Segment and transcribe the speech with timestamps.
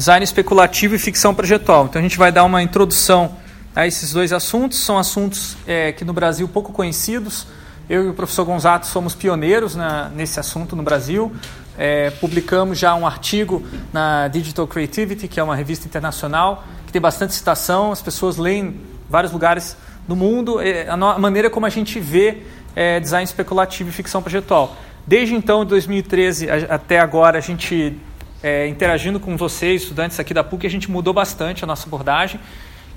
[0.00, 1.84] design especulativo e ficção projetual.
[1.84, 3.36] Então a gente vai dar uma introdução
[3.76, 4.78] a esses dois assuntos.
[4.78, 7.46] São assuntos é, que no Brasil pouco conhecidos.
[7.86, 11.30] Eu e o professor Gonzato somos pioneiros na, nesse assunto no Brasil.
[11.76, 17.02] É, publicamos já um artigo na Digital Creativity, que é uma revista internacional, que tem
[17.02, 19.76] bastante citação, as pessoas leem em vários lugares
[20.08, 22.38] do mundo, é, a, a, maneira como a gente vê
[22.74, 24.74] é, design especulativo e ficção projetual.
[25.06, 27.98] Desde então, de 2013 a, até agora, a gente,
[28.42, 32.40] é, interagindo com vocês, estudantes aqui da PUC, a gente mudou bastante a nossa abordagem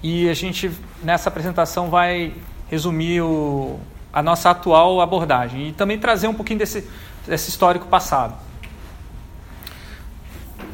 [0.02, 2.34] e a gente, nessa apresentação, vai
[2.70, 3.80] resumir o,
[4.12, 6.88] a nossa atual abordagem e também trazer um pouquinho desse,
[7.28, 8.36] desse histórico passado.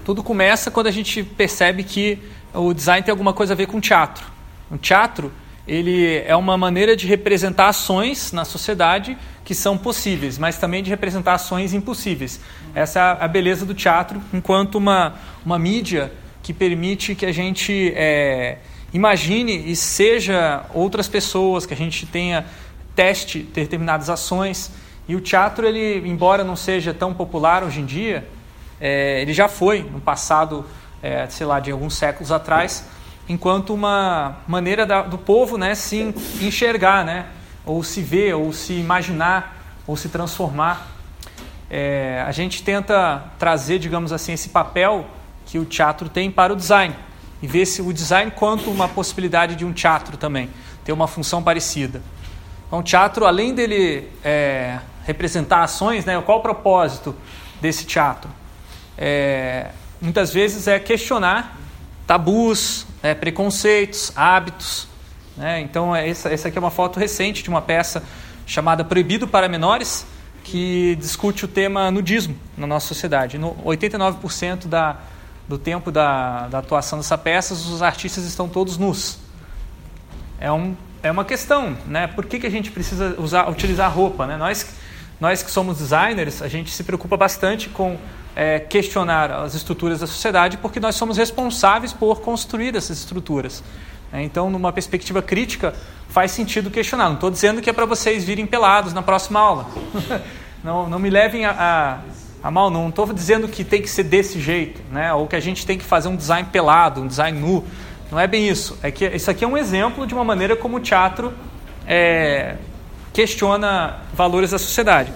[0.06, 2.20] Tudo começa quando a gente percebe que
[2.54, 4.26] o design tem alguma coisa a ver com teatro.
[4.72, 5.32] O teatro
[5.70, 9.16] ele é uma maneira de representar ações na sociedade
[9.46, 12.40] que são possíveis, mas também de representar ações impossíveis.
[12.74, 15.14] Essa é a beleza do teatro, enquanto uma,
[15.46, 18.58] uma mídia que permite que a gente é,
[18.92, 22.46] imagine e seja outras pessoas, que a gente tenha
[22.96, 24.72] teste determinadas ações.
[25.08, 28.28] E o teatro, ele, embora não seja tão popular hoje em dia,
[28.82, 30.66] é, ele já foi no passado,
[31.02, 32.86] é, sei lá, de alguns séculos atrás,
[33.30, 37.28] enquanto uma maneira da, do povo né, se enxergar, né,
[37.66, 40.88] ou se ver, ou se imaginar, ou se transformar.
[41.70, 45.06] É, a gente tenta trazer, digamos assim, esse papel
[45.46, 46.96] que o teatro tem para o design
[47.42, 50.50] e ver se o design quanto uma possibilidade de um teatro também
[50.84, 52.02] ter uma função parecida.
[52.68, 57.16] Então, o teatro, além dele é, representar ações, né, qual o propósito
[57.62, 58.30] desse teatro?
[59.02, 59.68] é,
[60.02, 61.58] muitas vezes é questionar
[62.10, 64.88] tabus, é, preconceitos, hábitos.
[65.38, 65.62] Né?
[65.62, 68.02] Então, é, essa, essa aqui é uma foto recente de uma peça
[68.48, 70.08] chamada Proibido para Menores,
[70.44, 73.38] que discute o tema nudismo na nossa sociedade.
[73.38, 74.98] No 89% da,
[75.48, 79.20] do tempo da, da atuação dessa peça, os artistas estão todos nus.
[80.40, 82.08] É, um, é uma questão, né?
[82.08, 84.26] Por que, que a gente precisa usar, utilizar roupa?
[84.26, 84.36] Né?
[84.36, 84.66] Nós,
[85.20, 88.00] nós que somos designers, a gente se preocupa bastante com
[88.40, 93.62] é, questionar as estruturas da sociedade, porque nós somos responsáveis por construir essas estruturas.
[94.14, 95.74] É, então, numa perspectiva crítica,
[96.08, 97.10] faz sentido questionar.
[97.10, 99.68] Não estou dizendo que é para vocês virem pelados na próxima aula.
[100.64, 101.52] não, não me levem a,
[102.42, 105.14] a, a mal, não estou dizendo que tem que ser desse jeito, né?
[105.14, 107.66] ou que a gente tem que fazer um design pelado, um design nu.
[108.10, 108.80] Não é bem isso.
[108.82, 111.34] É que isso aqui é um exemplo de uma maneira como o teatro
[111.86, 112.56] é,
[113.12, 115.12] questiona valores da sociedade.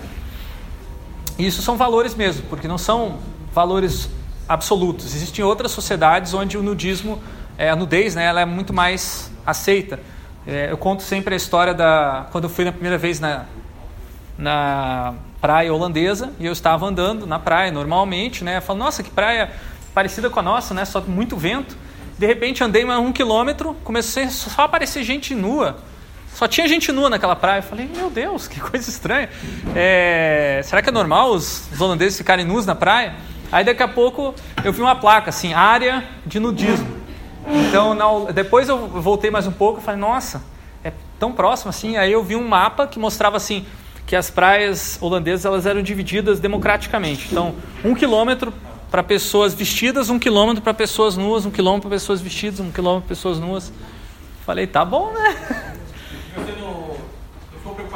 [1.38, 3.18] Isso são valores mesmo, porque não são
[3.54, 4.10] valores
[4.48, 5.16] absolutos.
[5.16, 7.22] Existem outras sociedades onde o nudismo,
[7.58, 10.00] é, a nudez, né, ela é muito mais aceita.
[10.46, 13.46] É, eu conto sempre a história da quando eu fui na primeira vez na,
[14.38, 18.60] na praia holandesa e eu estava andando na praia normalmente, né?
[18.60, 19.52] Falo, nossa, que praia
[19.94, 20.84] parecida com a nossa, né?
[20.84, 21.78] Só muito vento.
[22.18, 25.78] De repente andei mais um quilômetro, comecei só a aparecer gente nua
[26.34, 27.60] só tinha gente nua naquela praia.
[27.60, 29.30] Eu falei, meu Deus, que coisa estranha.
[29.76, 33.16] É, será que é normal os, os holandeses ficarem nus na praia?
[33.52, 34.34] Aí daqui a pouco
[34.64, 36.88] eu vi uma placa assim, área de nudismo.
[37.68, 40.44] Então na, depois eu voltei mais um pouco e falei, nossa,
[40.84, 41.98] é tão próximo assim.
[41.98, 43.66] Aí eu vi um mapa que mostrava assim
[44.06, 47.28] que as praias holandesas elas eram divididas democraticamente.
[47.32, 47.54] Então
[47.86, 48.52] um quilômetro
[48.90, 53.08] para pessoas vestidas, um quilômetro para pessoas nuas, um quilômetro para pessoas vestidas, um quilômetro
[53.08, 53.72] para pessoas nuas.
[54.46, 55.73] Falei, tá bom, né?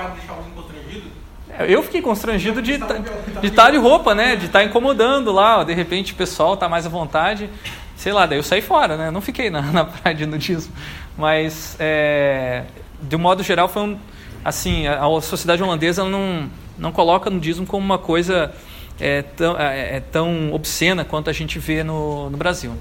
[0.06, 1.10] Deixar alguém constrangido?
[1.50, 2.96] É, eu fiquei constrangido de tá,
[3.42, 4.36] de estar de roupa, né?
[4.36, 5.64] De estar incomodando lá.
[5.64, 7.50] De repente o pessoal está mais à vontade.
[7.96, 9.10] Sei lá, daí eu saí fora, né?
[9.10, 10.72] Não fiquei na, na praia de nudismo.
[11.18, 12.64] Mas, é,
[13.02, 14.00] de um modo geral, foi um.
[14.46, 18.54] Assim, a, a sociedade holandesa não, não coloca nudismo como uma coisa
[19.00, 22.74] é, tão, é, é tão obscena quanto a gente vê no, no Brasil.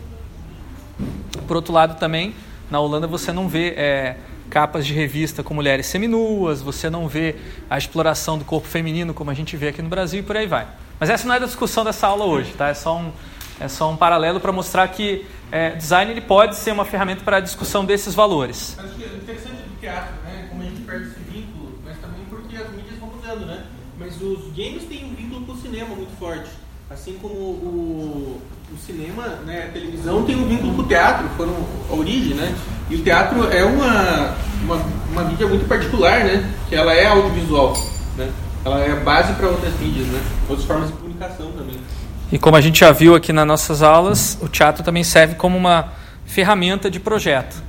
[1.47, 2.35] Por outro lado, também,
[2.71, 4.17] na Holanda você não vê é,
[4.51, 7.37] capas de revista com mulheres seminuas, você não vê
[7.69, 10.47] a exploração do corpo feminino como a gente vê aqui no Brasil e por aí
[10.47, 10.67] vai.
[10.99, 12.69] Mas essa não é a discussão dessa aula hoje, tá?
[12.69, 13.13] É só um,
[13.61, 17.39] é só um paralelo para mostrar que é, design ele pode ser uma ferramenta para
[17.39, 18.77] a discussão desses valores.
[18.79, 20.47] Acho que é interessante do teatro, né?
[20.49, 23.65] Como a gente perde esse vínculo, mas também porque as mídias vão mudando, né?
[23.99, 26.51] Mas os games têm um vínculo com o cinema muito forte.
[26.89, 28.41] Assim como o,
[28.73, 31.55] o cinema, né, a televisão tem um vínculo com o teatro, foram
[31.89, 32.55] a origem, né?
[32.91, 36.53] E o teatro é uma, uma, uma mídia muito particular, né?
[36.69, 37.77] Que ela é audiovisual,
[38.17, 38.29] né?
[38.65, 40.21] Ela é base para outras mídias, né?
[40.49, 41.77] Outras formas de comunicação também.
[42.31, 45.57] E como a gente já viu aqui nas nossas aulas, o teatro também serve como
[45.57, 45.93] uma
[46.25, 47.63] ferramenta de projeto.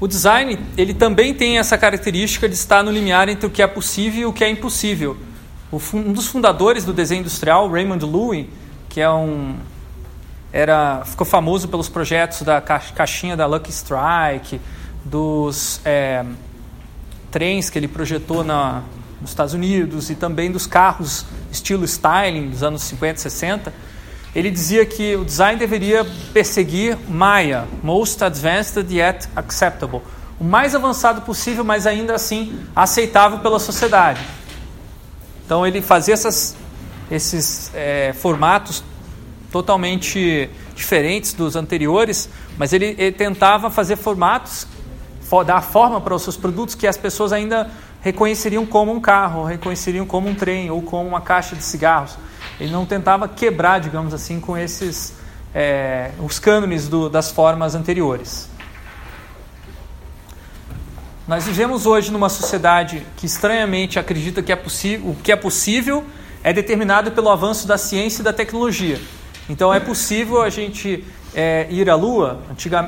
[0.00, 3.66] O design, ele também tem essa característica de estar no limiar entre o que é
[3.66, 5.18] possível e o que é impossível
[5.94, 8.50] um dos fundadores do desenho industrial, Raymond Loewy,
[8.88, 9.56] que é um,
[10.52, 14.60] era, ficou famoso pelos projetos da caixinha da Lucky Strike,
[15.04, 16.24] dos é,
[17.30, 18.82] trens que ele projetou na,
[19.20, 23.74] nos Estados Unidos e também dos carros estilo styling dos anos 50 e 60.
[24.34, 30.02] Ele dizia que o design deveria perseguir MAIA, Most Advanced Yet Acceptable,
[30.38, 34.20] o mais avançado possível, mas ainda assim aceitável pela sociedade.
[35.44, 36.56] Então ele fazia essas,
[37.10, 38.82] esses é, formatos
[39.50, 44.66] totalmente diferentes dos anteriores, mas ele, ele tentava fazer formatos,
[45.46, 47.70] dar forma para os seus produtos que as pessoas ainda
[48.00, 52.16] reconheceriam como um carro, reconheceriam como um trem ou como uma caixa de cigarros.
[52.60, 55.14] Ele não tentava quebrar, digamos assim, com esses
[55.54, 58.48] é, os cânones do, das formas anteriores.
[61.26, 64.62] Nós vivemos hoje numa sociedade que estranhamente acredita que é
[65.02, 66.04] o que é possível
[66.42, 69.00] é determinado pelo avanço da ciência e da tecnologia.
[69.48, 71.02] Então é possível a gente
[71.34, 72.40] é, ir à Lua.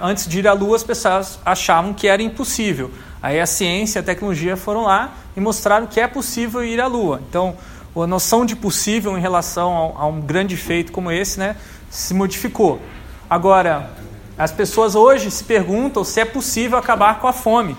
[0.03, 2.91] antes de ir à Lua, as pessoas achavam que era impossível.
[3.23, 6.87] Aí a ciência e a tecnologia foram lá e mostraram que é possível ir à
[6.87, 7.23] Lua.
[7.31, 7.57] Então
[7.97, 11.57] a noção de possível em relação a, a um grande feito como esse né,
[11.89, 12.83] se modificou.
[13.31, 13.93] Agora,
[14.37, 17.75] as pessoas hoje se perguntam se é possível acabar com a fome.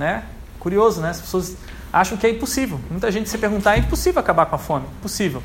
[0.00, 0.22] Né?
[0.58, 1.10] Curioso, né?
[1.10, 1.54] As pessoas
[1.92, 2.80] acham que é impossível.
[2.90, 4.86] Muita gente se perguntar, é impossível acabar com a fome.
[4.98, 5.42] Impossível.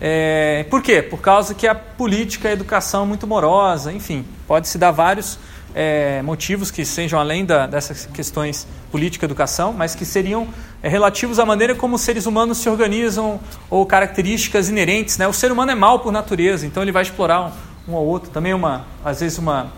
[0.00, 1.02] É, por quê?
[1.02, 5.38] Por causa que a política, a educação é muito morosa, enfim, pode-se dar vários
[5.74, 10.48] é, motivos que sejam além da, dessas questões política educação, mas que seriam
[10.82, 15.18] é, relativos à maneira como os seres humanos se organizam ou características inerentes.
[15.18, 15.28] Né?
[15.28, 17.52] O ser humano é mal por natureza, então ele vai explorar
[17.86, 18.30] um, um ou outro.
[18.30, 19.70] Também uma, às vezes uma,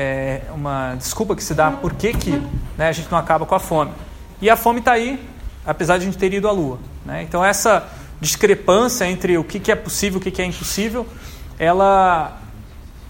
[0.00, 2.30] é, uma desculpa que se dá por que, que
[2.78, 3.90] né, a gente não acaba com a fome.
[4.40, 5.18] E a fome está aí,
[5.66, 6.78] apesar de a gente ter ido à Lua.
[7.04, 7.24] Né?
[7.24, 7.88] Então essa
[8.20, 11.04] discrepância entre o que é possível e o que é impossível,
[11.58, 12.40] ela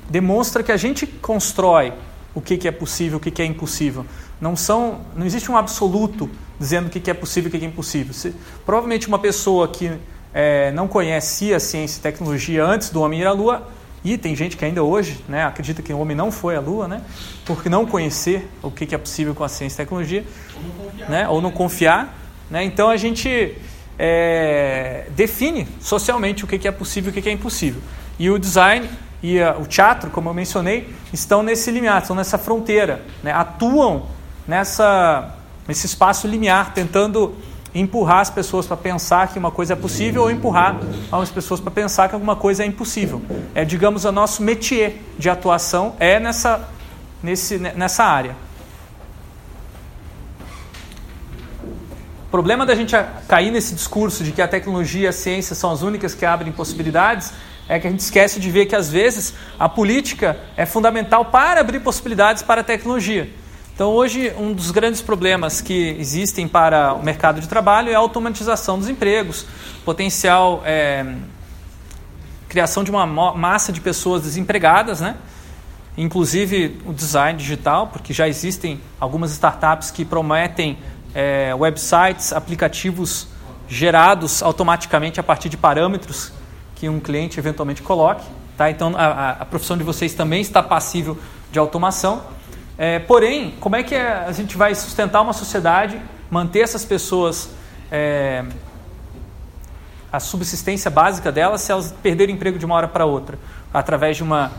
[0.08, 1.92] demonstra que a gente constrói
[2.34, 4.06] o que é possível e o que é impossível.
[4.40, 7.68] Não, são, não existe um absoluto dizendo o que é possível e o que é
[7.68, 8.14] impossível.
[8.14, 9.92] Se, provavelmente uma pessoa que
[10.32, 13.68] é, não conhecia ciência e tecnologia antes do homem ir à Lua,
[14.04, 16.86] e tem gente que ainda hoje né, acredita que o homem não foi à Lua,
[16.86, 17.02] né,
[17.44, 20.24] por não conhecer o que é possível com a ciência e tecnologia,
[20.54, 21.10] ou não confiar.
[21.10, 22.18] Né, ou não confiar
[22.50, 23.56] né, então a gente
[23.98, 27.82] é, define socialmente o que é possível e o que é impossível.
[28.18, 28.88] E o design
[29.22, 33.32] e a, o teatro, como eu mencionei, estão nesse limiar, estão nessa fronteira, né?
[33.32, 34.06] atuam
[34.46, 35.34] nessa,
[35.66, 37.36] nesse espaço limiar, tentando
[37.80, 40.78] empurrar as pessoas para pensar que uma coisa é possível ou empurrar
[41.12, 43.22] as pessoas para pensar que alguma coisa é impossível.
[43.54, 46.68] É, digamos, o nosso métier de atuação é nessa,
[47.22, 48.34] nesse, nessa área.
[52.28, 52.94] O problema da gente
[53.26, 56.52] cair nesse discurso de que a tecnologia e a ciência são as únicas que abrem
[56.52, 57.32] possibilidades
[57.68, 61.60] é que a gente esquece de ver que, às vezes, a política é fundamental para
[61.60, 63.30] abrir possibilidades para a tecnologia.
[63.78, 67.98] Então, hoje, um dos grandes problemas que existem para o mercado de trabalho é a
[67.98, 69.46] automatização dos empregos,
[69.84, 71.06] potencial é,
[72.48, 75.14] criação de uma massa de pessoas desempregadas, né?
[75.96, 80.76] inclusive o design digital, porque já existem algumas startups que prometem
[81.14, 83.28] é, websites, aplicativos
[83.68, 86.32] gerados automaticamente a partir de parâmetros
[86.74, 88.26] que um cliente eventualmente coloque.
[88.56, 88.72] Tá?
[88.72, 91.16] Então, a, a profissão de vocês também está passível
[91.52, 92.37] de automação.
[92.78, 97.50] É, porém, como é que a gente vai sustentar uma sociedade, manter essas pessoas,
[97.90, 98.44] é,
[100.12, 103.36] a subsistência básica delas, se elas perderem emprego de uma hora para outra,
[103.74, 104.52] através de uma,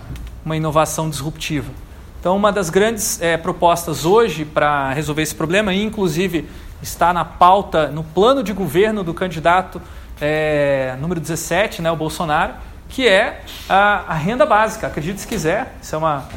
[0.44, 1.72] uma inovação disruptiva?
[2.20, 6.50] Então, uma das grandes é, propostas hoje para resolver esse problema, e inclusive
[6.82, 9.82] está na pauta, no plano de governo do candidato
[10.20, 12.54] é, número 17, né, o Bolsonaro,
[12.90, 14.88] que é a, a, renda básica.
[14.88, 16.28] Acredite se quiser, isso é uma,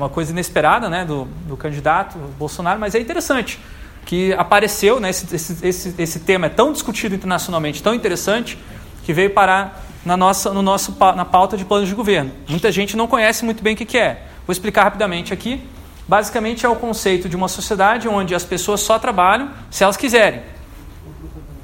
[0.00, 3.58] uma coisa inesperada né, do, do candidato Bolsonaro, mas é interessante
[4.06, 8.58] que apareceu, né, esse, esse, esse, esse tema é tão discutido internacionalmente, tão interessante,
[9.04, 12.32] que veio parar na, nossa, no nosso, na pauta de planos de governo.
[12.48, 14.26] Muita gente não conhece muito bem o que, que é.
[14.46, 15.62] Vou explicar rapidamente aqui.
[16.08, 20.42] Basicamente é o conceito de uma sociedade onde as pessoas só trabalham se elas quiserem.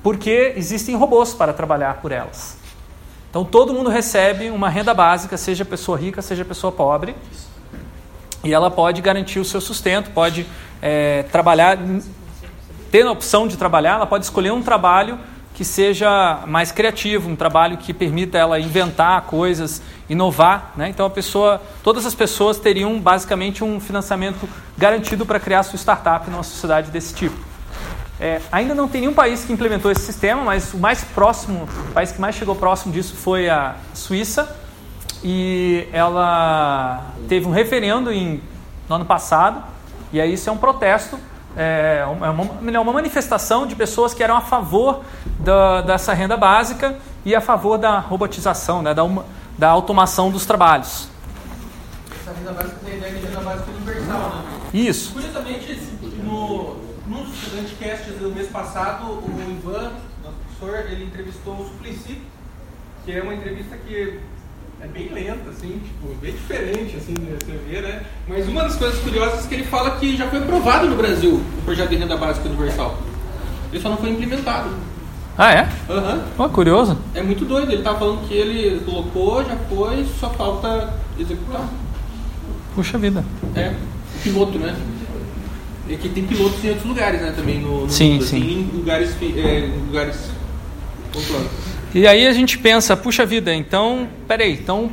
[0.03, 2.57] Porque existem robôs para trabalhar por elas.
[3.29, 7.15] Então todo mundo recebe uma renda básica, seja pessoa rica, seja pessoa pobre.
[8.45, 10.47] E ela pode garantir o seu sustento, pode
[10.81, 11.79] é, trabalhar,
[12.91, 15.19] tendo a opção de trabalhar, ela pode escolher um trabalho
[15.57, 20.73] que seja mais criativo, um trabalho que permita ela inventar coisas, inovar.
[20.77, 20.91] Né?
[20.91, 26.31] Então a pessoa, todas as pessoas teriam basicamente um financiamento garantido para criar sua startup
[26.31, 27.37] numa sociedade desse tipo.
[28.21, 31.93] É, ainda não tem nenhum país que implementou esse sistema, mas o mais próximo, o
[31.93, 34.55] país que mais chegou próximo disso foi a Suíça.
[35.29, 38.41] E ela teve um referendo em,
[38.89, 39.61] no ano passado,
[40.13, 41.19] e aí isso é um protesto,
[41.57, 45.03] é uma, é uma manifestação de pessoas que eram a favor
[45.41, 49.27] da, dessa renda básica e a favor da robotização, né, da, uma,
[49.59, 51.09] da automação dos trabalhos.
[52.21, 54.45] Essa renda básica tem a ideia de renda básica universal, né?
[54.73, 55.13] Isso.
[55.13, 55.81] Curiosamente,
[56.23, 56.77] no,
[57.09, 59.91] num dos podcasts do mês passado, o Ivan,
[60.23, 62.23] nosso professor, ele entrevistou o Suplicy,
[63.05, 64.21] que é uma entrevista que
[64.81, 68.03] é bem lenta, assim, tipo, bem diferente, assim, você ver, né?
[68.29, 71.35] Mas uma das coisas curiosas é que ele fala que já foi aprovado no Brasil
[71.59, 72.99] o projeto de renda básica universal.
[73.73, 74.71] Ele só não foi implementado.
[75.39, 75.69] Ah, é?
[75.91, 76.25] Aham.
[76.39, 76.97] Oh, curioso.
[77.15, 77.71] É muito doido.
[77.71, 81.69] Ele tava falando que ele colocou, já foi, só falta executar.
[82.75, 83.25] Puxa vida.
[83.55, 84.75] É, o piloto, né?
[85.89, 87.33] É que tem pilotos em outros lugares, né?
[87.37, 88.41] Também no, no Sim, mundo, sim.
[88.41, 90.31] Tem em lugares, é, lugares
[91.13, 91.76] controlados.
[91.97, 94.91] E aí a gente pensa, puxa vida, então, peraí, então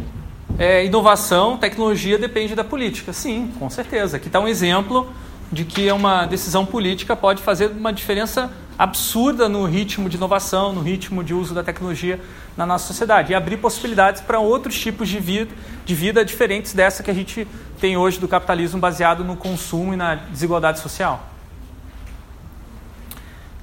[0.58, 3.12] é, inovação, tecnologia depende da política.
[3.12, 4.16] Sim, com certeza.
[4.16, 5.12] Aqui está um exemplo
[5.52, 10.80] de que uma decisão política pode fazer uma diferença absurda no ritmo de inovação, no
[10.80, 12.22] ritmo de uso da tecnologia
[12.56, 17.04] na nossa sociedade e abrir possibilidades para outros tipos de vida, de vida diferentes dessa
[17.04, 17.46] que a gente
[17.82, 21.33] tem hoje do capitalismo baseado no consumo e na desigualdade social.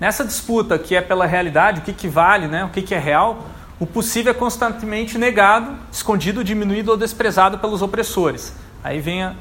[0.00, 2.98] Nessa disputa que é pela realidade, o que, que vale, né, o que, que é
[2.98, 3.46] real,
[3.78, 8.54] o possível é constantemente negado, escondido, diminuído ou desprezado pelos opressores.
[8.82, 9.34] Aí vem a,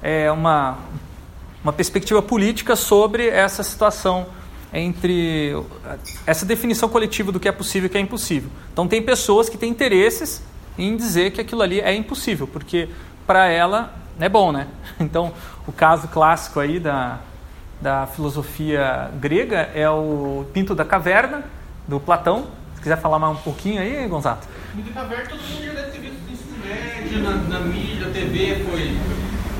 [0.00, 0.78] é, uma,
[1.64, 4.26] uma perspectiva política sobre essa situação
[4.72, 5.52] entre
[6.26, 8.50] essa definição coletiva do que é possível e que é impossível.
[8.72, 10.42] Então tem pessoas que têm interesses
[10.76, 12.88] em dizer que aquilo ali é impossível, porque
[13.26, 14.68] para ela é bom, né?
[14.98, 15.32] Então
[15.66, 17.20] o caso clássico aí da,
[17.80, 21.44] da filosofia grega é o Pinto da Caverna
[21.86, 22.46] do Platão.
[22.74, 24.46] Se quiser falar mais um pouquinho aí, Gonzato.
[24.74, 28.64] Pinto da Caverna todo mundo já deve ter visto no médio, na, na mídia, TV,
[28.70, 28.96] foi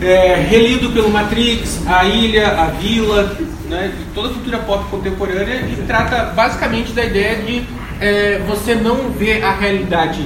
[0.01, 3.37] é, relido pelo Matrix, A Ilha, A Vila,
[3.69, 7.67] né, toda a cultura pop contemporânea e trata basicamente da ideia de
[8.01, 10.23] é, você não ver a realidade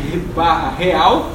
[0.79, 1.31] real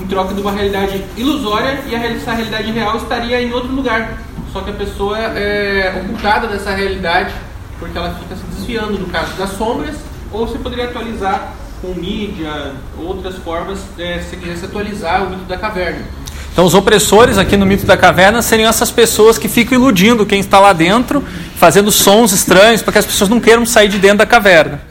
[0.00, 4.18] em troca de uma realidade ilusória e essa realidade real estaria em outro lugar.
[4.52, 7.32] Só que a pessoa é ocultada dessa realidade
[7.78, 9.96] porque ela fica se desviando no caso das sombras
[10.32, 15.56] ou você poderia atualizar com mídia, outras formas, é, se quisesse atualizar o mito da
[15.56, 16.04] caverna.
[16.52, 20.40] Então, os opressores aqui no mito da caverna seriam essas pessoas que ficam iludindo quem
[20.40, 21.24] está lá dentro,
[21.56, 24.82] fazendo sons estranhos para que as pessoas não queiram sair de dentro da caverna.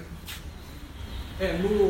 [1.39, 1.88] É, no,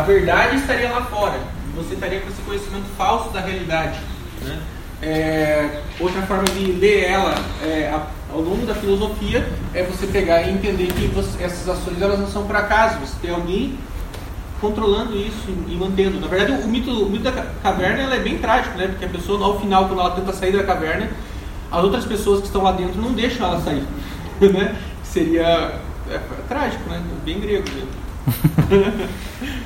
[0.00, 1.38] a, verdade estaria lá fora.
[1.76, 3.98] Você estaria com esse conhecimento falso da realidade.
[4.42, 4.58] Né?
[5.02, 7.90] É, outra forma de ler ela é,
[8.30, 12.28] ao longo da filosofia é você pegar e entender que você, essas ações elas não
[12.28, 12.98] são por acaso.
[13.00, 13.78] Você tem alguém
[14.60, 16.20] controlando isso e mantendo.
[16.20, 18.88] Na verdade, o mito, o mito da caverna é bem trágico, né?
[18.88, 21.08] Porque a pessoa, ao final, quando ela tenta sair da caverna,
[21.70, 23.84] as outras pessoas que estão lá dentro não deixam ela sair.
[24.40, 24.74] Né?
[25.02, 25.72] Seria
[26.08, 27.02] é, é trágico, né?
[27.26, 27.90] Bem grego mesmo.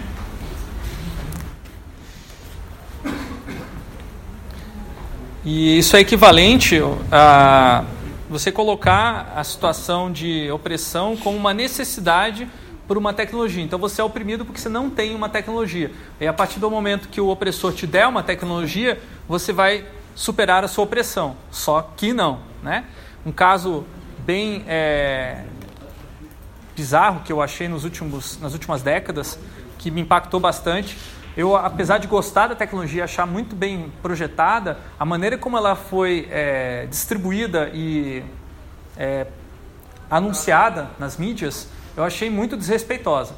[5.45, 6.81] E isso é equivalente
[7.13, 7.85] a
[8.31, 12.49] você colocar a situação de opressão como uma necessidade
[12.89, 13.63] por uma tecnologia.
[13.63, 15.93] Então você é oprimido porque você não tem uma tecnologia.
[16.19, 18.99] E a partir do momento que o opressor te der uma tecnologia,
[19.29, 19.85] você vai
[20.15, 21.37] superar a sua opressão.
[21.51, 22.41] Só que não.
[22.63, 22.85] Né?
[23.27, 23.85] Um caso
[24.25, 25.45] bem é,
[26.75, 29.39] bizarro que eu achei nos últimos, nas últimas décadas,
[29.79, 30.97] que me impactou bastante.
[31.37, 36.29] Eu, apesar de gostar da tecnologia, achar muito bem projetada, a maneira como ela foi
[36.31, 38.23] é, distribuída e
[38.97, 39.27] é,
[40.09, 43.35] anunciada nas mídias eu achei muito desrespeitosa.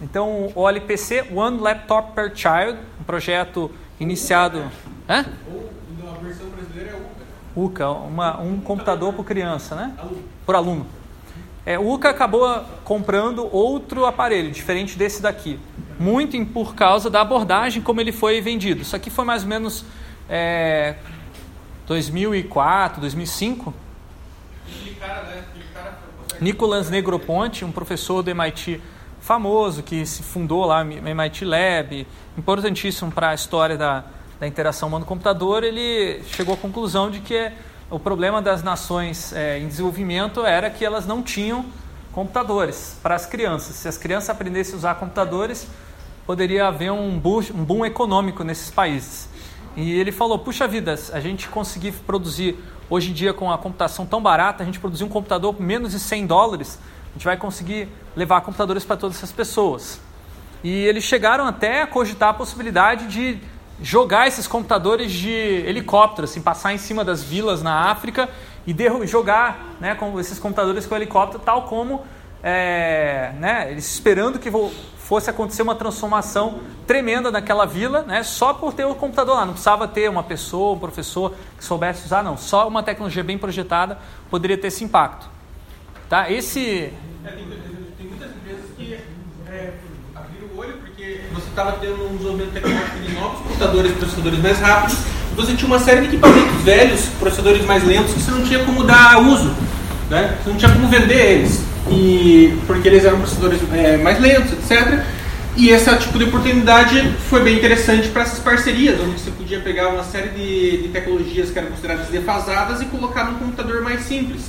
[0.00, 4.70] Então, o LPC, One Laptop Per Child, um projeto iniciado...
[5.08, 5.26] Hã?
[5.52, 5.70] Ou,
[6.08, 7.86] a versão brasileira é UCA.
[7.86, 9.92] UCA, uma, um computador por criança, né?
[10.46, 10.86] Por aluno.
[11.66, 15.60] É, o UCA acabou comprando outro aparelho, diferente desse daqui.
[15.98, 18.82] Muito em, por causa da abordagem como ele foi vendido.
[18.82, 19.84] Isso aqui foi mais ou menos
[20.28, 20.94] é,
[21.86, 23.74] 2004, 2005.
[24.66, 25.44] Aquele cara, né?
[26.40, 28.80] Nicolas Negroponte, um professor do MIT
[29.20, 34.04] famoso, que se fundou lá no MIT Lab, importantíssimo para a história da,
[34.38, 37.50] da interação humano-computador, ele chegou à conclusão de que
[37.90, 41.64] o problema das nações é, em desenvolvimento era que elas não tinham
[42.12, 43.76] computadores para as crianças.
[43.76, 45.66] Se as crianças aprendessem a usar computadores,
[46.28, 49.28] poderia haver um boom, um boom econômico nesses países.
[49.74, 52.56] E ele falou: puxa vida, a gente conseguir produzir
[52.90, 55.92] Hoje em dia, com a computação tão barata, a gente produzir um computador por menos
[55.92, 56.78] de 100 dólares,
[57.10, 60.00] a gente vai conseguir levar computadores para todas essas pessoas.
[60.64, 63.38] E eles chegaram até a cogitar a possibilidade de
[63.82, 68.26] jogar esses computadores de helicóptero, assim, passar em cima das vilas na África
[68.66, 68.74] e
[69.06, 72.04] jogar né, com esses computadores com helicóptero, tal como
[72.42, 74.50] é, né, eles esperando que
[75.08, 79.46] fosse acontecer uma transformação tremenda naquela vila, né, só por ter o computador lá.
[79.46, 82.36] Não precisava ter uma pessoa, um professor que soubesse usar, não.
[82.36, 83.98] Só uma tecnologia bem projetada
[84.30, 85.26] poderia ter esse impacto.
[86.10, 86.30] Tá?
[86.30, 86.92] Esse
[87.24, 87.46] é, tem,
[87.96, 88.98] tem, muitas empresas que
[89.48, 89.72] é,
[90.14, 94.60] abriram o olho porque você estava tendo um desenvolvimento tecnológico de novos computadores, processadores mais
[94.60, 94.98] rápidos,
[95.32, 98.62] e você tinha uma série de equipamentos velhos, processadores mais lentos, que você não tinha
[98.62, 99.54] como dar uso,
[100.10, 100.36] né?
[100.42, 105.04] você não tinha como vender eles, e, porque eles eram processadores é, mais lentos, etc.
[105.56, 109.88] E esse tipo de oportunidade foi bem interessante para essas parcerias, onde você podia pegar
[109.88, 114.42] uma série de, de tecnologias que eram consideradas defasadas e colocar num computador mais simples.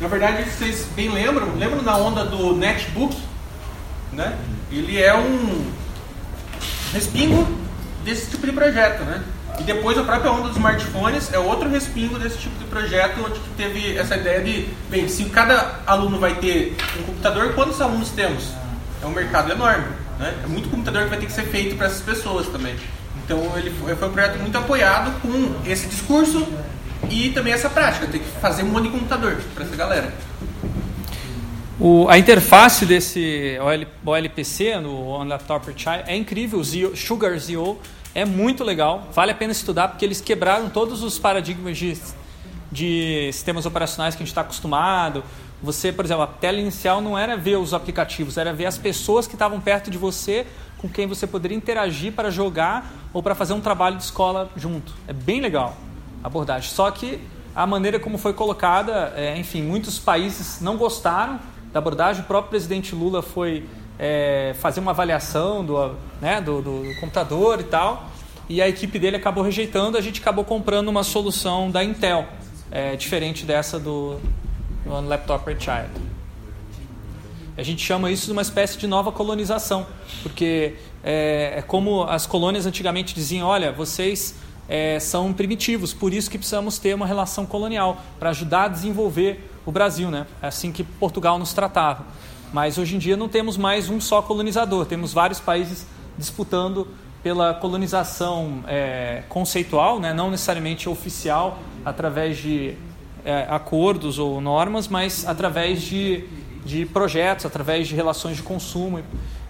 [0.00, 3.16] Na verdade, vocês bem lembram, lembram da onda do netbook?
[4.12, 4.36] Né?
[4.70, 5.64] Ele é um
[6.92, 7.48] respingo
[8.04, 9.22] desse tipo de projeto, né?
[9.58, 13.40] E depois a própria onda dos smartphones é outro respingo desse tipo de projeto, onde
[13.56, 18.52] teve essa ideia de, bem, se cada aluno vai ter um computador, quantos alunos temos?
[19.02, 19.86] É um mercado enorme,
[20.18, 20.34] né?
[20.44, 22.76] É muito computador que vai ter que ser feito para essas pessoas também.
[23.24, 26.46] Então ele foi, foi um projeto muito apoiado com esse discurso
[27.10, 30.12] e também essa prática, tem que fazer um monte de computador para essa galera.
[31.80, 37.78] O, a interface desse OL, OLPC no On Laptop Child é incrível, o Sugar Zio
[38.12, 41.96] é muito legal, vale a pena estudar porque eles quebraram todos os paradigmas de,
[42.72, 45.22] de sistemas operacionais que a gente está acostumado.
[45.62, 49.28] Você, por exemplo, a tela inicial não era ver os aplicativos, era ver as pessoas
[49.28, 53.52] que estavam perto de você, com quem você poderia interagir para jogar ou para fazer
[53.52, 54.92] um trabalho de escola junto.
[55.06, 55.76] É bem legal
[56.24, 56.70] abordagem.
[56.70, 57.20] Só que
[57.54, 61.38] a maneira como foi colocada, é, enfim, muitos países não gostaram
[61.72, 62.22] da abordagem.
[62.22, 63.64] O próprio presidente Lula foi
[63.98, 68.08] é, fazer uma avaliação do, né, do, do, do, computador e tal,
[68.48, 69.98] e a equipe dele acabou rejeitando.
[69.98, 72.26] A gente acabou comprando uma solução da Intel,
[72.70, 74.18] é, diferente dessa do,
[74.84, 75.90] do Laptop per Child.
[77.56, 79.84] A gente chama isso de uma espécie de nova colonização,
[80.22, 84.36] porque é, é como as colônias antigamente diziam: olha, vocês
[84.68, 89.47] é, são primitivos, por isso que precisamos ter uma relação colonial para ajudar a desenvolver
[89.68, 90.26] o Brasil, né?
[90.40, 92.06] É assim que Portugal nos tratava.
[92.54, 96.88] Mas hoje em dia não temos mais um só colonizador, temos vários países disputando
[97.22, 100.14] pela colonização é, conceitual, né?
[100.14, 102.76] não necessariamente oficial, através de
[103.26, 106.24] é, acordos ou normas, mas através de,
[106.64, 109.02] de projetos, através de relações de consumo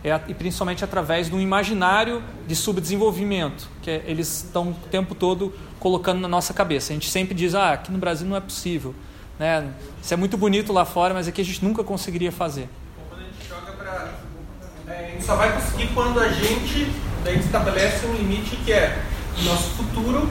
[0.02, 6.18] é, e principalmente através do imaginário de subdesenvolvimento que eles estão o tempo todo colocando
[6.18, 6.92] na nossa cabeça.
[6.92, 8.96] A gente sempre diz, ah, aqui no Brasil não é possível.
[9.38, 9.70] Né?
[10.02, 12.68] Isso é muito bonito lá fora, mas aqui a gente nunca conseguiria fazer.
[13.08, 14.14] Quando a gente joga para...
[14.92, 16.92] É, a gente só vai conseguir quando a gente,
[17.24, 19.00] a gente estabelece um limite que é
[19.38, 20.28] o nosso futuro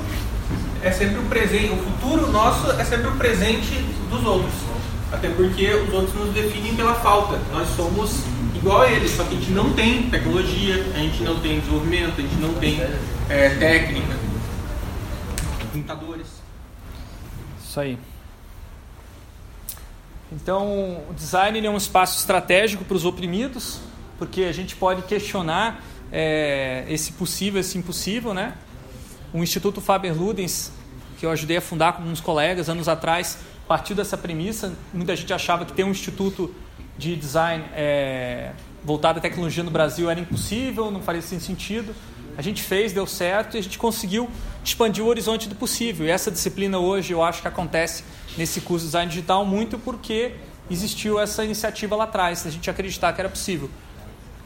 [0.84, 3.76] é sempre o presente, o futuro nosso é sempre o presente
[4.10, 4.54] dos outros.
[5.12, 7.40] Até porque os outros nos definem pela falta.
[7.52, 8.24] Nós somos
[8.56, 12.14] igual a eles, só que a gente não tem tecnologia, a gente não tem desenvolvimento,
[12.18, 12.82] a gente não tem
[13.30, 14.16] é, técnica,
[15.72, 16.28] computadores.
[17.64, 17.98] Isso aí.
[20.32, 23.80] Então, o design é um espaço estratégico para os oprimidos,
[24.18, 28.54] porque a gente pode questionar é, esse possível, esse impossível, né?
[29.34, 30.72] O Instituto Faber-Ludens,
[31.18, 33.38] que eu ajudei a fundar com uns colegas anos atrás,
[33.68, 34.74] partiu dessa premissa.
[34.94, 36.54] Muita gente achava que ter um instituto
[36.98, 38.52] de design é,
[38.84, 41.96] voltado à tecnologia no Brasil era impossível, não faria sentido.
[42.38, 44.30] A gente fez, deu certo e a gente conseguiu
[44.64, 46.06] expandir o horizonte do possível.
[46.06, 48.04] E essa disciplina hoje eu acho que acontece
[48.38, 50.36] nesse curso de design digital muito porque
[50.70, 53.70] existiu essa iniciativa lá atrás, a gente acreditar que era possível.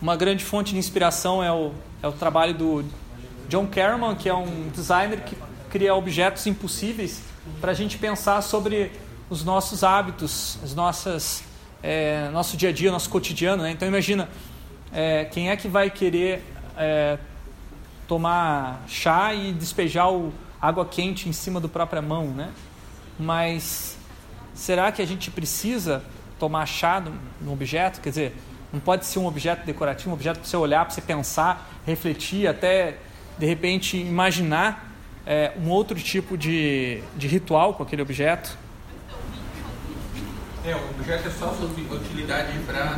[0.01, 2.86] Uma grande fonte de inspiração é o, é o trabalho do
[3.49, 5.36] John Kerman, que é um designer que
[5.69, 7.21] cria objetos impossíveis
[7.60, 8.91] para a gente pensar sobre
[9.30, 11.43] os nossos hábitos, as nossas
[11.84, 13.63] é, nosso dia a dia, nosso cotidiano.
[13.63, 13.71] Né?
[13.71, 14.30] Então imagina,
[14.91, 16.43] é, quem é que vai querer
[16.77, 17.17] é,
[18.08, 22.51] tomar chá e despejar o água quente em cima do própria mão, né?
[23.19, 23.97] Mas
[24.54, 26.04] será que a gente precisa
[26.39, 28.02] tomar chá no, no objeto?
[28.02, 28.36] Quer dizer,
[28.71, 32.47] não pode ser um objeto decorativo, um objeto para você olhar, para você pensar, refletir,
[32.47, 32.97] até
[33.38, 34.91] de repente imaginar
[35.26, 38.58] é, um outro tipo de, de ritual com aquele objeto.
[40.65, 42.97] É, o objeto é só sua utilidade para.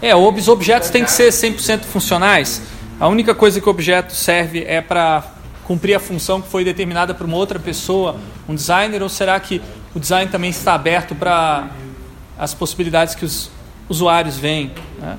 [0.00, 2.62] É, os objetos têm que ser 100% funcionais.
[2.98, 5.24] A única coisa que o objeto serve é para
[5.72, 9.58] cumprir a função que foi determinada por uma outra pessoa, um designer, ou será que
[9.94, 11.70] o design também está aberto para
[12.38, 13.50] as possibilidades que os
[13.88, 14.70] usuários veem?
[14.98, 15.18] Né?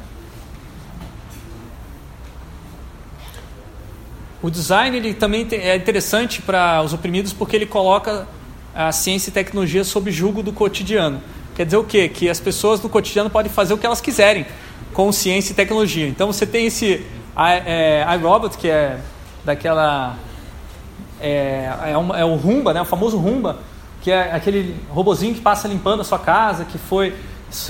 [4.43, 8.27] o design ele também é interessante para os oprimidos porque ele coloca
[8.75, 11.19] a ciência e tecnologia sob julgo do cotidiano.
[11.55, 12.07] Quer dizer o quê?
[12.07, 14.45] Que as pessoas no cotidiano podem fazer o que elas quiserem
[14.93, 16.07] com ciência e tecnologia.
[16.07, 17.03] Então você tem esse
[17.65, 18.99] é, iRobot, que é
[19.43, 20.15] daquela.
[21.23, 22.81] É, é, é o Rumba, né?
[22.81, 23.59] o famoso Rumba,
[24.01, 27.15] que é aquele robozinho que passa limpando a sua casa, que foi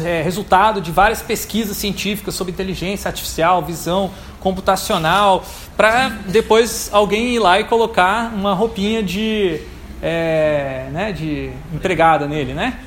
[0.03, 5.45] é, resultado de várias pesquisas científicas sobre inteligência artificial, visão computacional,
[5.77, 9.61] para depois alguém ir lá e colocar uma roupinha de,
[10.01, 12.79] é, né, de empregada nele, né?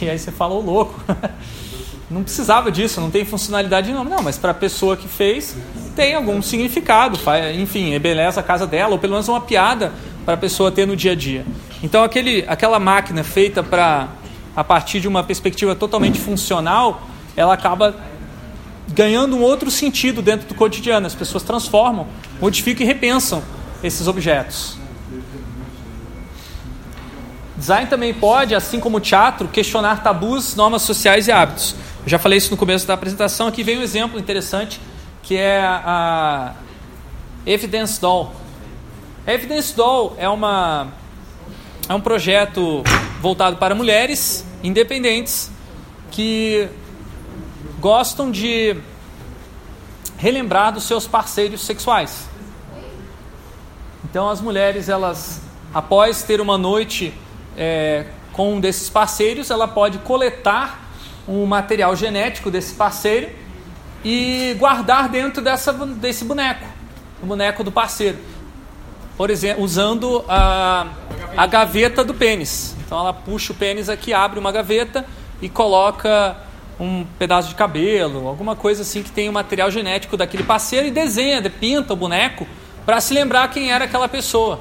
[0.00, 1.00] E aí você fala, ô louco,
[2.10, 4.04] não precisava disso, não tem funcionalidade não.
[4.04, 5.56] Não, mas para a pessoa que fez,
[5.96, 7.18] tem algum significado,
[7.58, 9.92] enfim, beleza a casa dela, ou pelo menos uma piada
[10.24, 11.44] para a pessoa ter no dia a dia.
[11.82, 14.08] Então aquele, aquela máquina feita para
[14.56, 17.02] a partir de uma perspectiva totalmente funcional,
[17.36, 17.94] ela acaba
[18.88, 21.06] ganhando um outro sentido dentro do cotidiano.
[21.06, 22.06] As pessoas transformam,
[22.40, 23.42] modificam e repensam
[23.82, 24.76] esses objetos.
[27.56, 31.74] Design também pode, assim como teatro, questionar tabus, normas sociais e hábitos.
[32.04, 33.46] Eu já falei isso no começo da apresentação.
[33.46, 34.78] Aqui vem um exemplo interessante
[35.22, 36.52] que é a
[37.46, 38.30] Evidence Doll.
[39.26, 40.88] A Evidence Doll é, uma,
[41.88, 42.82] é um projeto
[43.22, 45.50] voltado para mulheres independentes
[46.10, 46.68] que
[47.80, 48.76] gostam de
[50.18, 52.28] relembrar dos seus parceiros sexuais.
[54.04, 55.40] Então as mulheres, elas,
[55.72, 57.14] após ter uma noite
[57.56, 60.83] é, com um desses parceiros, ela pode coletar
[61.26, 63.30] um material genético desse parceiro
[64.04, 66.66] e guardar dentro dessa, desse boneco,
[67.22, 68.18] o boneco do parceiro.
[69.16, 70.88] Por exemplo, usando a,
[71.36, 72.76] a gaveta do pênis.
[72.84, 75.06] Então ela puxa o pênis aqui, abre uma gaveta
[75.40, 76.36] e coloca
[76.78, 80.90] um pedaço de cabelo, alguma coisa assim que tem o material genético daquele parceiro e
[80.90, 82.46] desenha, pinta o boneco
[82.84, 84.60] para se lembrar quem era aquela pessoa.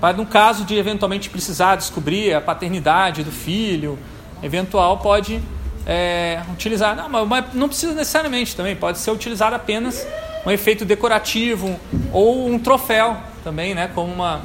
[0.00, 3.98] Para no caso de eventualmente precisar descobrir a paternidade do filho,
[4.42, 5.40] eventual pode
[5.86, 6.96] é, utilizar.
[6.96, 10.06] Não, mas não precisa necessariamente também, pode ser utilizado apenas
[10.44, 11.78] um efeito decorativo
[12.12, 14.42] ou um troféu também, né, como uma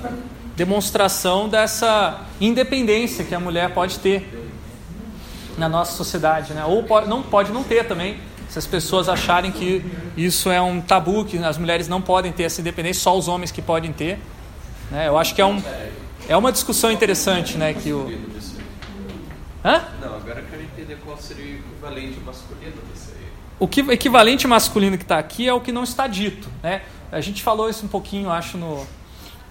[0.55, 4.47] demonstração dessa independência que a mulher pode ter
[5.57, 6.63] na nossa sociedade, né?
[6.65, 8.17] Ou pode, não pode não ter também,
[8.49, 9.83] se as pessoas acharem que
[10.15, 13.51] isso é um tabu, que as mulheres não podem ter essa independência, só os homens
[13.51, 14.19] que podem ter.
[14.89, 15.07] Né?
[15.07, 15.62] Eu acho que é, um,
[16.29, 17.73] é uma discussão interessante, né?
[17.73, 18.12] Que o...
[19.63, 19.84] Hã?
[20.02, 23.28] Não, agora eu quero entender qual seria o equivalente masculino disso aí.
[23.60, 26.84] O que, equivalente masculino que está aqui é o que não está dito, né?
[27.12, 28.86] A gente falou isso um pouquinho, acho, no,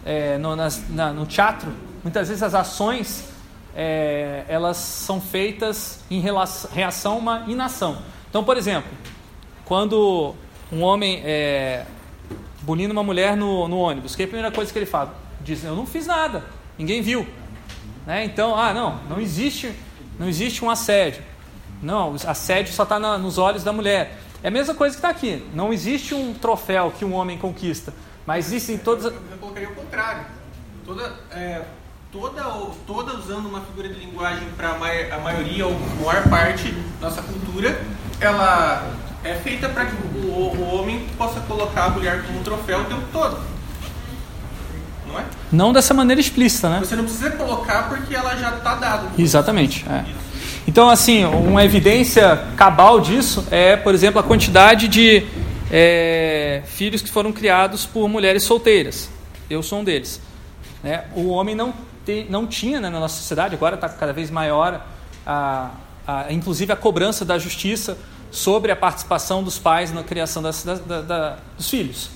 [0.04, 1.72] é, no, nas, na, no teatro.
[2.02, 3.28] Muitas vezes as ações
[3.74, 7.98] é, elas são feitas em relação, reação a uma inação.
[8.30, 8.90] Então, por exemplo,
[9.64, 10.34] quando
[10.70, 11.84] um homem é,
[12.62, 15.26] bulina uma mulher no, no ônibus, que é a primeira coisa que ele fala?
[15.46, 16.44] diz, eu não fiz nada,
[16.76, 17.26] ninguém viu.
[18.04, 18.24] Né?
[18.24, 19.72] Então, ah, não, não existe,
[20.18, 21.22] não existe um assédio.
[21.82, 24.18] Não, assédio só está nos olhos da mulher.
[24.42, 25.46] É a mesma coisa que está aqui.
[25.54, 27.92] Não existe um troféu que um homem conquista,
[28.26, 29.04] mas existem todas.
[29.04, 30.24] Eu, eu colocaria o contrário.
[30.84, 31.62] Toda, é,
[32.12, 32.42] toda,
[32.86, 35.74] toda usando uma figura de linguagem para a maioria ou
[36.04, 37.80] maior parte da nossa cultura,
[38.20, 38.88] ela
[39.24, 42.84] é feita para que o, o, homem possa colocar a mulher como um troféu o
[42.84, 43.55] tempo todo
[45.16, 45.24] não é?
[45.52, 46.78] Não dessa maneira explícita, né?
[46.80, 49.08] Você não precisa colocar porque ela já está dada.
[49.18, 49.84] Exatamente.
[49.88, 50.04] É.
[50.68, 55.24] Então, assim, uma evidência cabal disso é, por exemplo, a quantidade de
[55.70, 59.08] é, filhos que foram criados por mulheres solteiras.
[59.48, 60.20] Eu sou um deles.
[60.82, 61.04] Né?
[61.14, 61.72] O homem não,
[62.04, 64.84] tem, não tinha né, na nossa sociedade, agora está cada vez maior,
[65.24, 65.70] a,
[66.06, 67.96] a, inclusive a cobrança da justiça
[68.30, 72.10] sobre a participação dos pais na criação das, da, da, da, dos filhos.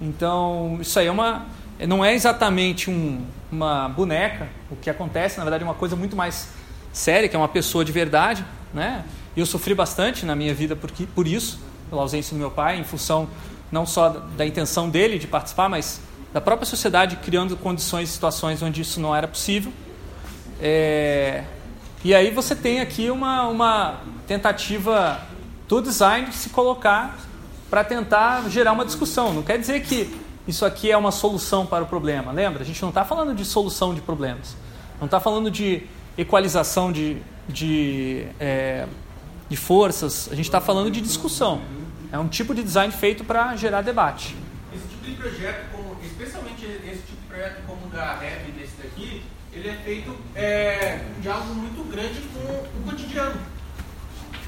[0.00, 1.44] Então, isso aí é uma,
[1.86, 6.16] não é exatamente um, uma boneca, o que acontece, na verdade, é uma coisa muito
[6.16, 6.48] mais
[6.92, 8.44] séria, que é uma pessoa de verdade.
[8.72, 9.04] Né?
[9.36, 12.78] E eu sofri bastante na minha vida por, por isso, pela ausência do meu pai,
[12.78, 13.28] em função
[13.70, 16.00] não só da intenção dele de participar, mas
[16.32, 19.72] da própria sociedade criando condições e situações onde isso não era possível.
[20.60, 21.44] É...
[22.04, 25.20] E aí você tem aqui uma, uma tentativa
[25.66, 27.18] do design de se colocar
[27.70, 29.32] para tentar gerar uma discussão.
[29.32, 30.14] Não quer dizer que
[30.46, 32.30] isso aqui é uma solução para o problema.
[32.30, 32.62] Lembra?
[32.62, 34.56] A gente não está falando de solução de problemas.
[35.00, 35.82] Não está falando de
[36.16, 37.16] equalização de,
[37.48, 38.86] de, é,
[39.48, 40.28] de forças.
[40.30, 41.62] A gente está falando de discussão.
[42.12, 44.36] É um tipo de design feito para gerar debate.
[44.72, 48.76] Esse tipo de projeto, como, especialmente esse tipo de projeto como o da Rap desse
[48.76, 53.40] daqui, ele é feito é, um diálogo muito grande com o cotidiano.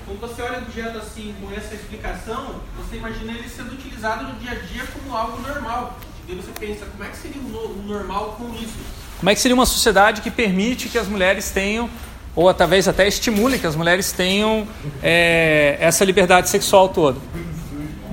[0.07, 4.35] Quando você olha o objeto assim, com essa explicação, você imagina ele sendo utilizado no
[4.38, 5.99] dia a dia como algo normal.
[6.29, 8.75] E você pensa, como é que seria o normal com isso?
[9.19, 11.90] Como é que seria uma sociedade que permite que as mulheres tenham,
[12.37, 14.66] ou talvez até estimule que as mulheres tenham
[15.03, 17.19] é, essa liberdade sexual toda?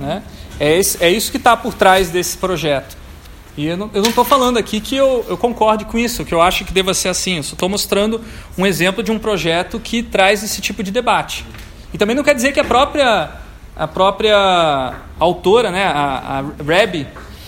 [0.00, 0.22] Né?
[0.58, 2.96] É, é isso que está por trás desse projeto.
[3.56, 6.64] E eu não estou falando aqui que eu, eu concorde com isso, que eu acho
[6.64, 7.36] que deva ser assim.
[7.36, 8.20] Eu só estou mostrando
[8.58, 11.46] um exemplo de um projeto que traz esse tipo de debate.
[11.94, 13.30] E também não quer dizer que a própria,
[13.76, 16.44] a própria autora, né, a, a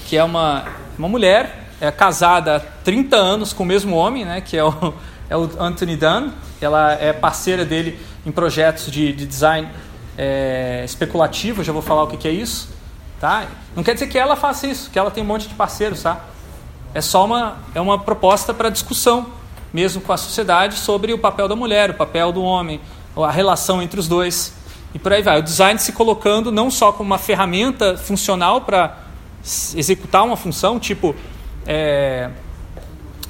[0.06, 0.64] que é uma,
[0.96, 4.94] uma mulher, é casada há 30 anos com o mesmo homem, né, que é o,
[5.28, 6.30] é o Anthony Dunn,
[6.60, 9.68] ela é parceira dele em projetos de, de design
[10.16, 12.68] é, especulativo, já vou falar o que, que é isso.
[13.18, 13.46] Tá?
[13.74, 16.20] Não quer dizer que ela faça isso, que ela tem um monte de parceiros, tá?
[16.94, 19.26] É só uma, é uma proposta para discussão,
[19.72, 22.80] mesmo com a sociedade, sobre o papel da mulher, o papel do homem,
[23.24, 24.52] a relação entre os dois.
[24.94, 25.38] E por aí vai.
[25.38, 28.98] O design se colocando não só como uma ferramenta funcional para
[29.74, 31.14] executar uma função, tipo
[31.66, 32.30] é,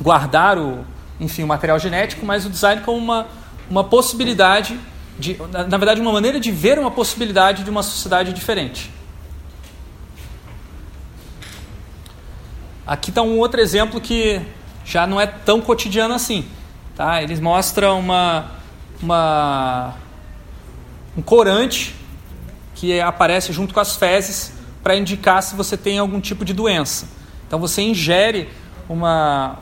[0.00, 0.84] guardar o,
[1.18, 3.26] enfim, o material genético, mas o design como uma,
[3.68, 4.78] uma possibilidade,
[5.18, 8.90] de, na, na verdade, uma maneira de ver uma possibilidade de uma sociedade diferente.
[12.86, 14.40] Aqui está um outro exemplo que
[14.84, 16.44] já não é tão cotidiano assim.
[16.94, 17.20] Tá?
[17.20, 18.52] Eles mostram uma,
[19.02, 19.94] uma,
[21.16, 21.94] um corante
[22.74, 27.08] que aparece junto com as fezes para indicar se você tem algum tipo de doença.
[27.46, 28.48] Então você ingere
[28.88, 29.56] uma,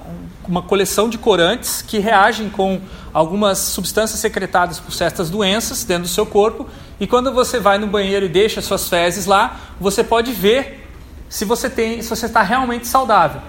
[0.46, 2.80] uma coleção de corantes que reagem com
[3.12, 6.68] algumas substâncias secretadas por certas doenças dentro do seu corpo.
[7.00, 10.88] E quando você vai no banheiro e deixa suas fezes lá, você pode ver
[11.28, 13.40] se você tem, se você está realmente saudável.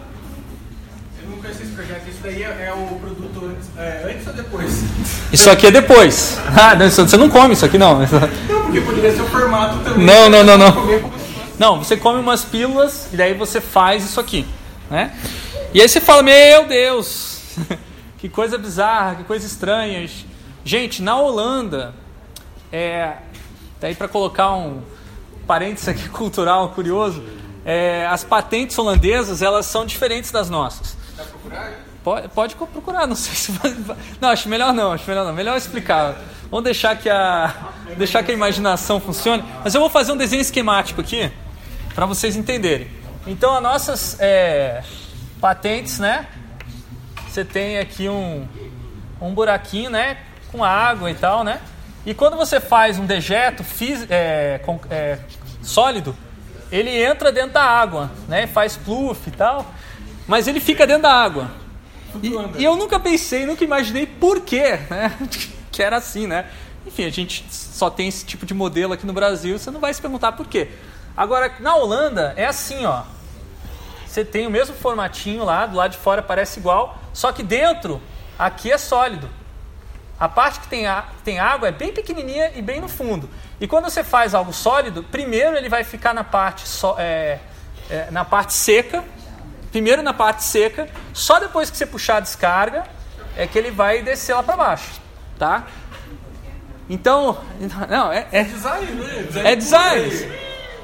[1.22, 2.08] Eu não conheço esse projeto.
[2.10, 3.25] Isso daí é, é o produto
[3.78, 4.84] é, antes ou depois?
[5.32, 6.38] Isso aqui é depois.
[6.58, 8.00] Ah, você não come isso aqui não.
[8.00, 10.06] Não, porque poderia ser o formato também.
[10.06, 11.12] Não, não, não, não.
[11.60, 14.46] Não, você come umas pílulas e daí você faz isso aqui,
[14.90, 15.14] né?
[15.74, 17.42] E aí você fala, meu Deus,
[18.18, 20.10] que coisa bizarra, que coisa estranha.
[20.64, 21.94] Gente, na Holanda,
[22.72, 23.14] é,
[23.80, 24.82] daí tá para colocar um
[25.46, 27.24] parênteses aqui cultural curioso,
[27.66, 30.96] é, as patentes holandesas elas são diferentes das nossas.
[32.06, 33.76] Pode, pode procurar, não sei se vai,
[34.22, 36.16] não acho melhor não, acho melhor não, melhor explicar.
[36.52, 37.52] Vamos deixar que a
[37.98, 39.44] deixar que a imaginação funcione.
[39.64, 41.32] Mas eu vou fazer um desenho esquemático aqui
[41.96, 42.88] para vocês entenderem.
[43.26, 44.84] Então as nossas é,
[45.42, 46.28] patentes, né?
[47.28, 48.48] Você tem aqui um
[49.20, 50.18] um buraquinho, né?
[50.52, 51.60] Com água e tal, né?
[52.06, 55.18] E quando você faz um dejeto fis, é, com, é,
[55.60, 56.16] sólido,
[56.72, 58.46] ele entra dentro da água, né?
[58.46, 59.66] Faz pluff e tal,
[60.28, 61.65] mas ele fica dentro da água.
[62.22, 65.16] E, e, eu nunca pensei, nunca imaginei por quê, né?
[65.72, 66.50] que era assim, né?
[66.86, 69.94] Enfim, a gente só tem esse tipo de modelo aqui no Brasil, você não vai
[69.94, 70.70] se perguntar por quê.
[71.18, 73.04] Agora, na Holanda é assim, ó.
[74.06, 78.02] Você tem o mesmo formatinho lá, do lado de fora parece igual, só que dentro,
[78.38, 79.30] aqui é sólido.
[80.18, 83.30] A parte que tem, a, tem água é bem pequenininha e bem no fundo.
[83.60, 87.40] E quando você faz algo sólido, primeiro ele vai ficar na parte, so, é,
[87.90, 89.04] é, na parte seca,
[89.76, 92.86] primeiro na parte seca, só depois que você puxar a descarga
[93.36, 95.02] é que ele vai descer lá para baixo,
[95.38, 95.66] tá?
[96.90, 97.38] Então,
[97.92, 99.28] não, é, é, design, né?
[99.44, 100.08] É design.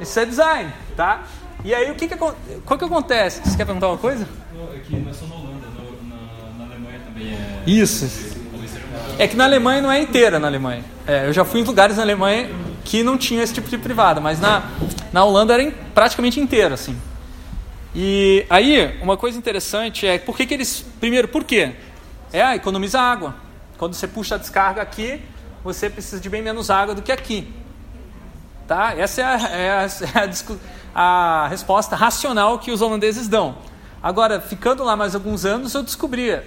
[0.01, 1.23] Isso é design, tá?
[1.63, 3.39] E aí o que que, qual que acontece?
[3.45, 4.27] Você quer perguntar uma coisa?
[4.53, 7.63] Não, é que não é só na Holanda, no, na, na Alemanha também é.
[7.65, 8.41] Isso.
[9.17, 10.83] É que na Alemanha não é inteira na Alemanha.
[11.07, 12.49] É, eu já fui em lugares na Alemanha
[12.83, 14.63] que não tinha esse tipo de privada, mas na,
[15.13, 16.97] na Holanda era praticamente inteira, assim.
[17.93, 20.85] E aí, uma coisa interessante é por que, que eles.
[20.99, 21.75] Primeiro, por quê?
[22.31, 23.35] É, ah, economiza água.
[23.77, 25.21] Quando você puxa a descarga aqui,
[25.61, 27.53] você precisa de bem menos água do que aqui.
[28.65, 28.95] Tá?
[28.97, 29.83] Essa é a, é a,
[30.23, 30.59] é
[30.95, 33.57] a, a resposta racional que os holandeses dão.
[34.01, 36.39] Agora, ficando lá mais alguns anos, eu descobri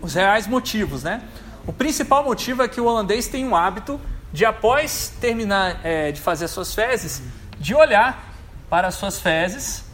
[0.00, 1.22] os reais motivos, né?
[1.66, 4.00] O principal motivo é que o holandês tem um hábito
[4.32, 7.22] de, após terminar é, de fazer as suas fezes,
[7.58, 8.34] de olhar
[8.70, 9.85] para as suas fezes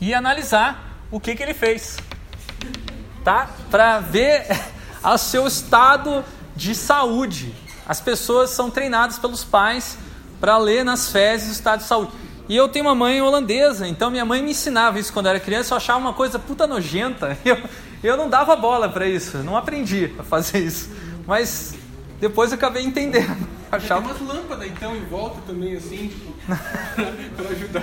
[0.00, 1.98] e analisar o que, que ele fez.
[3.24, 3.50] Tá?
[3.70, 4.46] Para ver
[5.02, 7.54] o seu estado de saúde.
[7.86, 9.98] As pessoas são treinadas pelos pais
[10.40, 12.12] para ler nas fezes o estado de saúde.
[12.48, 15.40] E eu tenho uma mãe holandesa, então minha mãe me ensinava isso quando eu era
[15.40, 17.36] criança, eu achava uma coisa puta nojenta.
[17.44, 17.58] Eu,
[18.02, 20.90] eu não dava bola para isso, não aprendi a fazer isso.
[21.26, 21.74] Mas
[22.20, 23.48] depois eu acabei entendendo.
[23.72, 24.02] Achava...
[24.02, 26.32] Tem umas lâmpadas então em volta também, assim, tipo,
[27.36, 27.82] para ajudar.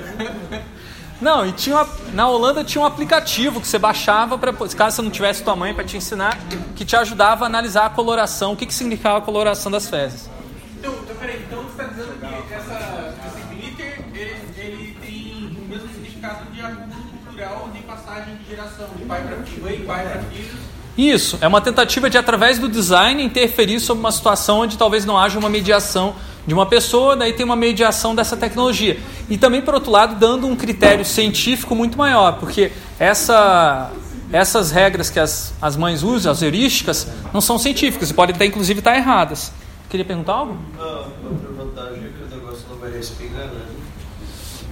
[1.21, 5.02] Não, e tinha uma, na Holanda tinha um aplicativo que você baixava para caso você
[5.02, 6.38] não tivesse tua mãe para te ensinar,
[6.76, 10.30] que te ajudava a analisar a coloração, o que, que significava a coloração das fezes.
[10.78, 15.69] Então, então peraí, então você está dizendo que essa, esse glitter ele, ele tem o
[15.69, 20.21] mesmo significado de agudo cultural de passagem de geração, de pai para filho, pai para
[20.23, 20.73] filhos.
[20.97, 25.17] Isso, é uma tentativa de, através do design, interferir sobre uma situação onde talvez não
[25.17, 28.99] haja uma mediação de uma pessoa, daí tem uma mediação dessa tecnologia.
[29.29, 33.91] E também, por outro lado, dando um critério científico muito maior, porque essa,
[34.32, 38.45] essas regras que as, as mães usam, as heurísticas, não são científicas e podem até,
[38.45, 39.51] inclusive, estar erradas.
[39.89, 40.58] Queria perguntar algo?
[40.77, 40.86] Não,
[41.32, 43.62] outra vantagem é que o negócio não vai respingar, né?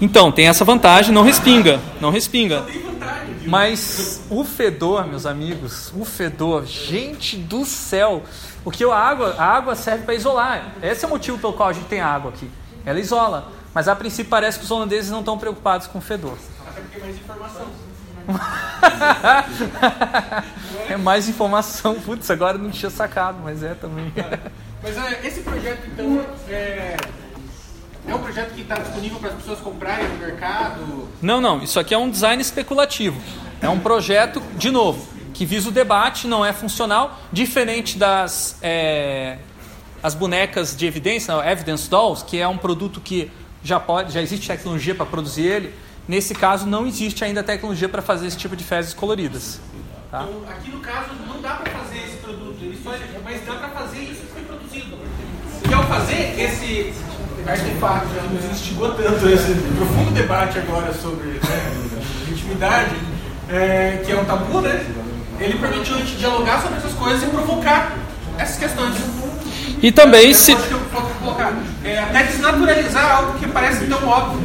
[0.01, 2.65] Então, tem essa vantagem, não respinga, não respinga.
[3.45, 8.23] Mas o fedor, meus amigos, o fedor, gente do céu,
[8.63, 10.73] porque a água, a água serve para isolar.
[10.81, 12.49] Esse é o motivo pelo qual a gente tem água aqui.
[12.85, 13.51] Ela isola.
[13.73, 16.37] Mas a princípio parece que os holandeses não estão preocupados com o fedor.
[16.67, 17.67] Até porque é mais informação.
[20.89, 21.95] é mais informação.
[22.01, 24.11] Putz, agora não tinha sacado, mas é também.
[24.83, 26.97] Mas é, esse projeto, então, é,
[28.07, 31.07] é um projeto que está disponível para as pessoas comprarem no mercado?
[31.21, 31.61] Não, não.
[31.61, 33.21] Isso aqui é um design especulativo.
[33.61, 35.07] É um projeto, de novo,
[35.41, 39.39] que visa o debate, não é funcional, diferente das é,
[40.03, 43.31] as bonecas de evidência, evidence dolls, que é um produto que
[43.63, 45.73] já pode, já existe tecnologia para produzir ele.
[46.07, 49.59] Nesse caso, não existe ainda tecnologia para fazer esse tipo de fezes coloridas.
[50.11, 50.27] Tá?
[50.29, 52.91] Então, aqui no caso, não dá para fazer esse produto, só,
[53.23, 54.95] mas dá para fazer isso que foi produzido.
[55.67, 56.93] E ao fazer esse
[57.47, 61.89] artefato que nos instigou tanto esse profundo debate agora sobre né,
[62.29, 62.95] intimidade,
[63.49, 64.85] é, que é um tabu, né?
[65.41, 67.93] Ele permitiu a gente dialogar sobre essas coisas e provocar
[68.37, 68.95] essas questões.
[69.81, 70.55] E também é, se.
[71.19, 74.39] Colocar, é, até desnaturalizar algo que parece tão óbvio.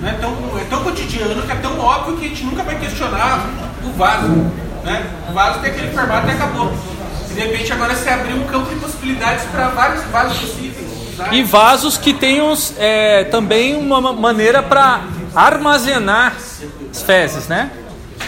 [0.00, 0.18] Né?
[0.20, 3.46] Tão, é tão cotidiano que é tão óbvio que a gente nunca vai questionar
[3.84, 4.28] o vaso.
[4.84, 5.06] Né?
[5.28, 6.72] O vaso tem aquele formato e acabou.
[7.30, 10.88] E de repente agora você abriu um campo de possibilidades para vários vasos possíveis.
[11.30, 15.02] E vasos que tenham é, também uma maneira para
[15.34, 17.70] armazenar as fezes, né?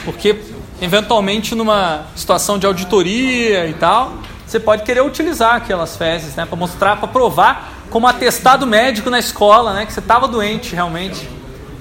[0.04, 0.36] Porque
[0.80, 4.14] eventualmente numa situação de auditoria e tal,
[4.46, 9.18] você pode querer utilizar aquelas fezes, né, para mostrar, para provar como atestado médico na
[9.18, 11.28] escola, né, que você estava doente realmente,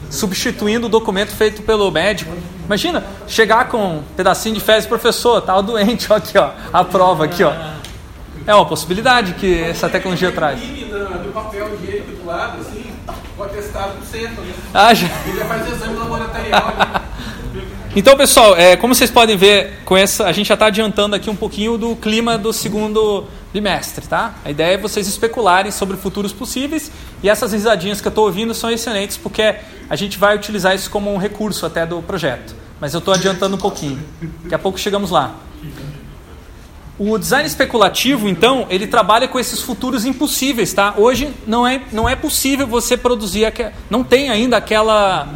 [0.09, 2.31] substituindo o documento feito pelo médico.
[2.65, 7.25] Imagina chegar com um pedacinho de fezes, professor, estava doente, ó, aqui, ó, a prova
[7.25, 7.53] aqui, ó.
[8.45, 10.59] É uma possibilidade que essa tecnologia traz.
[10.59, 12.85] Do papel higiênico do lado, assim,
[13.37, 14.53] o atestado do centro, né?
[14.73, 15.07] Ah, já.
[15.27, 16.73] Ele já faz exame laboratorial.
[17.95, 21.27] Então, pessoal, é, como vocês podem ver, com essa, a gente já está adiantando aqui
[21.27, 24.35] um pouquinho do clima do segundo bimestre, tá?
[24.45, 26.91] A ideia é vocês especularem sobre futuros possíveis
[27.23, 29.55] e essas risadinhas que eu estou ouvindo são excelentes porque
[29.89, 32.55] a gente vai utilizar isso como um recurso até do projeto.
[32.79, 33.99] Mas eu estou adiantando um pouquinho.
[34.43, 35.33] Daqui a pouco chegamos lá.
[36.99, 40.93] O design especulativo, então, ele trabalha com esses futuros impossíveis, tá?
[40.95, 43.51] Hoje não é, não é possível você produzir,
[43.89, 45.27] não tem ainda aquela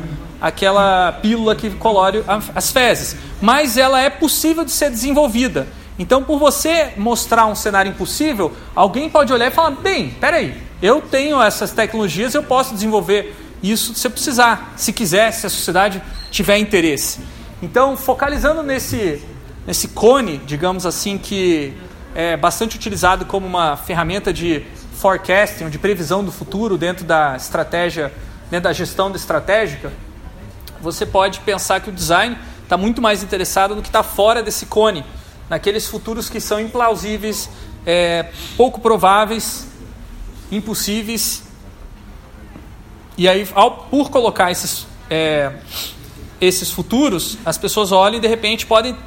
[0.44, 2.22] aquela pílula que colore
[2.54, 5.66] as fezes, mas ela é possível de ser desenvolvida.
[5.98, 11.00] Então, por você mostrar um cenário impossível, alguém pode olhar e falar: bem, peraí, eu
[11.00, 16.58] tenho essas tecnologias, eu posso desenvolver isso se precisar, se quiser, se a sociedade tiver
[16.58, 17.22] interesse.
[17.62, 19.22] Então, focalizando nesse,
[19.66, 21.74] nesse cone, digamos assim, que
[22.14, 28.12] é bastante utilizado como uma ferramenta de forecasting, de previsão do futuro dentro da estratégia,
[28.52, 29.90] dentro da gestão estratégica,
[30.84, 34.66] você pode pensar que o design está muito mais interessado no que está fora desse
[34.66, 35.06] cone,
[35.50, 37.50] naqueles futuros que são implausíveis,
[37.86, 39.68] é, pouco prováveis,
[40.52, 41.44] impossíveis.
[43.18, 45.54] E aí, ao, por colocar esses, é,
[46.42, 48.98] esses futuros, as pessoas olham e de repente podem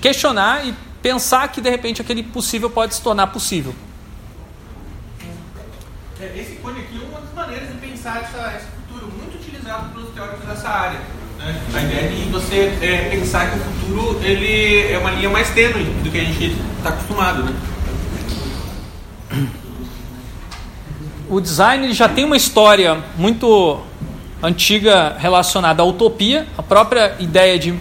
[0.00, 3.74] questionar e pensar que de repente aquele possível pode se tornar possível.
[6.18, 9.92] É, esse cone aqui é uma das maneiras de pensar essa, esse futuro muito utilizado
[9.92, 11.00] pelos teóricos dessa área.
[11.38, 11.60] Né?
[11.74, 15.84] A ideia de você é, pensar que o futuro ele é uma linha mais tênue
[16.02, 17.42] do que a gente está acostumado.
[17.42, 17.54] Né?
[21.28, 23.80] O design já tem uma história muito
[24.42, 27.74] antiga relacionada à utopia, a própria ideia de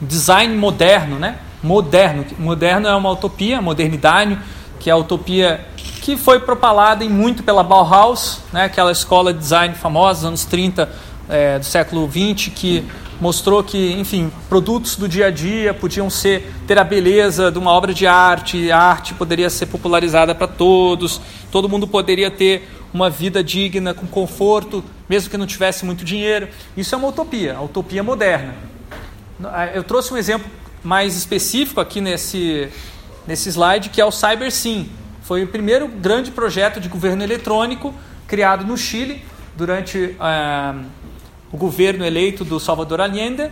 [0.00, 1.36] design moderno, né?
[1.62, 4.38] Moderno, moderno é uma utopia, modernidade,
[4.80, 8.64] que é a utopia que foi propalada em muito pela Bauhaus, né?
[8.64, 10.88] Aquela escola de design famosa, anos 30
[11.28, 12.84] é, do século 20, que
[13.20, 17.70] mostrou que, enfim, produtos do dia a dia podiam ser ter a beleza de uma
[17.70, 21.20] obra de arte, a arte poderia ser popularizada para todos,
[21.50, 26.48] todo mundo poderia ter uma vida digna, com conforto, mesmo que não tivesse muito dinheiro.
[26.76, 28.54] Isso é uma utopia, a utopia moderna.
[29.74, 30.48] Eu trouxe um exemplo
[30.82, 32.68] mais específico aqui nesse,
[33.26, 34.88] nesse slide, que é o CyberSim.
[35.22, 37.92] Foi o primeiro grande projeto de governo eletrônico
[38.26, 39.22] criado no Chile
[39.56, 40.16] durante.
[40.20, 40.74] Ah,
[41.52, 43.50] o governo eleito do Salvador Allende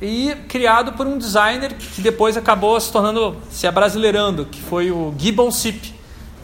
[0.00, 5.14] e criado por um designer que depois acabou se tornando, se abrasileirando, que foi o
[5.16, 5.94] Gibbon Sip.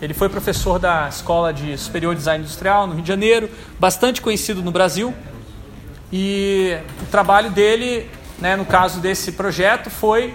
[0.00, 4.62] Ele foi professor da Escola de Superior Design Industrial no Rio de Janeiro, bastante conhecido
[4.62, 5.12] no Brasil.
[6.12, 8.08] E o trabalho dele,
[8.38, 10.32] né, no caso desse projeto, foi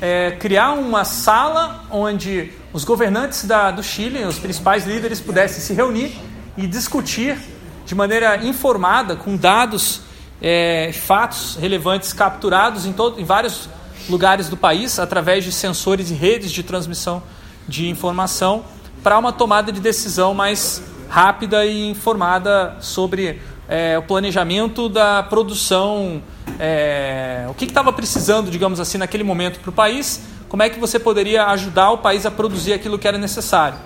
[0.00, 5.72] é, criar uma sala onde os governantes da, do Chile, os principais líderes, pudessem se
[5.72, 6.18] reunir
[6.56, 7.38] e discutir
[7.88, 10.02] de maneira informada, com dados,
[10.42, 13.66] é, fatos relevantes capturados em, todo, em vários
[14.10, 17.22] lugares do país, através de sensores e redes de transmissão
[17.66, 18.62] de informação,
[19.02, 26.22] para uma tomada de decisão mais rápida e informada sobre é, o planejamento da produção,
[26.60, 30.78] é, o que estava precisando, digamos assim, naquele momento para o país, como é que
[30.78, 33.78] você poderia ajudar o país a produzir aquilo que era necessário.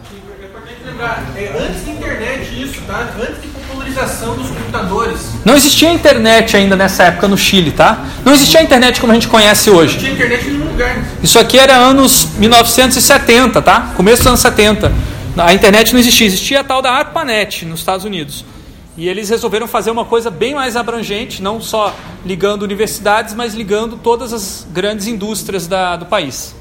[0.43, 3.09] É importante lembrar, é, antes da internet isso, tá?
[3.17, 3.52] Antes de
[3.85, 5.21] dos computadores.
[5.45, 8.05] Não existia internet ainda nessa época no Chile, tá?
[8.25, 9.95] Não existia internet como a gente conhece hoje.
[9.95, 11.05] Não tinha internet em nenhum lugar.
[11.23, 13.93] Isso aqui era anos 1970, tá?
[13.97, 14.93] Começo dos anos 70.
[15.37, 18.45] A internet não existia, existia a tal da ARPANET nos Estados Unidos.
[18.97, 23.97] E eles resolveram fazer uma coisa bem mais abrangente, não só ligando universidades, mas ligando
[23.97, 26.55] todas as grandes indústrias da, do país.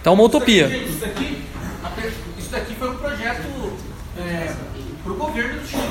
[0.00, 0.66] Então, uma utopia.
[0.66, 1.38] Isso daqui,
[2.38, 3.72] isso daqui foi um projeto
[4.18, 4.52] é,
[5.02, 5.82] para o governo do Chile.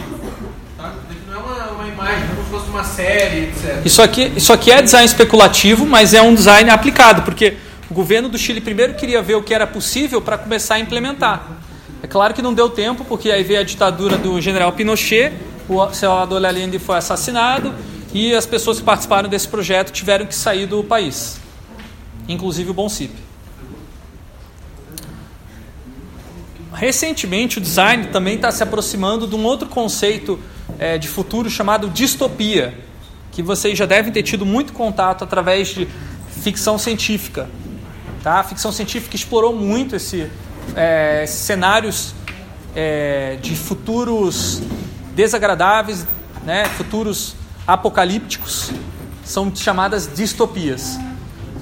[0.78, 0.94] Tá?
[0.94, 3.82] Isso daqui não é uma, imagem, como se fosse uma série, etc.
[3.86, 7.58] Isso aqui, isso aqui é design especulativo, mas é um design aplicado, porque
[7.90, 11.46] o governo do Chile primeiro queria ver o que era possível para começar a implementar.
[12.02, 15.34] É claro que não deu tempo, porque aí veio a ditadura do general Pinochet,
[15.68, 17.74] o Salvador Allende foi assassinado
[18.14, 21.40] e as pessoas que participaram desse projeto tiveram que sair do país,
[22.28, 23.12] inclusive o Bonsip.
[26.74, 30.40] Recentemente, o design também está se aproximando de um outro conceito
[30.80, 32.78] é, de futuro chamado distopia,
[33.32, 35.88] que vocês já devem ter tido muito contato através de
[36.42, 37.50] ficção científica.
[38.22, 38.40] Tá?
[38.40, 40.30] A ficção científica explorou muito esse,
[40.76, 42.14] é, cenários
[42.76, 44.62] é, de futuros
[45.16, 46.08] desagradáveis,
[46.44, 48.72] né, futuros apocalípticos,
[49.24, 50.98] são chamadas distopias.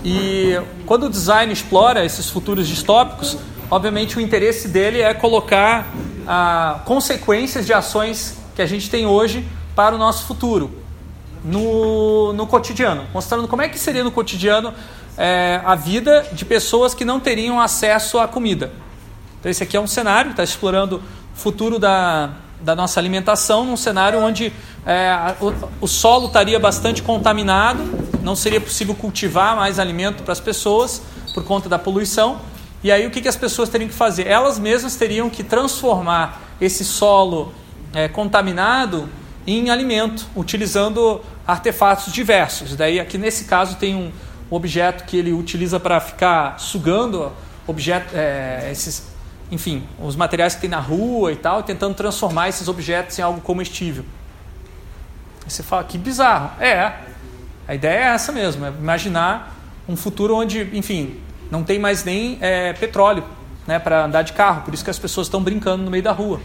[0.03, 3.37] E quando o design explora esses futuros distópicos,
[3.69, 5.87] obviamente o interesse dele é colocar
[6.27, 9.45] ah, consequências de ações que a gente tem hoje
[9.75, 10.71] para o nosso futuro
[11.43, 14.73] no, no cotidiano, mostrando como é que seria no cotidiano
[15.17, 18.71] é, a vida de pessoas que não teriam acesso à comida.
[19.39, 22.31] Então, esse aqui é um cenário, está explorando o futuro da,
[22.61, 24.53] da nossa alimentação, num cenário onde
[24.85, 27.83] é, o, o, solo estaria bastante contaminado,
[28.21, 31.01] não seria possível cultivar mais alimento para as pessoas
[31.33, 32.39] por conta da poluição.
[32.83, 34.27] E aí, o que, que as pessoas teriam que fazer?
[34.27, 37.53] Elas mesmas teriam que transformar esse solo
[37.93, 39.09] é, contaminado
[39.45, 42.75] em alimento, utilizando artefatos diversos.
[42.75, 44.11] Daí, aqui nesse caso, tem um
[44.49, 47.31] objeto que ele utiliza para ficar sugando
[47.67, 49.11] objeto, é, esses
[49.51, 53.41] enfim, os materiais que tem na rua e tal, tentando transformar esses objetos em algo
[53.41, 54.05] comestível.
[55.45, 56.51] Você fala, que bizarro.
[56.61, 56.93] É,
[57.67, 59.57] a ideia é essa mesmo, é imaginar
[59.89, 61.19] um futuro onde, enfim,
[61.51, 63.25] não tem mais nem é, petróleo
[63.67, 66.13] né, para andar de carro, por isso que as pessoas estão brincando no meio da
[66.13, 66.39] rua.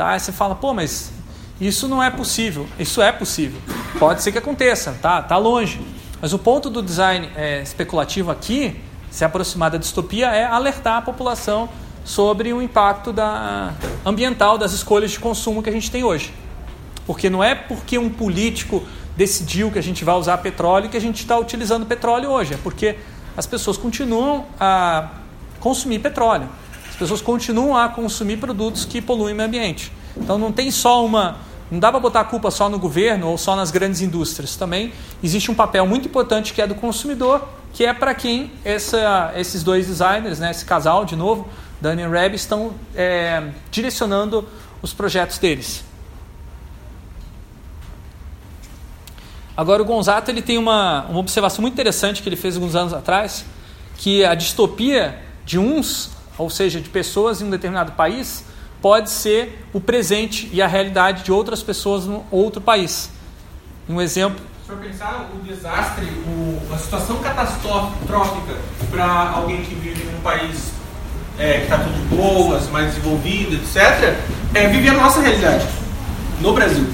[0.00, 0.12] Tá?
[0.12, 1.12] Aí você fala, pô, mas
[1.60, 2.66] isso não é possível.
[2.78, 3.60] Isso é possível.
[3.98, 5.78] Pode ser que aconteça, tá, tá longe.
[6.22, 8.80] Mas o ponto do design é, especulativo aqui
[9.10, 11.68] se aproximar da distopia é alertar a população
[12.02, 16.32] sobre o impacto da, ambiental das escolhas de consumo que a gente tem hoje.
[17.06, 18.82] Porque não é porque um político
[19.18, 22.56] decidiu que a gente vai usar petróleo que a gente está utilizando petróleo hoje, é
[22.56, 22.96] porque
[23.36, 25.10] as pessoas continuam a
[25.58, 26.48] consumir petróleo,
[27.00, 29.90] pessoas continuam a consumir produtos que poluem o meio ambiente.
[30.14, 31.38] Então não tem só uma.
[31.70, 34.54] Não dá para botar a culpa só no governo ou só nas grandes indústrias.
[34.54, 34.92] Também
[35.22, 39.62] existe um papel muito importante que é do consumidor que é para quem essa, esses
[39.62, 41.48] dois designers, né, esse casal de novo,
[41.80, 44.46] Dani e Reb, estão é, direcionando
[44.82, 45.84] os projetos deles.
[49.56, 52.92] Agora o Gonzato ele tem uma, uma observação muito interessante que ele fez alguns anos
[52.92, 53.44] atrás,
[53.96, 56.10] que a distopia de uns,
[56.40, 58.44] ou seja, de pessoas em um determinado país,
[58.80, 63.10] pode ser o presente e a realidade de outras pessoas em outro país.
[63.88, 68.54] Um exemplo for pensar o desastre, o, a situação catastrófica
[68.88, 70.70] para alguém que vive num país
[71.36, 74.14] é, que está tudo de boas, mais desenvolvido, etc.,
[74.54, 75.66] é viver a nossa realidade
[76.40, 76.86] no Brasil.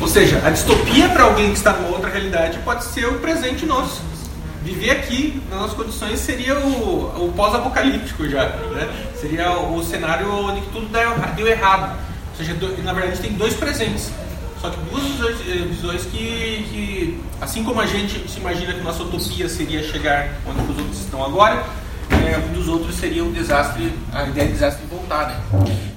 [0.00, 3.66] Ou seja, a distopia para alguém que está numa outra realidade pode ser o presente
[3.66, 4.00] nosso.
[4.62, 8.48] Viver aqui, nas nossas condições, seria o, o pós-apocalíptico já.
[8.48, 8.88] Né?
[9.20, 10.88] Seria o, cenário onde tudo
[11.36, 11.98] deu, errado.
[12.30, 14.10] Ou seja, na verdade tem dois presentes.
[14.60, 18.80] Só que duas visões, eh, visões que, que, assim como a gente se imagina que
[18.80, 21.64] nossa utopia seria chegar onde os outros estão agora,
[22.10, 25.36] é, um dos outros seria um desastre, a ideia de desastre voltada.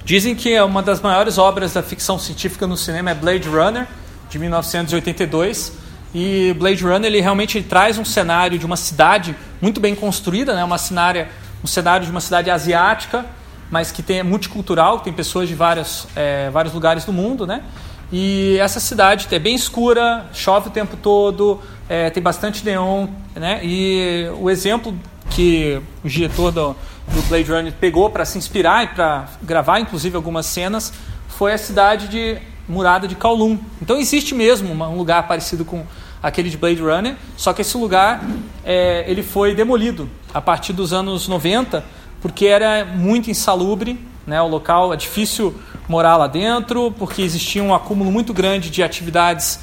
[0.04, 3.86] Dizem que é uma das maiores obras da ficção científica no cinema é Blade Runner,
[4.28, 5.72] de 1982.
[6.18, 10.64] E Blade Runner ele realmente traz um cenário de uma cidade muito bem construída, né?
[10.64, 11.28] uma cenária,
[11.62, 13.26] um cenário de uma cidade asiática,
[13.70, 17.46] mas que tem, é multicultural, tem pessoas de vários, é, vários lugares do mundo.
[17.46, 17.62] Né?
[18.10, 23.08] E essa cidade é bem escura, chove o tempo todo, é, tem bastante neon.
[23.34, 23.60] Né?
[23.62, 24.98] E o exemplo
[25.28, 26.74] que o diretor do,
[27.12, 30.94] do Blade Runner pegou para se inspirar e para gravar, inclusive, algumas cenas,
[31.28, 33.58] foi a cidade de Murada de Kowloon.
[33.82, 35.84] Então existe mesmo um lugar parecido com
[36.26, 38.20] aquele de Blade Runner, só que esse lugar
[38.64, 41.84] é, ele foi demolido a partir dos anos 90,
[42.20, 43.96] porque era muito insalubre,
[44.26, 44.42] né?
[44.42, 45.54] o local é difícil
[45.88, 49.60] morar lá dentro, porque existia um acúmulo muito grande de atividades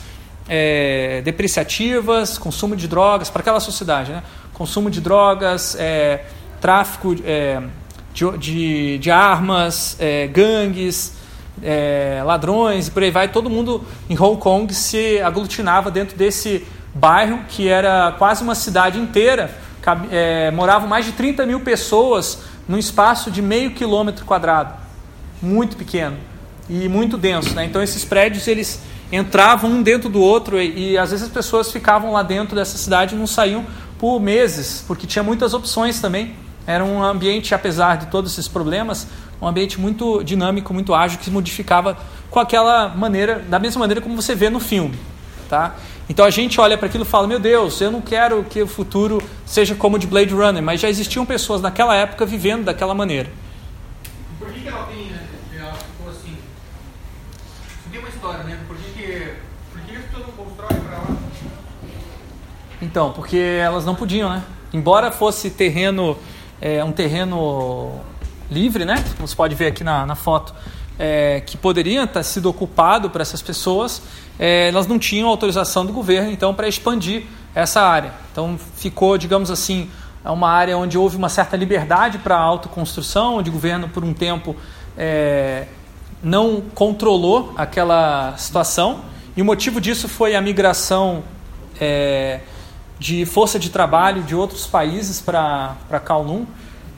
[0.47, 4.23] é, depreciativas, consumo de drogas para aquela sociedade, né?
[4.53, 6.23] consumo de drogas, é,
[6.61, 7.61] tráfico é,
[8.13, 11.17] de, de, de, armas, é, gangues,
[11.61, 13.27] é, ladrões e por aí vai.
[13.27, 18.99] Todo mundo em Hong Kong se aglutinava dentro desse bairro que era quase uma cidade
[18.99, 19.53] inteira.
[20.11, 24.73] É, moravam mais de 30 mil pessoas num espaço de meio quilômetro quadrado,
[25.41, 26.17] muito pequeno
[26.69, 27.53] e muito denso.
[27.53, 27.65] Né?
[27.65, 28.81] Então esses prédios eles
[29.11, 32.77] entravam um dentro do outro e, e às vezes as pessoas ficavam lá dentro dessa
[32.77, 33.65] cidade e não saíam
[33.99, 36.33] por meses, porque tinha muitas opções também.
[36.65, 39.07] Era um ambiente, apesar de todos esses problemas,
[39.41, 41.97] um ambiente muito dinâmico, muito ágil, que se modificava
[42.29, 44.97] com aquela maneira, da mesma maneira como você vê no filme.
[45.49, 45.75] Tá?
[46.09, 48.67] Então a gente olha para aquilo e fala: Meu Deus, eu não quero que o
[48.67, 52.93] futuro seja como o de Blade Runner, mas já existiam pessoas naquela época vivendo daquela
[52.93, 53.29] maneira.
[54.39, 55.11] Por que, que ela tem,
[55.57, 56.35] ela ficou assim?
[57.79, 58.59] Isso tem uma história, né?
[58.67, 59.33] Por que, que,
[59.71, 61.17] por que não constroem para lá?
[62.81, 64.43] Então, porque elas não podiam, né?
[64.73, 66.17] Embora fosse terreno,
[66.59, 68.01] é, um terreno
[68.53, 69.03] livre, né?
[69.15, 70.53] Como você pode ver aqui na, na foto,
[70.97, 74.01] é, que poderia ter sido ocupado por essas pessoas,
[74.39, 77.23] é, elas não tinham autorização do governo, então, para expandir
[77.55, 78.13] essa área.
[78.31, 79.89] Então, ficou, digamos assim,
[80.23, 84.13] uma área onde houve uma certa liberdade para a autoconstrução, onde o governo, por um
[84.13, 84.55] tempo,
[84.97, 85.67] é,
[86.21, 89.01] não controlou aquela situação.
[89.35, 91.23] E o motivo disso foi a migração
[91.79, 92.39] é,
[92.97, 95.75] de força de trabalho de outros países para
[96.05, 96.45] Kowloon.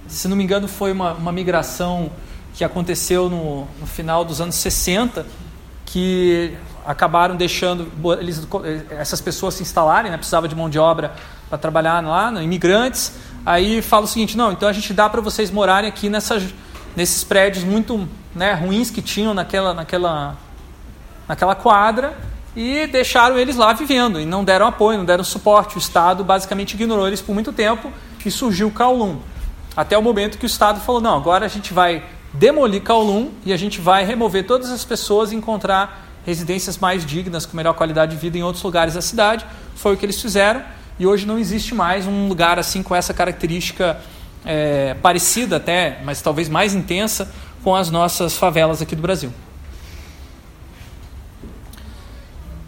[0.07, 2.11] Se não me engano, foi uma, uma migração
[2.53, 5.25] que aconteceu no, no, final dos anos 60,
[5.85, 8.47] que acabaram deixando eles,
[8.91, 10.17] essas pessoas se instalarem, né?
[10.17, 11.13] precisava de mão de obra
[11.49, 12.43] para trabalhar lá, né?
[12.43, 13.13] imigrantes.
[13.45, 16.43] Aí fala o seguinte: não, então a gente dá para vocês morarem aqui nessas,
[16.95, 20.37] nesses prédios muito né, ruins que tinham naquela, naquela,
[21.27, 22.15] naquela quadra
[22.55, 25.75] e deixaram eles lá vivendo e não deram apoio, não deram suporte.
[25.75, 27.91] O Estado basicamente ignorou eles por muito tempo
[28.25, 29.17] e surgiu o Kowloon.
[29.75, 32.03] Até o momento que o Estado falou: não, agora a gente vai
[32.33, 37.45] demolir Kowloon e a gente vai remover todas as pessoas e encontrar residências mais dignas,
[37.45, 39.45] com melhor qualidade de vida em outros lugares da cidade.
[39.75, 40.63] Foi o que eles fizeram
[40.99, 43.99] e hoje não existe mais um lugar assim com essa característica
[44.45, 47.31] é, parecida até, mas talvez mais intensa
[47.63, 49.31] com as nossas favelas aqui do Brasil.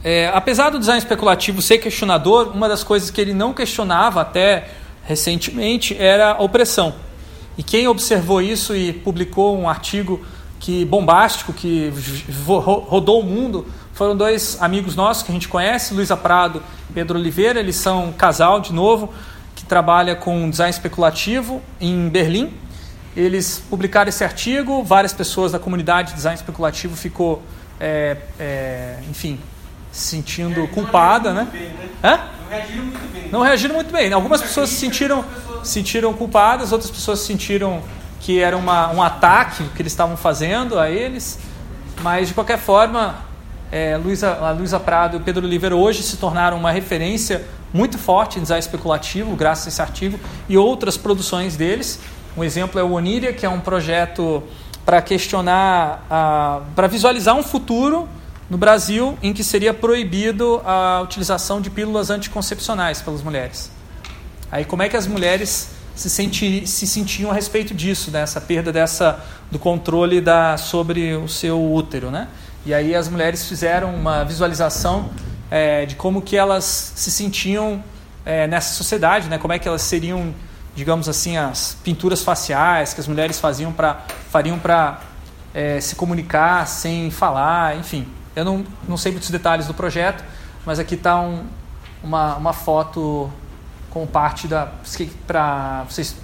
[0.04, 4.70] É, apesar do design especulativo ser questionador, uma das coisas que ele não questionava até
[5.08, 6.94] recentemente era a opressão.
[7.58, 10.24] E quem observou isso e publicou um artigo
[10.60, 11.92] que bombástico que
[12.88, 17.18] rodou o mundo foram dois amigos nossos que a gente conhece, Luísa Prado e Pedro
[17.18, 17.60] Oliveira.
[17.60, 19.12] Eles são um casal, de novo,
[19.56, 22.54] que trabalha com design especulativo em Berlim.
[23.16, 27.42] Eles publicaram esse artigo, várias pessoas da comunidade de design especulativo ficou,
[27.80, 29.40] é, é, enfim,
[29.92, 31.48] se sentindo é, culpada, né?
[31.52, 31.90] Bem, né?
[32.04, 32.37] Hã?
[32.48, 33.30] Não reagiram muito bem.
[33.32, 34.14] Não reagiram muito bem.
[34.14, 35.26] Algumas pessoas se sentiram,
[35.64, 37.82] sentiram culpadas, outras pessoas sentiram
[38.22, 41.38] que era uma, um ataque que eles estavam fazendo a eles.
[42.02, 43.16] Mas, de qualquer forma,
[43.72, 47.98] é, Luísa, a Luísa Prado e o Pedro Oliveira hoje se tornaram uma referência muito
[47.98, 52.00] forte em design especulativo, graças a esse artigo, e outras produções deles.
[52.36, 54.44] Um exemplo é o Oniria, que é um projeto
[54.86, 56.06] para questionar,
[56.76, 58.08] para visualizar um futuro
[58.50, 63.72] no Brasil em que seria proibido a utilização de pílulas anticoncepcionais pelas mulheres.
[64.52, 68.72] Aí como é que as mulheres se, senti, se sentiam a respeito disso, dessa perda
[68.72, 69.20] dessa
[69.52, 72.28] do controle da, sobre o seu útero, né?
[72.66, 75.10] E aí as mulheres fizeram uma visualização
[75.50, 77.84] é, de como que elas se sentiam
[78.26, 79.38] é, nessa sociedade, né?
[79.38, 80.34] Como é que elas seriam,
[80.76, 85.02] digamos assim, as pinturas faciais que as mulheres faziam para fariam para
[85.54, 90.24] é, se comunicar sem falar, enfim Eu não, não sei muitos detalhes do projeto,
[90.64, 91.44] mas aqui está um,
[92.04, 93.32] uma, uma foto
[93.90, 94.72] com parte da.
[95.26, 96.16] para vocês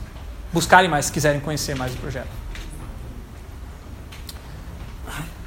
[0.54, 2.28] buscarem mais se quiserem conhecer mais o projeto.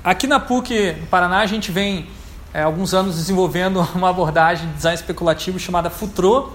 [0.02, 2.08] Aqui na PUC, no Paraná, a gente vem
[2.52, 6.52] é, alguns anos desenvolvendo uma abordagem de design especulativo chamada FUTRO,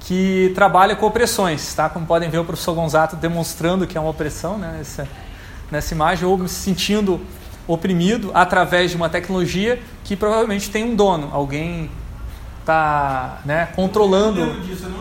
[0.00, 1.72] que trabalha com opressões.
[1.72, 1.88] Tá?
[1.88, 5.08] Como podem ver, o professor Gonzato demonstrando que é uma opressão né, nessa,
[5.70, 7.18] nessa imagem, ou se sentindo
[7.66, 11.90] oprimido através de uma tecnologia que provavelmente tem um dono, alguém
[12.60, 14.42] está né, controlando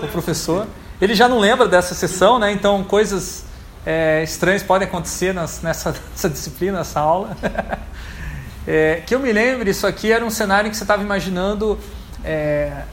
[0.02, 0.68] o professor.
[1.02, 3.46] Ele já não lembra dessa sessão, né, então coisas
[3.86, 7.36] é, estranhas podem acontecer nas, nessa, nessa disciplina, nessa aula.
[8.68, 11.78] é, que eu me lembre, isso aqui era um cenário que você estava imaginando
[12.24, 12.84] é,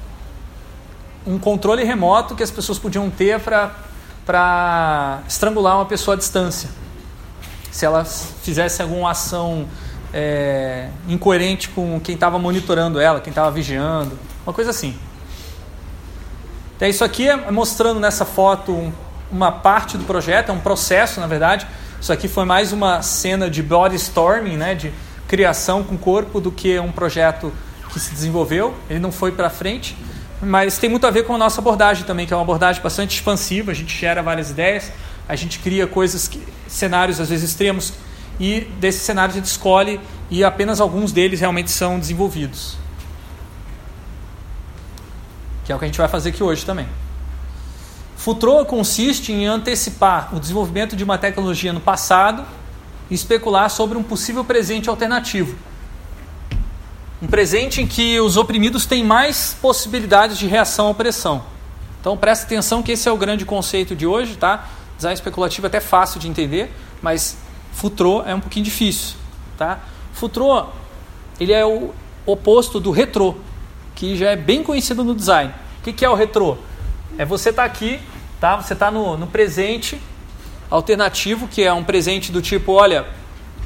[1.27, 6.81] um controle remoto que as pessoas podiam ter para estrangular uma pessoa à distância
[7.71, 9.67] se ela fizesse alguma ação
[10.13, 14.97] é, incoerente com quem estava monitorando ela, quem estava vigiando, uma coisa assim.
[16.77, 18.93] Então, isso aqui é mostrando nessa foto
[19.31, 21.67] uma parte do projeto, é um processo, na verdade.
[22.01, 24.93] Isso aqui foi mais uma cena de body storming, né, de
[25.29, 27.53] criação com corpo, do que um projeto
[27.93, 28.75] que se desenvolveu.
[28.89, 29.97] Ele não foi para frente,
[30.41, 33.15] mas tem muito a ver com a nossa abordagem também, que é uma abordagem bastante
[33.15, 33.71] expansiva.
[33.71, 34.91] A gente gera várias ideias,
[35.31, 37.93] a gente cria coisas, que, cenários às vezes extremos,
[38.41, 42.77] e desses cenários a gente escolhe e apenas alguns deles realmente são desenvolvidos.
[45.65, 46.89] Que é o que a gente vai fazer aqui hoje também.
[48.17, 52.45] Futuro consiste em antecipar o desenvolvimento de uma tecnologia no passado
[53.09, 55.57] e especular sobre um possível presente alternativo.
[57.23, 61.45] Um presente em que os oprimidos têm mais possibilidades de reação à opressão.
[62.01, 64.69] Então presta atenção que esse é o grande conceito de hoje, tá?
[65.01, 66.71] Design especulativo é até fácil de entender,
[67.01, 67.39] mas
[67.73, 69.17] Futuro é um pouquinho difícil.
[69.57, 69.81] Tá?
[70.13, 70.69] Futuro
[71.41, 71.95] ele é o
[72.27, 73.37] oposto do retrô,
[73.95, 75.55] que já é bem conhecido no design.
[75.79, 76.59] O que, que é o retrô?
[77.17, 77.99] É você estar tá aqui,
[78.39, 78.57] tá?
[78.57, 79.99] você está no, no presente
[80.69, 83.07] alternativo, que é um presente do tipo, olha,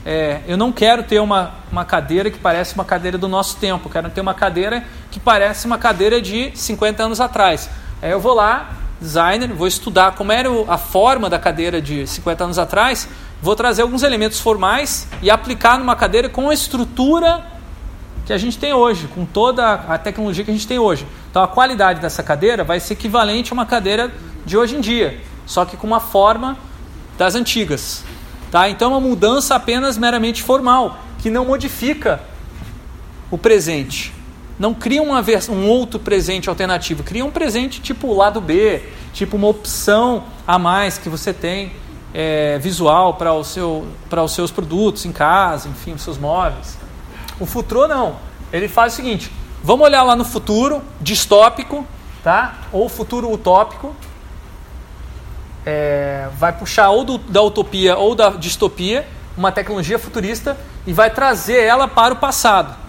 [0.06, 3.90] é, eu não quero ter uma, uma cadeira que parece uma cadeira do nosso tempo,
[3.90, 7.68] quero ter uma cadeira que parece uma cadeira de 50 anos atrás.
[8.00, 12.44] Aí eu vou lá, designer, vou estudar como era a forma da cadeira de 50
[12.44, 13.08] anos atrás,
[13.42, 17.44] vou trazer alguns elementos formais e aplicar numa cadeira com a estrutura
[18.24, 21.06] que a gente tem hoje, com toda a tecnologia que a gente tem hoje.
[21.30, 24.10] Então a qualidade dessa cadeira vai ser equivalente a uma cadeira
[24.46, 26.56] de hoje em dia, só que com uma forma
[27.18, 28.04] das antigas.
[28.50, 28.68] Tá?
[28.68, 32.20] Então é uma mudança apenas meramente formal, que não modifica
[33.30, 34.12] o presente
[34.64, 39.46] não cria uma um outro presente alternativo, cria um presente tipo lado B, tipo uma
[39.46, 41.70] opção a mais que você tem
[42.14, 43.86] é, visual para seu,
[44.24, 46.78] os seus produtos em casa, enfim, os seus móveis.
[47.38, 48.16] O futuro não.
[48.50, 49.30] Ele faz o seguinte:
[49.62, 51.86] vamos olhar lá no futuro distópico,
[52.22, 52.54] tá?
[52.72, 53.94] Ou futuro utópico.
[55.66, 59.06] É, vai puxar ou do, da utopia ou da distopia
[59.36, 60.56] uma tecnologia futurista
[60.86, 62.83] e vai trazer ela para o passado.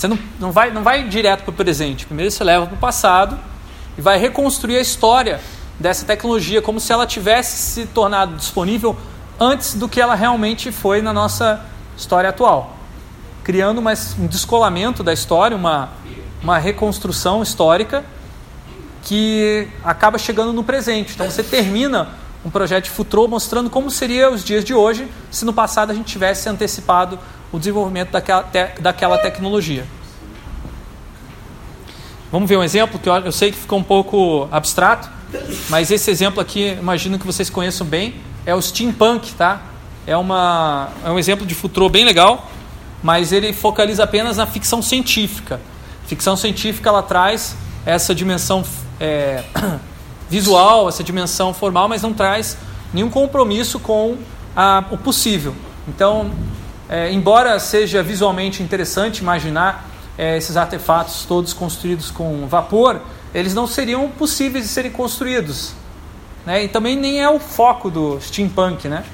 [0.00, 2.06] Você não, não, vai, não vai direto para o presente.
[2.06, 3.38] Primeiro você leva para o passado
[3.98, 5.42] e vai reconstruir a história
[5.78, 8.96] dessa tecnologia como se ela tivesse se tornado disponível
[9.38, 11.66] antes do que ela realmente foi na nossa
[11.98, 12.78] história atual.
[13.44, 15.90] Criando uma, um descolamento da história, uma,
[16.42, 18.02] uma reconstrução histórica
[19.02, 21.12] que acaba chegando no presente.
[21.12, 22.08] Então você termina
[22.42, 25.94] um projeto de futuro mostrando como seria os dias de hoje se no passado a
[25.94, 27.18] gente tivesse antecipado
[27.52, 29.86] o desenvolvimento daquela, te, daquela tecnologia.
[32.30, 35.10] Vamos ver um exemplo que eu, eu sei que ficou um pouco abstrato,
[35.68, 38.14] mas esse exemplo aqui, imagino que vocês conheçam bem,
[38.46, 39.62] é o steampunk, tá?
[40.06, 42.48] É, uma, é um exemplo de futuro bem legal,
[43.02, 45.60] mas ele focaliza apenas na ficção científica.
[46.06, 48.64] Ficção científica ela traz essa dimensão
[49.00, 49.42] é,
[50.28, 52.56] visual, essa dimensão formal, mas não traz
[52.92, 54.16] nenhum compromisso com
[54.54, 55.54] a, o possível.
[55.88, 56.30] Então,
[56.90, 59.88] é, embora seja visualmente interessante imaginar
[60.18, 63.00] é, esses artefatos todos construídos com vapor,
[63.32, 65.72] eles não seriam possíveis de serem construídos.
[66.44, 66.64] Né?
[66.64, 69.04] E também nem é o foco do steampunk, né?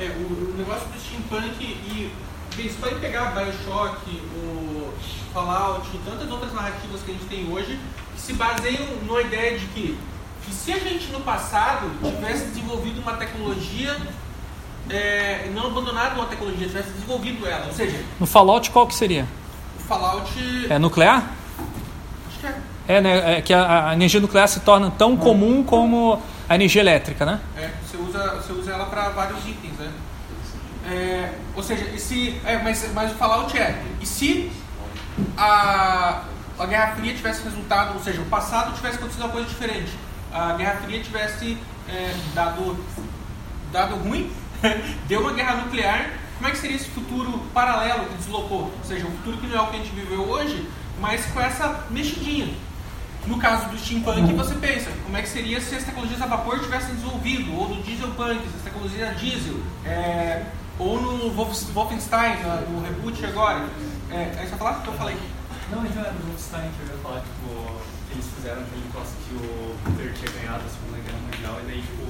[0.00, 2.12] É, o, o negócio do steampunk e
[2.58, 4.92] eles podem pegar Bioshock, o
[5.32, 7.78] Fallout e tantas outras narrativas que a gente tem hoje
[8.16, 9.96] que se baseiam numa ideia de que,
[10.44, 13.96] que se a gente no passado tivesse desenvolvido uma tecnologia
[14.90, 17.66] é, não abandonado uma tecnologia, tivesse desenvolvido ela.
[17.66, 19.26] Ou seja, no Fallout qual que seria?
[19.78, 20.32] O Fallout.
[20.68, 21.30] É nuclear?
[22.28, 22.56] Acho que é.
[22.88, 26.82] É, né, é que a, a, energia nuclear se torna tão comum como a energia
[26.82, 27.40] elétrica, né?
[27.56, 29.90] É, você usa, você usa ela para vários itens, né?
[30.84, 34.50] É, ou seja, e se, é, mas, mas o Fallout é, e se
[35.36, 36.22] a,
[36.58, 39.92] a Guerra Fria tivesse resultado, ou seja, o passado tivesse acontecido uma coisa diferente,
[40.32, 41.56] a Guerra Fria tivesse
[41.88, 42.76] é, dado,
[43.70, 44.30] dado ruim,
[45.08, 48.62] deu uma guerra nuclear, como é que seria esse futuro paralelo que deslocou?
[48.62, 50.68] Ou seja, um futuro que não é o que a gente viveu hoje,
[51.00, 52.52] mas com essa mexidinha.
[53.26, 56.58] No caso do steampunk, você pensa, como é que seria se as tecnologias a vapor
[56.58, 60.42] tivessem desenvolvido, ou do dieselpunk, se as tecnologias a diesel, é,
[60.78, 62.38] ou no Wolfenstein,
[62.68, 63.64] no reboot agora.
[64.10, 65.16] É, você vai falar que eu falei?
[65.70, 69.34] Não, vai do Wolfenstein que eu ia falar, tipo, que eles fizeram aquele negócio que
[69.34, 72.01] o Hitler tinha ganhado a Segunda Guerra Mundial, e daí, tipo,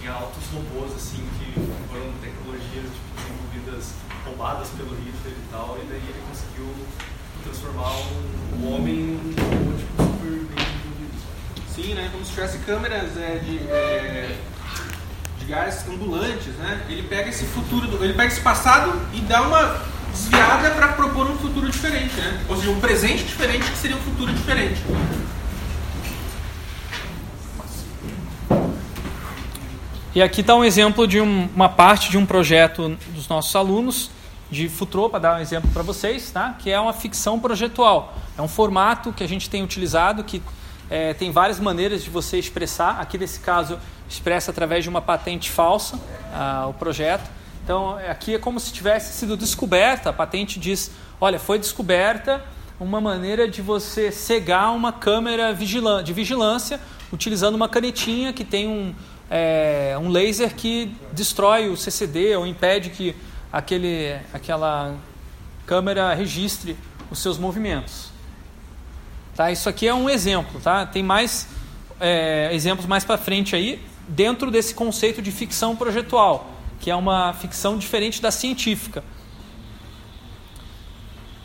[0.00, 1.52] tinha altos robôs, assim, que
[1.92, 3.92] foram tecnologias tipo, desenvolvidas,
[4.24, 6.74] roubadas pelo Hitler e tal, e daí ele conseguiu
[7.44, 11.18] transformar o homem num robô, tipo, super bem desenvolvido.
[11.74, 12.08] Sim, né?
[12.10, 14.38] Como se tivesse câmeras é, de, é,
[15.38, 16.86] de gás ambulantes, né?
[16.88, 21.30] Ele pega esse futuro, do, ele pega esse passado e dá uma desviada para propor
[21.30, 22.42] um futuro diferente, né?
[22.48, 24.82] Ou seja, um presente diferente que seria um futuro diferente.
[30.12, 34.10] E aqui está um exemplo de um, uma parte de um projeto dos nossos alunos
[34.50, 36.56] de Futuro, para dar um exemplo para vocês, tá?
[36.58, 38.16] que é uma ficção projetual.
[38.36, 40.42] É um formato que a gente tem utilizado que
[40.90, 42.98] é, tem várias maneiras de você expressar.
[42.98, 45.96] Aqui, nesse caso, expressa através de uma patente falsa
[46.34, 47.30] ah, o projeto.
[47.62, 50.10] Então, aqui é como se tivesse sido descoberta.
[50.10, 50.90] A patente diz:
[51.20, 52.44] olha, foi descoberta
[52.80, 56.80] uma maneira de você cegar uma câmera de vigilância
[57.12, 58.94] utilizando uma canetinha que tem um,
[59.30, 63.14] é, um laser que destrói o CCD ou impede que
[63.52, 64.96] aquele, aquela
[65.64, 66.76] câmera registre
[67.10, 68.10] os seus movimentos.
[69.36, 69.52] Tá?
[69.52, 70.60] Isso aqui é um exemplo.
[70.60, 70.84] Tá?
[70.84, 71.48] Tem mais
[72.00, 76.50] é, exemplos mais para frente aí dentro desse conceito de ficção projetual,
[76.80, 79.04] que é uma ficção diferente da científica.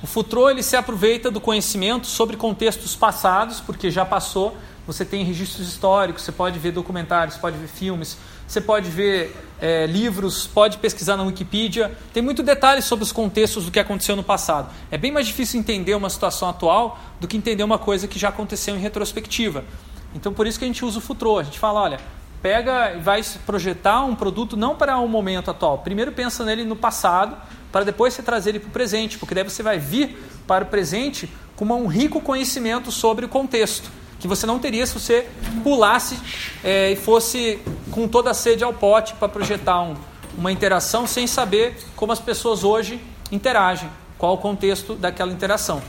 [0.06, 5.24] O Futuro ele se aproveita do conhecimento sobre contextos passados, porque já passou você tem
[5.24, 10.78] registros históricos, você pode ver documentários, pode ver filmes, você pode ver é, livros, pode
[10.78, 11.98] pesquisar na Wikipedia.
[12.14, 14.72] Tem muito detalhe sobre os contextos do que aconteceu no passado.
[14.92, 18.30] É bem mais difícil entender uma situação atual do que entender uma coisa que já
[18.30, 19.66] aconteceu em retrospectiva.
[20.14, 21.40] Então, por isso que a gente usa o futuro.
[21.40, 22.00] A gente fala, olha,
[22.44, 25.80] pega e vai projetar um produto não para o um momento atual.
[25.80, 27.36] Primeiro pensa nele no passado,
[27.76, 30.18] para depois você trazer ele para o presente, porque daí você vai vir
[30.48, 34.94] para o presente com um rico conhecimento sobre o contexto que você não teria se
[34.94, 35.28] você
[35.62, 36.18] pulasse
[36.64, 37.60] é, e fosse
[37.92, 39.94] com toda a sede ao pote para projetar um,
[40.38, 42.98] uma interação sem saber como as pessoas hoje
[43.30, 45.82] interagem, qual o contexto daquela interação.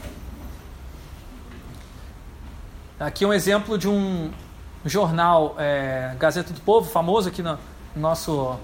[2.99, 4.32] Aqui um exemplo de um
[4.84, 7.57] jornal é, Gazeta do Povo, famoso aqui no
[7.95, 8.59] nosso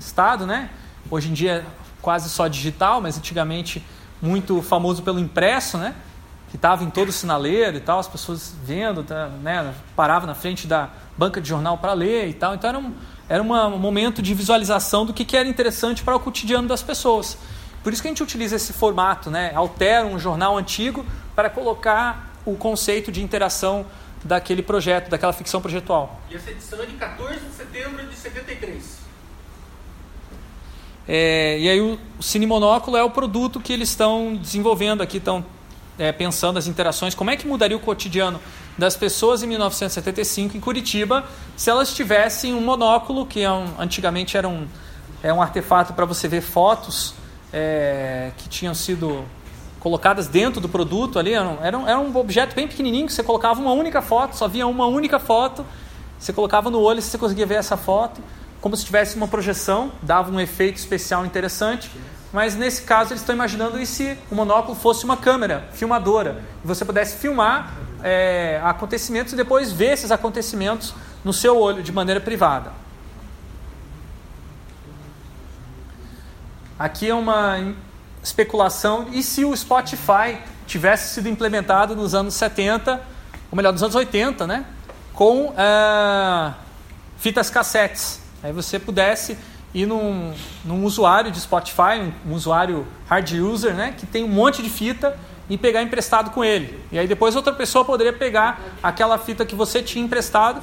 [0.00, 0.68] estado, né?
[1.08, 1.64] Hoje em dia
[2.00, 3.84] quase só digital, mas antigamente
[4.20, 5.94] muito famoso pelo impresso, né?
[6.50, 10.34] que estava em todo o sinaleiro e tal, as pessoas vendo, tá, né, parava na
[10.34, 12.54] frente da banca de jornal para ler e tal.
[12.54, 12.92] Então era um,
[13.28, 17.38] era um momento de visualização do que, que era interessante para o cotidiano das pessoas.
[17.84, 19.52] Por isso que a gente utiliza esse formato, né?
[19.54, 23.86] altera um jornal antigo para colocar o conceito de interação
[24.24, 26.20] daquele projeto, daquela ficção projetual.
[26.28, 28.99] E essa edição é de 14 de setembro de 73.
[31.12, 35.16] É, e aí o, o Cine Monóculo é o produto que eles estão desenvolvendo aqui,
[35.16, 35.44] estão
[35.98, 38.40] é, pensando as interações, como é que mudaria o cotidiano
[38.78, 41.24] das pessoas em 1975 em Curitiba
[41.56, 44.68] se elas tivessem um monóculo, que é um, antigamente era um,
[45.20, 47.12] é um artefato para você ver fotos
[47.52, 49.24] é, que tinham sido
[49.80, 53.60] colocadas dentro do produto ali, era um, era, um, objeto bem pequenininho que você colocava
[53.60, 55.66] uma única foto, só via uma única foto,
[56.16, 58.22] você colocava no olho e você conseguia ver essa foto,
[58.60, 61.90] como se tivesse uma projeção, dava um efeito especial interessante.
[62.32, 66.66] Mas nesse caso eles estão imaginando e se o monóculo fosse uma câmera filmadora e
[66.66, 70.94] você pudesse filmar é, acontecimentos e depois ver esses acontecimentos
[71.24, 72.72] no seu olho de maneira privada.
[76.78, 77.74] Aqui é uma
[78.22, 83.00] especulação e se o Spotify tivesse sido implementado nos anos 70,
[83.50, 84.64] ou melhor, nos anos 80, né,
[85.12, 86.54] com é,
[87.18, 88.19] fitas cassetes.
[88.42, 89.36] Aí você pudesse
[89.74, 90.32] ir num,
[90.64, 94.68] num usuário de Spotify, um, um, usuário hard user, né, que tem um monte de
[94.68, 95.16] fita
[95.48, 96.78] e pegar emprestado com ele.
[96.90, 100.62] E aí depois outra pessoa poderia pegar aquela fita que você tinha emprestado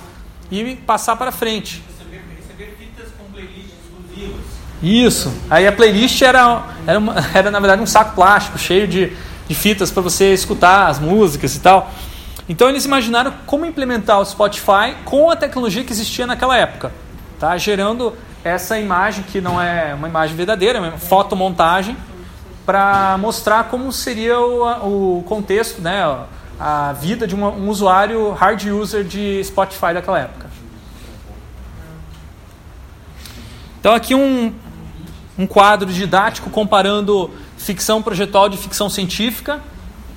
[0.51, 1.83] e passar para frente.
[1.99, 4.45] Receber, fitas com playlists exclusivas.
[4.81, 5.33] Isso.
[5.49, 9.11] Aí a playlist era, era, uma, era na verdade um saco plástico cheio de,
[9.47, 11.91] de fitas para você escutar as músicas e tal.
[12.49, 16.93] Então eles imaginaram como implementar o Spotify com a tecnologia que existia naquela época,
[17.39, 17.57] tá?
[17.57, 18.13] gerando
[18.43, 21.97] essa imagem, que não é uma imagem verdadeira, é uma fotomontagem,
[22.65, 26.03] para mostrar como seria o, o contexto, né,
[26.59, 30.47] a vida de uma, um usuário hard user de Spotify daquela época.
[33.79, 34.53] Então aqui um,
[35.37, 39.61] um quadro didático comparando ficção projetual de ficção científica.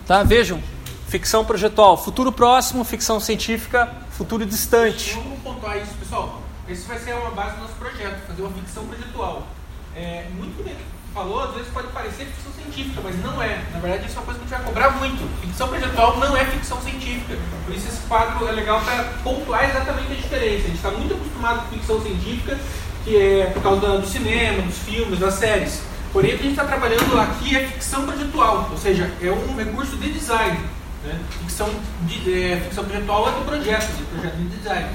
[0.07, 0.23] Tá?
[0.23, 0.61] Vejam,
[1.07, 5.15] ficção projetual, futuro próximo, ficção científica, futuro distante.
[5.15, 6.40] Vamos pontuar isso, pessoal.
[6.71, 9.49] Esse vai ser uma base do nosso projeto, fazer uma ficção projetual.
[9.95, 10.77] É, muito bem
[11.13, 13.63] falou, às vezes pode parecer ficção científica, mas não é.
[13.73, 15.41] Na verdade, isso é uma coisa que a gente vai cobrar muito.
[15.41, 17.37] Ficção projetual não é ficção científica.
[17.67, 20.65] Por isso esse quadro é legal para pontuar exatamente a diferença.
[20.65, 22.59] A gente está muito acostumado com ficção científica,
[23.05, 25.83] que é por causa do cinema, dos filmes, das séries.
[26.13, 29.57] Porém, o que a gente está trabalhando aqui é ficção projetual, ou seja, é um
[29.57, 30.59] recurso de design.
[31.05, 31.19] Né?
[31.41, 31.69] Ficção,
[32.03, 34.89] de, é, ficção projetual é do projeto, de projeto de design.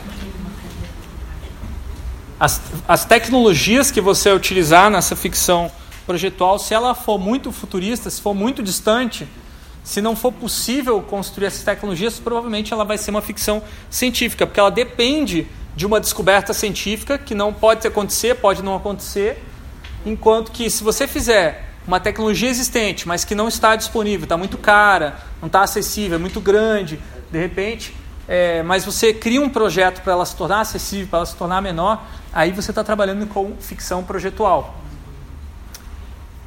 [2.40, 5.72] As, as tecnologias que você utilizar nessa ficção
[6.06, 9.28] projetual, se ela for muito futurista, se for muito distante,
[9.84, 14.60] se não for possível construir essas tecnologias, provavelmente ela vai ser uma ficção científica, porque
[14.60, 19.44] ela depende de uma descoberta científica que não pode acontecer, pode não acontecer,
[20.06, 24.58] enquanto que se você fizer uma tecnologia existente, mas que não está disponível, está muito
[24.58, 27.00] cara, não está acessível, é muito grande,
[27.32, 27.94] de repente,
[28.28, 31.62] é, mas você cria um projeto para ela se tornar acessível, para ela se tornar
[31.62, 32.04] menor,
[32.36, 34.76] aí você está trabalhando com ficção projetual.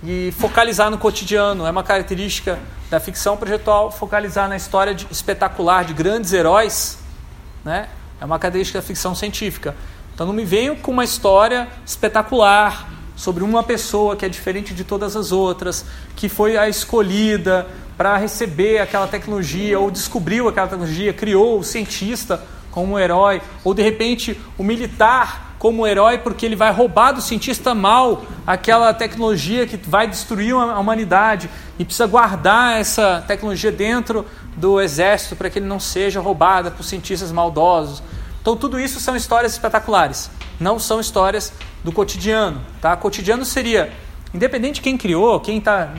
[0.05, 2.59] E focalizar no cotidiano é uma característica
[2.91, 6.99] da ficção projetual, focalizar na história de, espetacular de grandes heróis,
[7.65, 7.89] né?
[8.21, 9.75] É uma característica da ficção científica.
[10.15, 14.85] Então não me venham com uma história espetacular sobre uma pessoa que é diferente de
[14.85, 17.67] todas as outras, que foi a escolhida
[17.97, 23.75] para receber aquela tecnologia ou descobriu aquela tecnologia, criou o cientista como um herói, ou
[23.75, 29.67] de repente o militar como herói porque ele vai roubar do cientista mal aquela tecnologia
[29.67, 34.25] que vai destruir a humanidade e precisa guardar essa tecnologia dentro
[34.57, 38.03] do exército para que ele não seja roubada por cientistas maldosos.
[38.41, 40.31] Então tudo isso são histórias espetaculares,
[40.61, 41.53] não são histórias
[41.83, 42.61] do cotidiano.
[42.81, 42.97] Tá?
[42.97, 43.93] Cotidiano seria,
[44.33, 45.93] independente de quem criou, quem está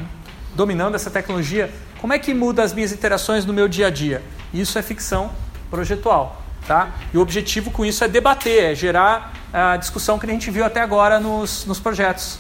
[0.56, 4.24] dominando essa tecnologia, como é que muda as minhas interações no meu dia a dia?
[4.54, 5.32] Isso é ficção
[5.70, 6.42] projetual.
[6.66, 6.92] Tá?
[7.14, 10.66] E o objetivo com isso é debater, é gerar a discussão que a gente viu
[10.66, 12.40] até agora nos, nos projetos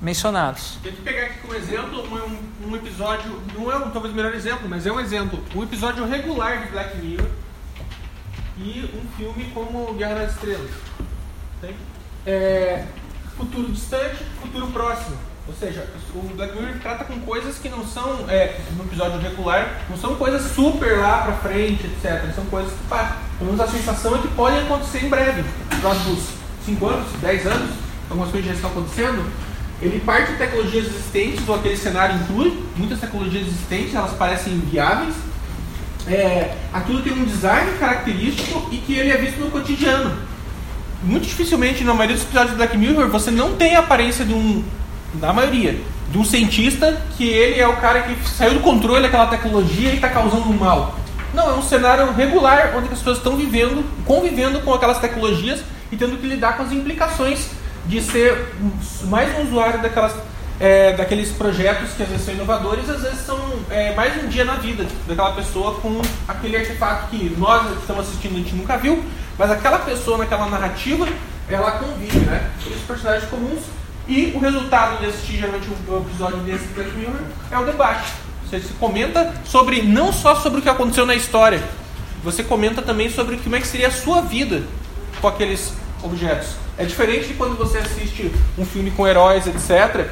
[0.00, 0.78] mencionados.
[0.82, 4.34] Tem que pegar aqui como exemplo um, um, episódio, não é um, talvez o melhor
[4.34, 7.26] exemplo, mas é um exemplo, um episódio regular de Black Mirror
[8.58, 10.70] e um filme como Guerra nas Estrelas.
[11.60, 11.74] Tem?
[12.26, 12.84] É,
[13.36, 15.16] futuro distante, futuro próximo.
[15.46, 19.82] Ou seja, o Black Mirror trata com coisas que não são, é, no episódio regular,
[19.90, 22.34] não são coisas super lá pra frente, etc.
[22.34, 25.44] São coisas que, pá, pelo menos a sensação é que podem acontecer em breve,
[25.80, 27.70] próximos 5 anos, 10 anos,
[28.08, 29.24] algumas coisas já estão acontecendo.
[29.82, 35.14] Ele parte de tecnologias existentes, ou aquele cenário inclui muitas tecnologias existentes, elas parecem viáveis.
[36.06, 40.16] É, aquilo tem um design característico e que ele é visto no cotidiano.
[41.02, 44.32] Muito dificilmente, na maioria dos episódios do Black Mirror, você não tem a aparência de
[44.32, 44.64] um
[45.20, 45.78] na maioria,
[46.10, 49.96] de um cientista que ele é o cara que saiu do controle daquela tecnologia e
[49.96, 50.98] está causando mal.
[51.32, 55.60] Não, é um cenário regular onde as pessoas estão vivendo, convivendo com aquelas tecnologias
[55.94, 57.50] e tendo que lidar com as implicações
[57.86, 58.52] de ser
[59.04, 60.12] mais um usuário daquelas,
[60.58, 63.38] é, daqueles projetos que às vezes são inovadores, às vezes são
[63.70, 68.08] é, mais um dia na vida daquela pessoa com aquele artefato que nós que estamos
[68.08, 69.04] assistindo a gente nunca viu,
[69.38, 71.06] mas aquela pessoa naquela narrativa
[71.48, 72.50] ela convive, né?
[72.66, 73.62] Os personagens comuns
[74.08, 77.20] e o resultado de assistir geralmente um episódio desse Black Mirror
[77.52, 78.12] é o debate.
[78.44, 81.62] Você se comenta sobre não só sobre o que aconteceu na história,
[82.24, 84.62] você comenta também sobre como é que seria a sua vida
[85.20, 85.72] com aqueles
[86.04, 86.50] objetos.
[86.76, 90.06] É diferente de quando você assiste um filme com heróis, etc.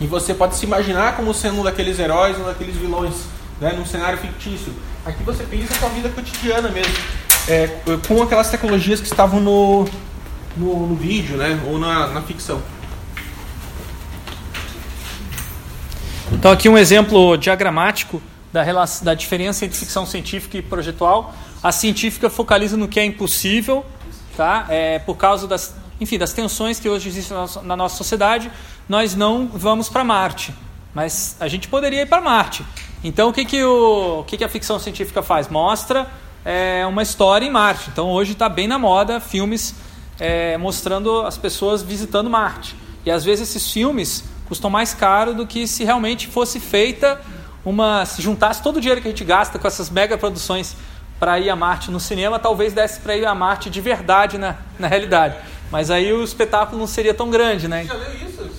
[0.00, 3.14] E você pode se imaginar como sendo um daqueles heróis ou daqueles vilões,
[3.60, 4.72] né, num cenário fictício.
[5.04, 6.94] Aqui você pensa a sua vida cotidiana mesmo,
[7.46, 7.68] é,
[8.08, 9.86] com aquelas tecnologias que estavam no,
[10.56, 12.62] no, no vídeo, né, ou na, na ficção.
[16.32, 21.34] Então, aqui um exemplo diagramático da, relação, da diferença entre ficção científica e projetual.
[21.62, 23.84] A científica focaliza no que é impossível,
[24.40, 24.64] tá?
[24.70, 28.50] É, por causa das, enfim, das tensões que hoje existem na nossa, sociedade,
[28.88, 30.54] nós não vamos para Marte,
[30.94, 32.64] mas a gente poderia ir para Marte.
[33.04, 35.50] Então, o que, que, o, o que, que a ficção científica faz?
[35.50, 36.06] Mostra
[36.42, 37.90] é, uma história em Marte.
[37.92, 39.74] Então, hoje está bem na moda filmes
[40.18, 42.74] é, mostrando as pessoas visitando Marte.
[43.04, 47.20] E às vezes esses filmes custam mais caro do que se realmente fosse feita
[47.62, 48.06] uma.
[48.06, 50.74] Se juntasse todo o dinheiro que a gente gasta com essas mega produções
[51.20, 54.56] para ir a Marte no cinema, talvez desse para ir a Marte de verdade na,
[54.78, 55.36] na realidade.
[55.70, 57.82] Mas aí o espetáculo não seria tão grande, né?
[57.82, 58.50] Você já leu isso?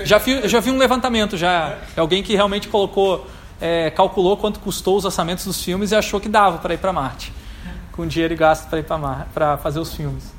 [0.00, 1.76] Já vi, já vi um levantamento, já.
[1.96, 3.26] É alguém que realmente colocou,
[3.60, 6.92] é, calculou quanto custou os orçamentos dos filmes e achou que dava para ir para
[6.92, 7.32] Marte.
[7.92, 8.86] Com dinheiro e gasto para ir
[9.34, 10.32] para fazer os filmes.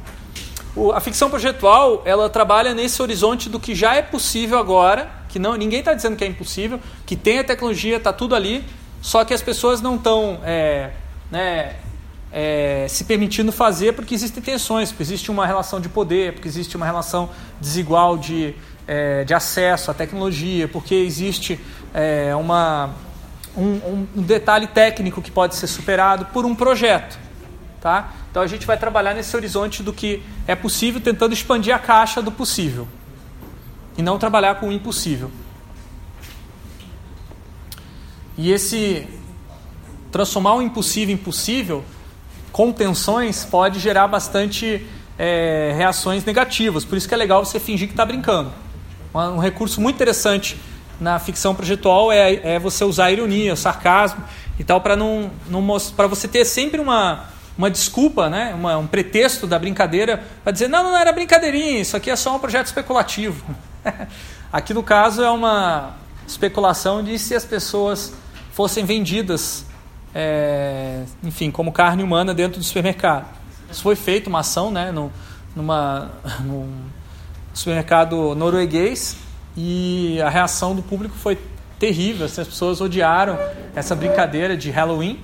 [0.74, 5.38] O, a ficção projetual, ela trabalha nesse horizonte do que já é possível agora, que
[5.38, 8.64] não ninguém está dizendo que é impossível, que tem a tecnologia, está tudo ali,
[9.01, 10.91] só que as pessoas não estão é,
[11.32, 11.75] né,
[12.32, 16.75] é, se permitindo fazer porque existem tensões, porque existe uma relação de poder, porque existe
[16.77, 18.53] uma relação desigual de,
[18.88, 21.59] é, de acesso à tecnologia, porque existe
[21.93, 22.91] é, uma,
[23.57, 27.17] um, um, detalhe técnico que pode ser superado por um projeto.
[27.82, 28.13] Tá?
[28.30, 32.21] Então a gente vai trabalhar nesse horizonte do que é possível, tentando expandir a caixa
[32.21, 32.88] do possível
[33.97, 35.32] e não trabalhar com o impossível.
[38.38, 39.07] E esse
[40.12, 41.84] transformar o impossível em possível
[42.51, 44.86] com tensões pode gerar bastante
[45.18, 46.84] é, reações negativas.
[46.84, 48.51] Por isso que é legal você fingir que está brincando.
[49.14, 50.57] Um recurso muito interessante
[50.99, 54.24] na ficção projetual é, é você usar a ironia, o sarcasmo
[54.60, 57.26] e tal para não, não para você ter sempre uma,
[57.57, 58.53] uma desculpa, né?
[58.53, 62.36] Uma, um pretexto da brincadeira para dizer não, não era brincadeirinha, isso aqui é só
[62.36, 63.43] um projeto especulativo.
[64.51, 65.95] aqui no caso é uma
[66.28, 68.14] especulação de se as pessoas
[68.51, 69.66] fossem vendidas,
[70.14, 73.26] é, enfim, como carne humana dentro do supermercado.
[73.72, 74.91] Isso foi feito uma ação, né?
[74.91, 75.12] No,
[75.55, 76.10] numa,
[76.41, 76.68] num,
[77.53, 79.18] supermercado norueguês
[79.57, 81.38] e a reação do público foi
[81.78, 82.26] terrível.
[82.26, 83.38] As pessoas odiaram
[83.76, 85.20] essa brincadeira de Halloween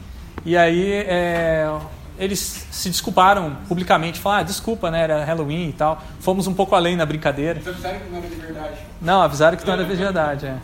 [0.45, 1.69] e aí é,
[2.17, 6.01] eles se desculparam publicamente, falaram, ah, desculpa, né, era Halloween e tal.
[6.19, 7.59] Fomos um pouco além na brincadeira.
[7.59, 8.77] Eles avisaram que não era de verdade.
[9.01, 10.57] Não, avisaram que não era de verdade, é.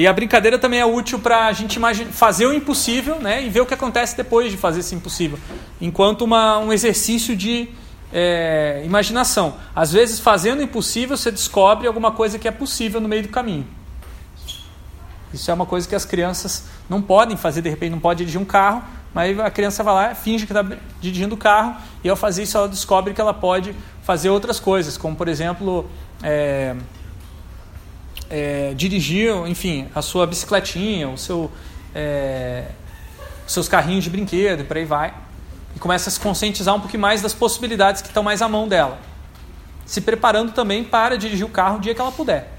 [0.00, 1.78] E a brincadeira também é útil para a gente
[2.10, 5.38] fazer o impossível né, e ver o que acontece depois de fazer esse impossível.
[5.78, 7.68] Enquanto uma, um exercício de
[8.10, 9.56] é, imaginação.
[9.76, 13.28] Às vezes, fazendo o impossível, você descobre alguma coisa que é possível no meio do
[13.28, 13.66] caminho.
[15.34, 18.40] Isso é uma coisa que as crianças não podem fazer, de repente não pode dirigir
[18.40, 18.82] um carro,
[19.12, 20.64] mas a criança vai lá, finge que está
[20.98, 24.96] dirigindo o carro, e ao fazer isso ela descobre que ela pode fazer outras coisas,
[24.96, 25.90] como por exemplo
[26.22, 26.74] é,
[28.30, 31.50] é, dirigir, enfim, a sua bicicletinha, o seu,
[31.94, 32.66] é,
[33.46, 35.12] os seus carrinhos de brinquedo e por aí vai
[35.74, 38.66] e começa a se conscientizar um pouquinho mais das possibilidades que estão mais à mão
[38.68, 38.98] dela.
[39.84, 42.52] Se preparando também para dirigir o carro o dia que ela puder.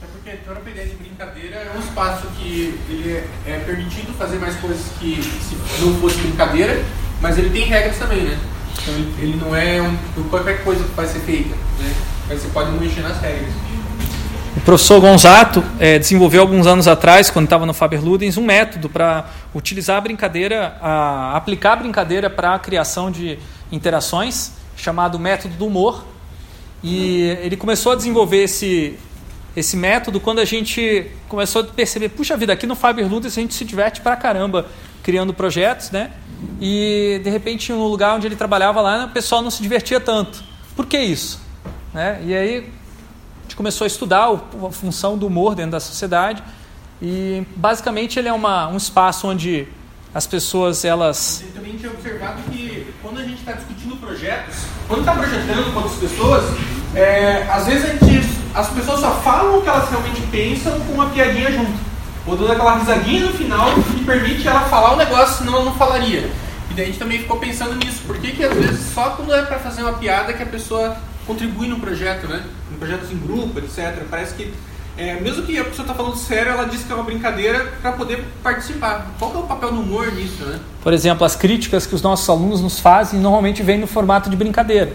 [0.00, 4.12] É porque toda a ideia de brincadeira é um espaço que ele é, é permitido
[4.16, 6.84] fazer mais coisas que se não fosse brincadeira,
[7.20, 8.38] mas ele tem regras também, né?
[8.80, 11.94] Então ele não é um, qualquer coisa que vai ser feita, né?
[12.28, 13.52] Mas você pode mexer nas regras.
[14.58, 18.88] O professor Gonzato é, desenvolveu alguns anos atrás, quando estava no Faber Ludens, um método
[18.88, 23.38] para utilizar a brincadeira, a, aplicar a brincadeira para a criação de
[23.70, 26.04] interações, chamado método do humor.
[26.82, 28.98] E ele começou a desenvolver esse,
[29.56, 33.40] esse método quando a gente começou a perceber, puxa vida, aqui no Faber Ludens a
[33.40, 34.66] gente se diverte pra caramba
[35.04, 36.10] criando projetos, né?
[36.60, 40.42] E de repente no lugar onde ele trabalhava lá, o pessoal não se divertia tanto.
[40.74, 41.40] Por que isso?
[41.94, 42.20] Né?
[42.26, 42.77] E aí
[43.56, 46.42] começou a estudar a função do humor dentro da sociedade.
[47.00, 49.68] E basicamente ele é uma, um espaço onde
[50.14, 55.00] as pessoas elas eu também tinha observado que quando a gente está discutindo projetos quando
[55.00, 56.44] está projetando com outras pessoas
[56.94, 61.10] é, às vezes gente, as pessoas só falam o que elas realmente pensam com uma
[61.10, 61.88] piadinha junto.
[62.26, 65.74] Ou dando aquela risadinha no final que permite ela falar o negócio senão ela não
[65.74, 66.30] falaria.
[66.70, 68.02] E daí a gente também ficou pensando nisso.
[68.06, 70.96] Por que, que às vezes só quando é para fazer uma piada que a pessoa
[71.28, 72.42] contribui no projeto, né?
[72.72, 74.02] Em projetos em grupo, etc.
[74.10, 74.52] Parece que,
[74.96, 77.92] é, mesmo que a pessoa está falando sério, ela diz que é uma brincadeira para
[77.92, 79.06] poder participar.
[79.18, 80.58] Qual é o papel do humor nisso, né?
[80.82, 84.36] Por exemplo, as críticas que os nossos alunos nos fazem normalmente vêm no formato de
[84.36, 84.94] brincadeira.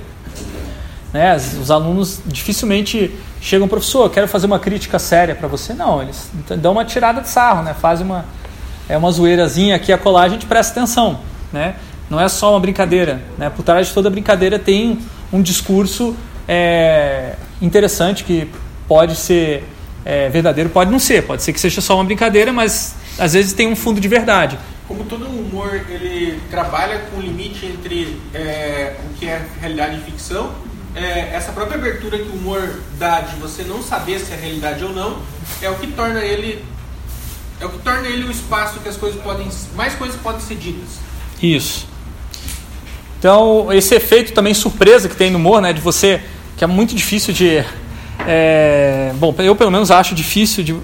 [1.13, 1.35] Né?
[1.35, 5.71] Os alunos dificilmente chegam, professor, quero fazer uma crítica séria para você.
[5.71, 7.75] Não, eles dão uma tirada de sarro, né?
[7.75, 8.25] Fazem uma,
[8.89, 11.19] é uma zoeirazinha aqui a colar, a gente presta atenção,
[11.51, 11.75] né?
[12.09, 13.51] Não é só uma brincadeira, né?
[13.51, 14.99] Por trás de toda brincadeira tem
[15.33, 16.15] um discurso
[16.47, 18.47] é, interessante que
[18.87, 19.63] pode ser
[20.05, 23.53] é, verdadeiro, pode não ser, pode ser que seja só uma brincadeira, mas às vezes
[23.53, 24.57] tem um fundo de verdade.
[24.87, 30.11] Como todo humor ele trabalha com o limite entre é, o que é realidade e
[30.11, 30.51] ficção,
[30.95, 34.83] é, essa própria abertura que o humor dá de você não saber se é realidade
[34.83, 35.17] ou não
[35.59, 36.63] é o que torna ele
[37.59, 40.55] é o que torna ele um espaço que as coisas podem mais coisas podem ser
[40.55, 40.99] ditas.
[41.41, 41.87] Isso.
[43.23, 46.21] Então, esse efeito também surpresa que tem no humor, né, de você,
[46.57, 47.63] que é muito difícil de.
[48.27, 50.75] É, bom, eu pelo menos acho difícil de,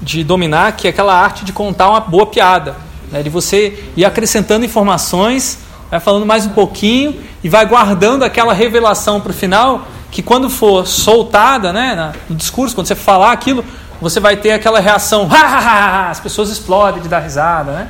[0.00, 2.76] de dominar, que é aquela arte de contar uma boa piada,
[3.10, 5.58] né, de você ir acrescentando informações
[5.90, 10.48] vai falando mais um pouquinho e vai guardando aquela revelação para o final, que quando
[10.48, 13.62] for soltada né, no discurso, quando você falar aquilo,
[14.00, 17.88] você vai ter aquela reação, as pessoas explodem de dar risada, né?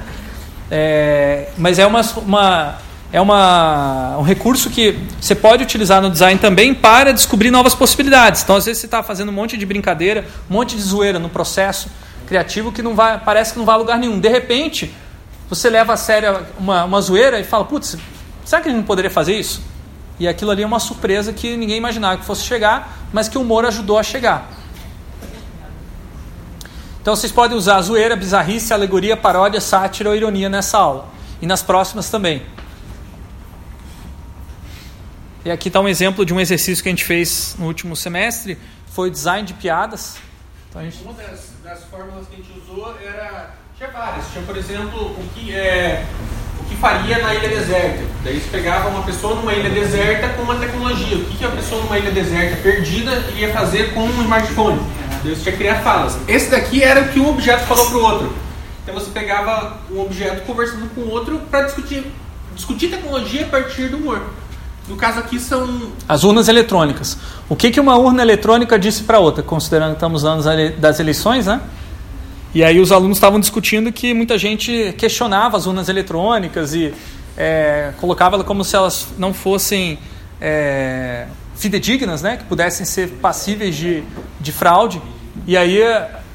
[0.68, 2.74] É, mas é uma, uma
[3.12, 8.42] é uma, um recurso que você pode utilizar no design também para descobrir novas possibilidades.
[8.42, 11.28] Então, às vezes, você está fazendo um monte de brincadeira, um monte de zoeira no
[11.28, 11.90] processo
[12.26, 14.18] criativo que não vai, parece que não vai a lugar nenhum.
[14.18, 14.94] De repente,
[15.46, 17.98] você leva a sério uma, uma zoeira e fala: Putz,
[18.46, 19.62] será que gente não poderia fazer isso?
[20.18, 23.42] E aquilo ali é uma surpresa que ninguém imaginava que fosse chegar, mas que o
[23.42, 24.50] humor ajudou a chegar.
[27.02, 31.08] Então vocês podem usar zoeira, bizarrice, alegoria, paródia, sátira ou ironia nessa aula.
[31.42, 32.42] E nas próximas também.
[35.44, 38.56] E aqui está um exemplo de um exercício que a gente fez no último semestre,
[38.86, 40.16] foi design de piadas.
[40.70, 41.02] Então, gente...
[41.02, 43.50] Uma das, das, fórmulas que a gente usou era.
[43.76, 44.24] Tinha várias.
[44.32, 46.06] Tinha, por exemplo, o que, é,
[46.60, 48.04] o que faria na ilha deserta.
[48.22, 51.16] Daí você pegava uma pessoa numa ilha deserta com uma tecnologia.
[51.16, 54.80] O que, que a pessoa numa ilha deserta perdida iria fazer com um smartphone?
[55.24, 56.16] Daí você tinha que criar falas.
[56.28, 58.36] Esse daqui era o que um objeto falou para o outro.
[58.84, 62.06] Então você pegava um objeto conversando com o outro para discutir,
[62.54, 64.22] discutir tecnologia a partir do humor.
[64.88, 65.92] No caso aqui são.
[66.08, 67.16] As urnas eletrônicas.
[67.48, 70.44] O que, que uma urna eletrônica disse para outra, considerando que estamos anos
[70.78, 71.60] das eleições, né?
[72.54, 76.92] E aí os alunos estavam discutindo que muita gente questionava as urnas eletrônicas e
[77.36, 79.98] é, colocava como se elas não fossem
[80.40, 82.36] é, fidedignas, né?
[82.36, 84.02] Que pudessem ser passíveis de,
[84.40, 85.00] de fraude.
[85.46, 85.80] E aí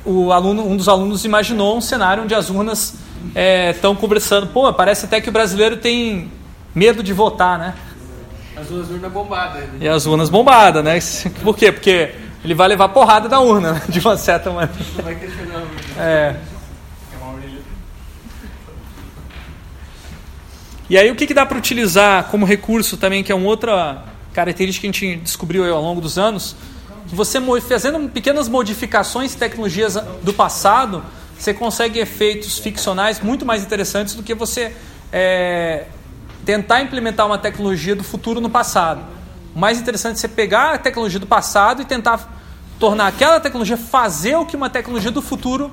[0.06, 2.96] o aluno, um dos alunos imaginou um cenário onde as urnas
[3.70, 4.48] estão é, conversando.
[4.48, 6.32] Pô, parece até que o brasileiro tem
[6.74, 7.74] medo de votar, né?
[8.60, 9.64] As urnas bombadas.
[9.64, 9.78] Né?
[9.82, 11.00] E as urnas bombadas, né?
[11.44, 11.72] Por quê?
[11.72, 12.12] Porque
[12.44, 13.82] ele vai levar porrada da urna, né?
[13.90, 14.74] de uma certa maneira.
[14.96, 15.64] Não vai questionar.
[15.98, 16.36] É.
[20.90, 24.06] E aí o que, que dá para utilizar como recurso também, que é uma outra
[24.34, 26.56] característica que a gente descobriu ao longo dos anos,
[27.10, 31.04] que você fazendo pequenas modificações em tecnologias do passado,
[31.38, 34.74] você consegue efeitos ficcionais muito mais interessantes do que você
[35.12, 35.88] é,
[36.48, 39.02] tentar implementar uma tecnologia do futuro no passado.
[39.54, 42.26] O mais interessante é você pegar a tecnologia do passado e tentar
[42.80, 45.70] tornar aquela tecnologia fazer o que uma tecnologia do futuro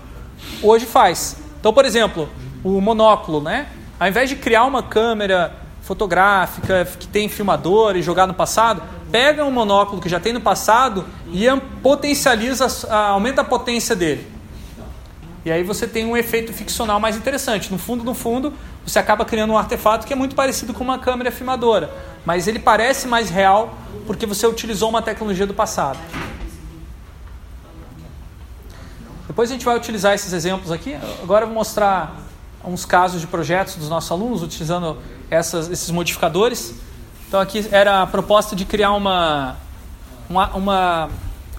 [0.61, 1.37] hoje faz.
[1.61, 2.29] Então, por exemplo,
[2.65, 3.69] o monóculo, né?
[4.01, 9.45] Ao invés de criar uma câmera fotográfica que tem filmador e jogar no passado, pega
[9.45, 11.47] um monóculo que já tem no passado e
[11.85, 14.34] potencializa, aumenta a potência dele.
[15.45, 17.71] E aí você tem um efeito ficcional mais interessante.
[17.71, 18.53] No fundo, no fundo,
[18.85, 21.93] você acaba criando um artefato que é muito parecido com uma câmera filmadora,
[22.25, 23.77] mas ele parece mais real
[24.07, 25.99] porque você utilizou uma tecnologia do passado.
[29.27, 30.97] Depois a gente vai utilizar esses exemplos aqui.
[31.23, 32.21] Agora eu vou mostrar
[32.65, 34.97] uns casos de projetos dos nossos alunos utilizando
[35.31, 36.75] essas, esses modificadores.
[37.29, 39.57] Então aqui era a proposta de criar uma,
[40.31, 41.11] uma, uma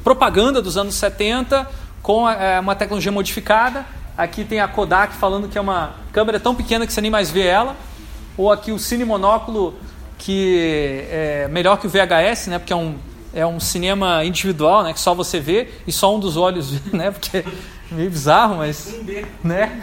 [0.04, 3.84] propaganda dos anos 70 com é, uma tecnologia modificada.
[4.16, 7.32] Aqui tem a Kodak falando que é uma câmera tão pequena que você nem mais
[7.32, 7.76] vê ela.
[8.38, 9.74] Ou aqui o cine monóculo
[10.20, 12.60] que é melhor que o VHS, né?
[12.60, 12.96] Porque é um,
[13.34, 14.94] é um cinema individual, né?
[14.94, 17.10] Que só você vê e só um dos olhos vê, né?
[17.10, 17.44] Porque é
[17.90, 19.00] meio bizarro, mas...
[19.44, 19.82] Né?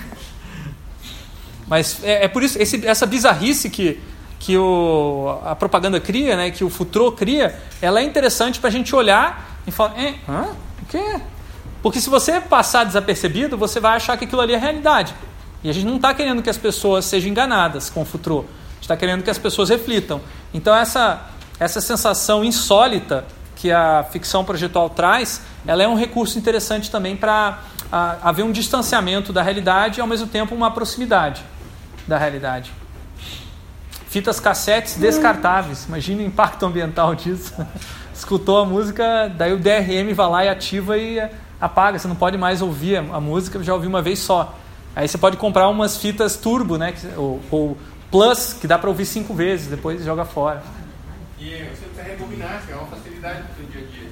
[1.67, 3.99] Mas é, é por isso, esse, essa bizarrice que,
[4.39, 6.53] que o, a propaganda cria, né?
[6.53, 9.97] Que o futuro cria, ela é interessante para a gente olhar e falar...
[10.29, 10.51] Hã?
[10.83, 11.21] O quê?
[11.83, 15.15] Porque se você passar desapercebido, você vai achar que aquilo ali é realidade.
[15.65, 18.47] E a gente não está querendo que as pessoas sejam enganadas com o futuro.
[18.47, 20.21] A gente está querendo que as pessoas reflitam.
[20.55, 21.27] Então essa,
[21.59, 23.25] essa sensação insólita
[23.57, 27.61] que a ficção projetual traz, ela é um recurso interessante também para
[28.23, 31.43] haver um distanciamento da realidade e ao mesmo tempo uma proximidade
[32.07, 32.73] da realidade.
[34.09, 35.87] Fitas cassetes descartáveis.
[35.87, 37.55] Imagina o impacto ambiental disso.
[38.13, 41.21] Escutou a música, daí o DRM vai lá e ativa e
[41.63, 44.59] apaga, você não pode mais ouvir a, música, já ouvi uma vez só.
[44.97, 46.93] Aí você pode comprar umas fitas turbo, né?
[47.17, 47.79] Ou, ou
[48.11, 50.61] plus, que dá para ouvir cinco vezes, depois joga fora.
[51.39, 54.09] E você precisa rebobinar, é uma facilidade para o dia a dia.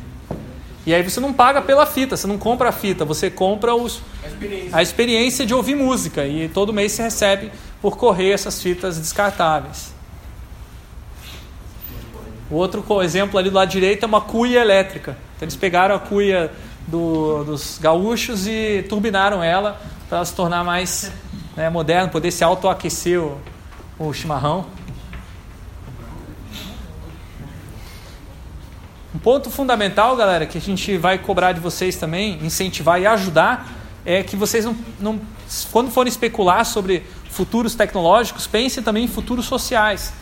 [0.86, 4.01] E aí você não paga pela fita, você não compra a fita, você compra os,
[4.22, 4.77] a, experiência.
[4.78, 6.24] a experiência de ouvir música.
[6.24, 7.51] E todo mês você recebe
[7.82, 9.93] por correr essas fitas descartáveis.
[12.48, 15.18] O outro exemplo ali do lado direito é uma cuia elétrica.
[15.36, 16.51] Então eles pegaram a cuia
[16.91, 21.12] do, dos gaúchos e turbinaram ela para se tornar mais
[21.57, 21.71] né,
[22.11, 23.39] poder se autoaquecer o,
[23.99, 24.67] o chimarrão.
[29.15, 33.69] Um ponto fundamental, galera, que a gente vai cobrar de vocês também, incentivar e ajudar,
[34.05, 35.21] é que vocês não, não
[35.71, 40.12] quando forem especular sobre futuros tecnológicos, pensem também em futuros sociais.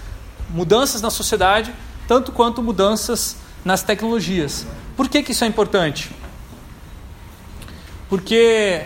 [0.50, 1.72] mudanças na sociedade,
[2.06, 4.66] tanto quanto mudanças nas tecnologias.
[4.96, 6.10] Por que, que isso é importante?
[8.08, 8.84] Porque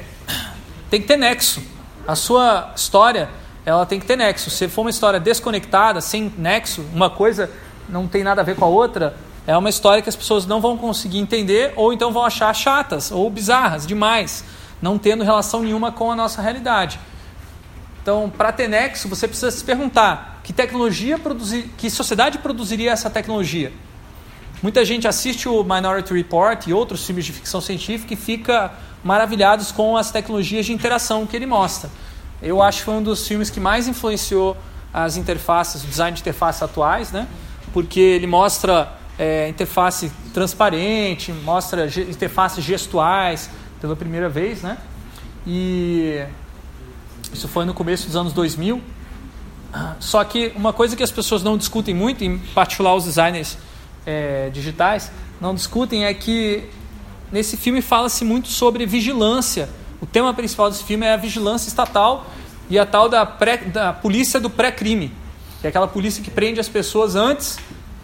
[0.91, 1.63] tem que ter nexo.
[2.07, 3.29] A sua história
[3.65, 4.51] ela tem que ter nexo.
[4.51, 7.51] Se for uma história desconectada, sem nexo, uma coisa
[7.89, 9.17] não tem nada a ver com a outra,
[9.47, 13.11] é uma história que as pessoas não vão conseguir entender ou então vão achar chatas
[13.11, 14.45] ou bizarras demais,
[14.81, 16.99] não tendo relação nenhuma com a nossa realidade.
[18.03, 23.09] Então, para ter nexo, você precisa se perguntar que tecnologia produzir, que sociedade produziria essa
[23.09, 23.73] tecnologia?
[24.61, 28.73] Muita gente assiste o Minority Report e outros filmes de ficção científica e fica
[29.03, 31.91] maravilhados com as tecnologias de interação que ele mostra.
[32.41, 34.57] Eu acho que foi um dos filmes que mais influenciou
[34.93, 37.27] as interfaces, o design de interfaces atuais, né?
[37.73, 43.49] Porque ele mostra é, interface transparente, mostra interfaces gestuais
[43.81, 44.79] pela primeira vez, né?
[45.47, 46.25] E
[47.33, 48.81] isso foi no começo dos anos 2000.
[49.99, 53.57] Só que uma coisa que as pessoas não discutem muito, em particular os designers
[54.05, 55.11] é, digitais,
[55.41, 56.69] não discutem é que
[57.33, 59.69] nesse filme fala-se muito sobre vigilância
[60.03, 62.27] o tema principal desse filme é a vigilância estatal
[62.69, 65.13] e a tal da, pré, da polícia do pré-crime,
[65.61, 67.57] que é aquela polícia que prende as pessoas antes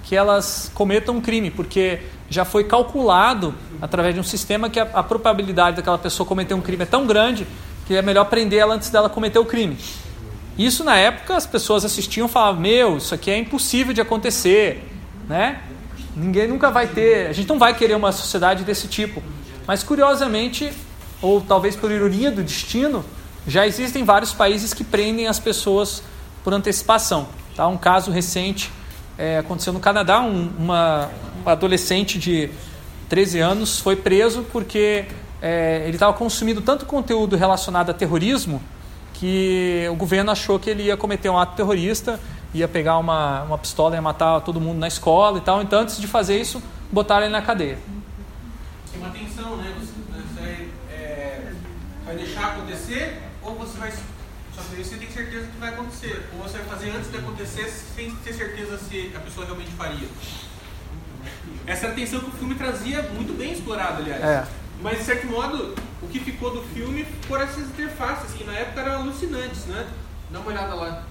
[0.04, 1.98] que elas cometam um crime, porque
[2.30, 3.52] já foi calculado
[3.82, 7.04] através de um sistema que a, a probabilidade daquela pessoa cometer um crime é tão
[7.04, 7.48] grande
[7.84, 9.76] que é melhor prender ela antes dela cometer o crime.
[10.56, 14.88] Isso na época as pessoas assistiam e falavam: Meu, isso aqui é impossível de acontecer,
[15.28, 15.62] né?
[16.18, 19.22] Ninguém nunca vai ter, a gente não vai querer uma sociedade desse tipo.
[19.66, 20.72] Mas curiosamente,
[21.22, 23.04] ou talvez por ironia do destino,
[23.46, 26.02] já existem vários países que prendem as pessoas
[26.42, 27.28] por antecipação.
[27.54, 27.68] Tá?
[27.68, 28.70] Um caso recente
[29.16, 31.10] é, aconteceu no Canadá, um, uma,
[31.46, 32.50] adolescente de
[33.08, 35.06] 13 anos foi preso porque
[35.40, 38.60] é, ele estava consumindo tanto conteúdo relacionado a terrorismo
[39.14, 42.20] que o governo achou que ele ia cometer um ato terrorista,
[42.54, 45.62] ia pegar uma, uma pistola e matar todo mundo na escola e tal.
[45.62, 47.78] Então, antes de fazer isso, botaram ele na cadeia.
[48.90, 49.74] Tem uma tensão, né?
[52.08, 53.92] vai deixar acontecer ou você vai.
[53.92, 56.26] Só que você tem certeza que vai acontecer.
[56.32, 60.08] Ou você vai fazer antes de acontecer sem ter certeza se a pessoa realmente faria.
[61.66, 64.24] Essa é a tensão que o filme trazia muito bem explorada, aliás.
[64.24, 64.48] É.
[64.80, 68.80] Mas, de certo modo, o que ficou do filme foram essas interfaces, que na época
[68.80, 69.86] eram alucinantes, né?
[70.30, 71.04] Dá uma olhada lá.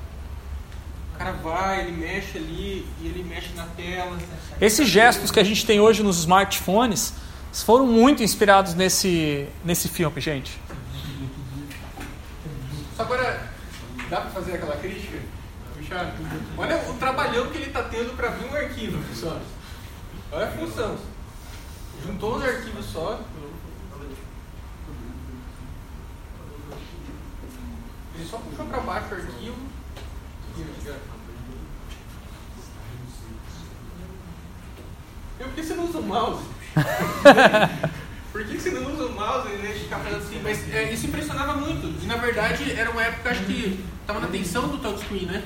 [1.17, 4.15] O cara vai, ele mexe ali, e ele mexe na tela.
[4.61, 7.11] Esses gestos que a gente tem hoje nos smartphones
[7.51, 10.61] foram muito inspirados nesse, nesse filme, gente.
[12.95, 13.49] Só agora,
[14.11, 15.17] dá para fazer aquela crítica?
[15.75, 16.13] Puxar.
[16.55, 19.41] Olha o trabalhão que ele está tendo para abrir um arquivo, pessoal.
[20.31, 20.97] Olha a função.
[22.05, 23.19] Juntou os arquivos só.
[28.13, 29.76] Ele só puxou para baixo o arquivo.
[35.37, 36.43] Por que você não usa o mouse?
[38.31, 40.39] Por que, você não usa o mouse em vez de ficar fazendo assim?
[40.43, 42.03] Mas é, isso impressionava muito.
[42.03, 45.43] E na verdade era uma época, acho que estava na tensão do touchscreen, né?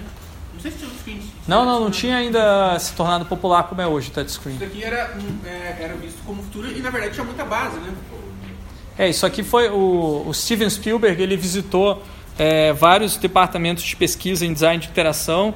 [0.54, 1.22] Não sei se touchscreen.
[1.48, 4.56] Não, não, não tinha ainda se tornado popular como é hoje o touchscreen.
[4.56, 7.94] Isso aqui era, é, era visto como futuro e na verdade tinha muita base, né?
[8.98, 12.04] É, isso aqui foi o, o Steven Spielberg, ele visitou
[12.38, 15.54] é, vários departamentos de pesquisa em design de interação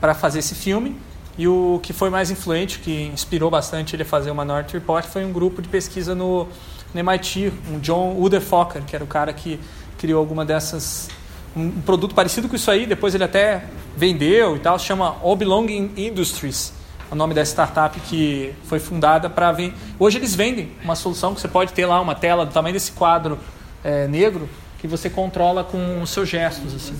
[0.00, 0.96] para fazer esse filme.
[1.36, 5.04] E o que foi mais influente, que inspirou bastante ele a fazer o Minority Report,
[5.04, 6.48] foi um grupo de pesquisa no,
[6.92, 9.60] no MIT, um John Uderfocker, que era o cara que
[9.96, 11.08] criou alguma dessas
[11.56, 13.64] um produto parecido com isso aí, depois ele até
[13.96, 16.72] vendeu e tal, chama Belonging Industries,
[17.10, 19.74] o nome da startup que foi fundada para ver.
[19.98, 22.92] Hoje eles vendem uma solução que você pode ter lá uma tela do tamanho desse
[22.92, 23.38] quadro
[23.82, 24.48] é, negro
[24.78, 26.96] que você controla com os seus gestos assim.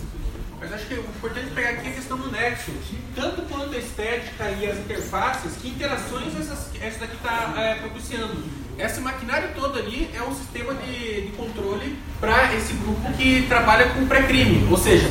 [0.61, 2.73] Mas acho que o importante pegar aqui é a questão do nexo.
[3.15, 8.43] Tanto quanto a estética e as interfaces, que interações essas, essa daqui está é, propiciando.
[8.77, 13.89] Esse maquinário todo ali é um sistema de, de controle para esse grupo que trabalha
[13.91, 14.67] com pré-crime.
[14.71, 15.11] Ou seja,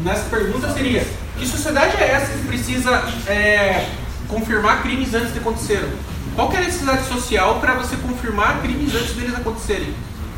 [0.00, 1.04] nessa pergunta seria:
[1.36, 2.90] que sociedade é essa que precisa
[3.28, 3.88] é,
[4.28, 5.90] confirmar crimes antes de acontecerem?
[6.36, 9.94] Qual é a necessidade social para você confirmar crimes antes deles acontecerem?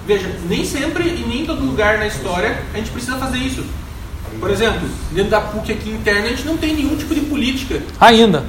[0.08, 3.62] Veja, nem sempre e nem em todo lugar na história a gente precisa fazer isso.
[4.40, 7.82] Por exemplo, dentro da PUC aqui interna, a gente não tem nenhum tipo de política.
[8.00, 8.44] Ainda.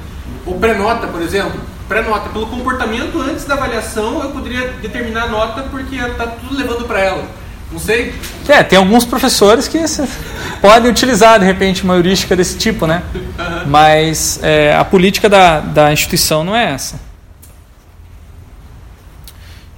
[0.46, 1.60] Ou pré-nota, por exemplo.
[1.86, 2.30] Pré-nota.
[2.30, 7.00] Pelo comportamento antes da avaliação, eu poderia determinar a nota porque está tudo levando para
[7.00, 7.24] ela.
[7.70, 8.14] Não sei.
[8.48, 9.78] É, tem alguns professores que
[10.62, 13.02] podem utilizar, de repente, uma heurística desse tipo, né?
[13.14, 13.66] Uhum.
[13.66, 17.09] Mas é, a política da, da instituição não é essa.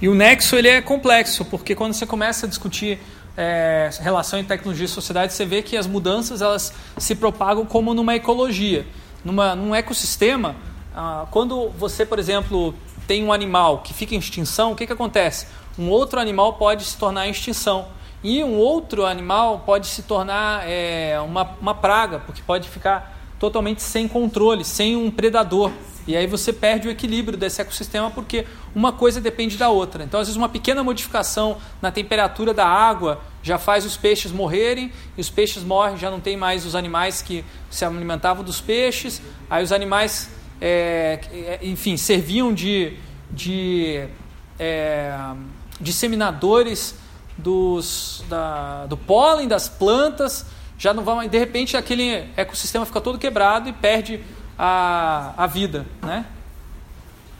[0.03, 2.99] E o nexo ele é complexo, porque quando você começa a discutir
[3.37, 7.93] é, relação entre tecnologia e sociedade, você vê que as mudanças elas se propagam como
[7.93, 8.85] numa ecologia.
[9.23, 10.57] numa, num ecossistema,
[10.93, 12.75] ah, quando você, por exemplo,
[13.07, 15.47] tem um animal que fica em extinção, o que, que acontece?
[15.79, 17.87] Um outro animal pode se tornar extinção.
[18.21, 23.81] E um outro animal pode se tornar é, uma, uma praga, porque pode ficar totalmente
[23.81, 25.69] sem controle, sem um predador.
[26.07, 30.05] E aí você perde o equilíbrio desse ecossistema porque uma coisa depende da outra.
[30.05, 34.93] Então, às vezes, uma pequena modificação na temperatura da água já faz os peixes morrerem,
[35.17, 39.21] e os peixes morrem, já não tem mais os animais que se alimentavam dos peixes,
[39.49, 40.29] aí os animais,
[40.61, 42.93] é, é enfim, serviam de,
[43.29, 44.05] de
[44.57, 45.17] é,
[45.81, 46.95] disseminadores
[47.37, 50.45] dos, da, do pólen das plantas,
[50.77, 54.19] já não vão, de repente aquele ecossistema fica todo quebrado e perde
[54.57, 56.25] a, a vida, né?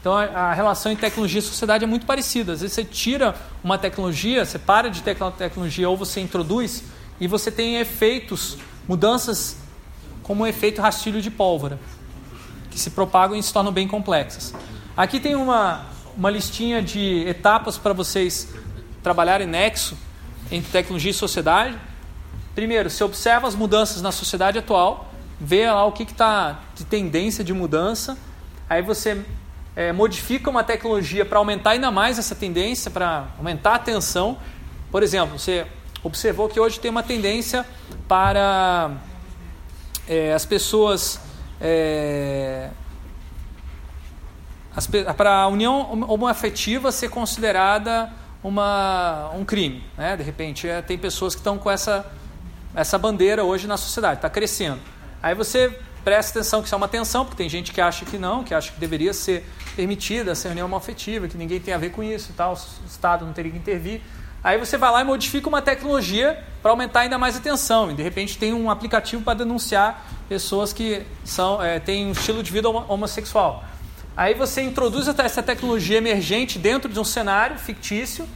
[0.00, 2.52] Então a, a relação entre tecnologia e sociedade é muito parecida.
[2.52, 6.84] Às vezes você tira uma tecnologia, você para de ter tecnologia ou você introduz
[7.18, 9.56] e você tem efeitos, mudanças
[10.22, 11.78] como o efeito rastilho de pólvora,
[12.70, 14.54] que se propagam e se tornam bem complexas.
[14.96, 15.86] Aqui tem uma,
[16.16, 18.52] uma listinha de etapas para vocês
[19.02, 19.96] trabalharem nexo
[20.50, 21.76] entre tecnologia e sociedade.
[22.54, 25.10] Primeiro, você observa as mudanças na sociedade atual
[25.40, 28.16] vê lá o que está de tendência de mudança,
[28.68, 29.24] aí você
[29.76, 34.38] é, modifica uma tecnologia para aumentar ainda mais essa tendência, para aumentar a tensão.
[34.90, 35.66] Por exemplo, você
[36.02, 37.66] observou que hoje tem uma tendência
[38.06, 38.92] para
[40.08, 41.20] é, as pessoas.
[41.60, 42.70] É,
[44.76, 44.86] as,
[45.16, 48.12] para a união homoafetiva ser considerada
[48.42, 49.84] uma, um crime.
[49.96, 50.16] Né?
[50.16, 52.10] De repente, é, tem pessoas que estão com essa,
[52.74, 54.80] essa bandeira hoje na sociedade, está crescendo.
[55.22, 58.18] Aí você presta atenção que isso é uma tensão, porque tem gente que acha que
[58.18, 59.44] não, que acha que deveria ser
[59.74, 63.24] permitida essa reunião afetiva, que ninguém tem a ver com isso e tal, o Estado
[63.24, 64.02] não teria que intervir.
[64.42, 67.90] Aí você vai lá e modifica uma tecnologia para aumentar ainda mais a tensão.
[67.90, 72.42] E de repente tem um aplicativo para denunciar pessoas que são, é, têm um estilo
[72.42, 73.64] de vida homossexual.
[74.14, 78.28] Aí você introduz essa tecnologia emergente dentro de um cenário fictício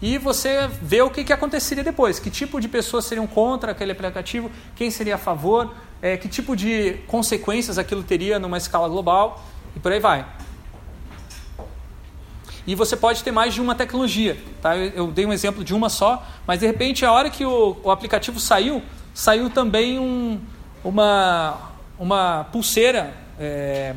[0.00, 2.18] e você vê o que, que aconteceria depois.
[2.18, 6.54] Que tipo de pessoas seriam contra aquele aplicativo, quem seria a favor, é, que tipo
[6.54, 9.44] de consequências aquilo teria numa escala global
[9.74, 10.24] e por aí vai.
[12.66, 14.36] E você pode ter mais de uma tecnologia.
[14.60, 14.76] Tá?
[14.76, 17.76] Eu, eu dei um exemplo de uma só, mas de repente, a hora que o,
[17.82, 18.82] o aplicativo saiu,
[19.14, 20.38] saiu também um,
[20.84, 23.14] uma, uma pulseira.
[23.40, 23.94] É,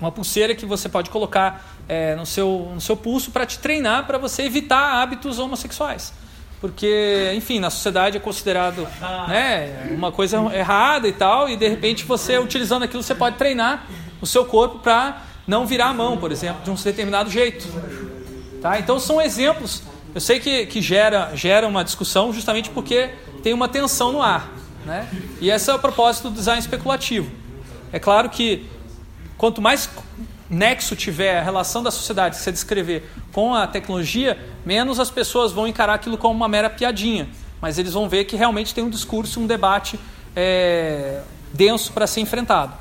[0.00, 4.06] uma pulseira que você pode colocar é, no, seu, no seu pulso para te treinar
[4.06, 6.12] para você evitar hábitos homossexuais
[6.64, 8.88] porque, enfim, na sociedade é considerado
[9.28, 13.86] né, uma coisa errada e tal, e de repente você, utilizando aquilo, você pode treinar
[14.18, 17.66] o seu corpo para não virar a mão, por exemplo, de um determinado jeito.
[18.62, 18.78] Tá?
[18.78, 19.82] Então são exemplos.
[20.14, 23.10] Eu sei que, que gera, gera uma discussão justamente porque
[23.42, 24.50] tem uma tensão no ar.
[24.86, 25.06] Né?
[25.42, 27.30] E esse é o propósito do design especulativo.
[27.92, 28.66] É claro que
[29.36, 29.90] quanto mais
[30.54, 35.52] nexo tiver a relação da sociedade que você descrever com a tecnologia, menos as pessoas
[35.52, 37.28] vão encarar aquilo como uma mera piadinha.
[37.60, 39.98] Mas eles vão ver que realmente tem um discurso, um debate
[40.36, 41.20] é,
[41.52, 42.72] denso para ser enfrentado.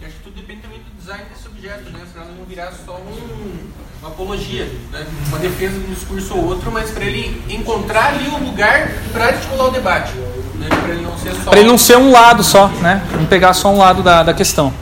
[0.00, 2.06] E acho que tudo depende também do design desse objeto, né?
[2.12, 3.70] Para não virar só um,
[4.00, 5.06] uma apologia, né?
[5.28, 8.88] uma defesa de um discurso ou outro, mas para ele encontrar ali o um lugar
[9.12, 10.12] para articular o debate.
[10.58, 10.68] Né?
[10.68, 11.52] Para ele não ser só.
[11.52, 13.02] Ele não ser um lado só, né?
[13.12, 14.72] Não pegar só um lado da, da questão.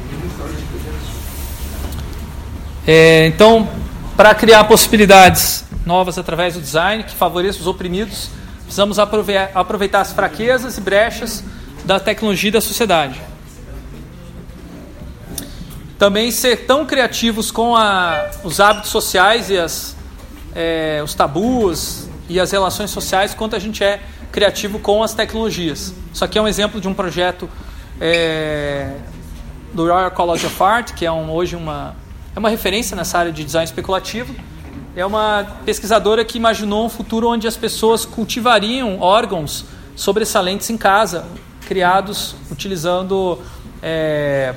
[2.91, 3.69] É, então,
[4.17, 8.31] para criar possibilidades novas através do design que favoreçam os oprimidos,
[8.63, 11.45] precisamos aproveitar as fraquezas e brechas
[11.85, 13.21] da tecnologia e da sociedade.
[15.99, 19.95] Também ser tão criativos com a, os hábitos sociais e as,
[20.55, 24.01] é, os tabus e as relações sociais quanto a gente é
[24.33, 25.93] criativo com as tecnologias.
[26.11, 27.51] Isso aqui é um exemplo de um projeto
[28.01, 28.93] é,
[29.75, 31.95] do Royal College of Art, que é um, hoje uma
[32.39, 34.33] é uma referência nessa área de design especulativo.
[34.95, 39.65] É uma pesquisadora que imaginou um futuro onde as pessoas cultivariam órgãos
[39.97, 41.27] sobressalentes em casa,
[41.67, 43.41] criados utilizando
[43.83, 44.55] é,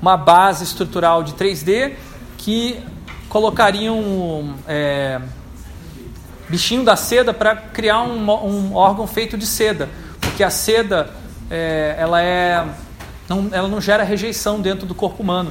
[0.00, 1.94] uma base estrutural de 3D
[2.36, 2.78] que
[3.30, 5.18] colocariam é,
[6.50, 9.88] bichinho da seda para criar um, um, órgão feito de seda,
[10.20, 11.08] porque a seda
[11.50, 12.62] é, ela é
[13.26, 15.50] não, ela não gera rejeição dentro do corpo humano.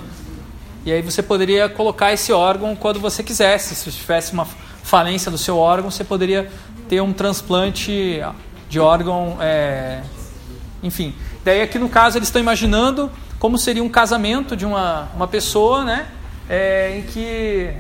[0.86, 3.76] E aí você poderia colocar esse órgão quando você quisesse.
[3.76, 4.46] Se tivesse uma
[4.84, 6.52] falência do seu órgão, você poderia
[6.90, 8.22] ter um transplante
[8.70, 10.02] de órgão, é...
[10.82, 11.14] enfim.
[11.44, 15.84] Daí aqui no caso eles estão imaginando como seria um casamento de uma, uma pessoa,
[15.84, 16.08] né?
[16.50, 17.74] É, em que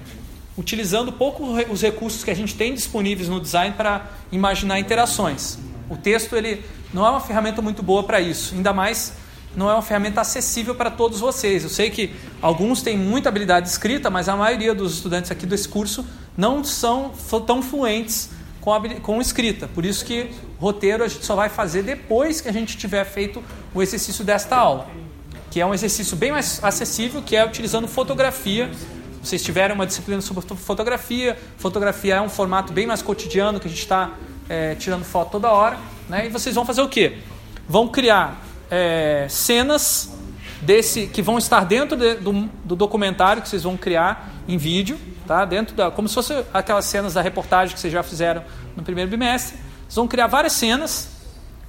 [0.57, 5.57] utilizando pouco os recursos que a gente tem disponíveis no design para imaginar interações.
[5.89, 6.63] O texto ele
[6.93, 9.13] não é uma ferramenta muito boa para isso, ainda mais
[9.55, 11.63] não é uma ferramenta acessível para todos vocês.
[11.63, 15.67] Eu sei que alguns têm muita habilidade escrita, mas a maioria dos estudantes aqui desse
[15.67, 16.05] curso
[16.37, 17.13] não são
[17.45, 18.29] tão fluentes
[18.59, 19.67] com, a, com escrita.
[19.67, 20.29] Por isso que
[20.59, 23.41] roteiro a gente só vai fazer depois que a gente tiver feito
[23.73, 24.87] o exercício desta aula,
[25.49, 28.69] que é um exercício bem mais acessível, que é utilizando fotografia.
[29.23, 33.69] Vocês tiverem uma disciplina sobre fotografia, fotografia é um formato bem mais cotidiano que a
[33.69, 34.11] gente está
[34.49, 35.77] é, tirando foto toda hora,
[36.09, 36.27] né?
[36.27, 37.17] E vocês vão fazer o quê?
[37.67, 40.13] Vão criar é, cenas
[40.61, 44.99] desse que vão estar dentro de, do, do, documentário que vocês vão criar em vídeo,
[45.27, 45.45] tá?
[45.45, 48.43] Dentro da, como se fosse aquelas cenas da reportagem que vocês já fizeram
[48.75, 49.57] no primeiro bimestre.
[49.83, 51.09] Vocês vão criar várias cenas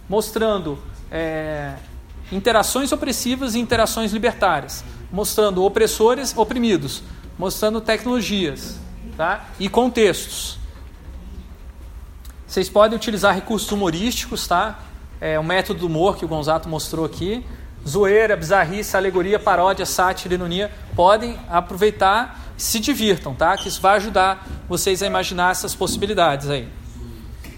[0.08, 0.78] mostrando
[1.10, 1.74] é,
[2.30, 7.02] interações opressivas e interações libertárias, mostrando opressores oprimidos,
[7.38, 8.78] mostrando tecnologias,
[9.16, 9.46] tá?
[9.58, 10.58] E contextos.
[12.56, 14.78] Vocês podem utilizar recursos humorísticos, tá?
[15.20, 17.44] é, o método do humor que o Gonzato mostrou aqui,
[17.86, 23.54] zoeira, bizarrice, alegoria, paródia, sátira, ironia, podem aproveitar e se divirtam, tá?
[23.58, 26.66] Que isso vai ajudar vocês a imaginar essas possibilidades aí.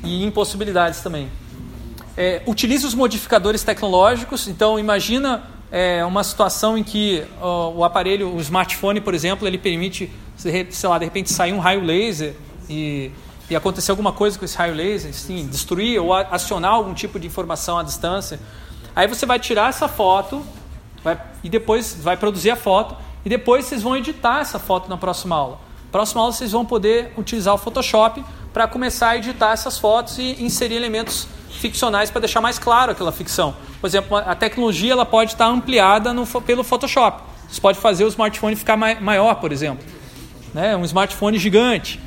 [0.02, 1.30] E impossibilidades também.
[2.16, 8.34] É, utilize os modificadores tecnológicos, então imagina é, uma situação em que ó, o aparelho,
[8.34, 12.34] o smartphone, por exemplo, ele permite, sei lá, de repente sair um raio laser
[12.68, 13.12] e
[13.50, 17.26] e acontecer alguma coisa com esse raio laser, assim, destruir ou acionar algum tipo de
[17.26, 18.38] informação à distância,
[18.94, 20.44] aí você vai tirar essa foto
[21.02, 24.96] vai, e depois vai produzir a foto e depois vocês vão editar essa foto na
[24.96, 25.60] próxima aula.
[25.90, 28.22] Próxima aula vocês vão poder utilizar o Photoshop
[28.52, 33.10] para começar a editar essas fotos e inserir elementos ficcionais para deixar mais claro aquela
[33.12, 33.56] ficção.
[33.80, 37.22] Por exemplo, a tecnologia ela pode estar ampliada no, pelo Photoshop.
[37.48, 39.84] Você pode fazer o smartphone ficar maior, por exemplo.
[40.52, 40.76] Né?
[40.76, 42.00] Um smartphone gigante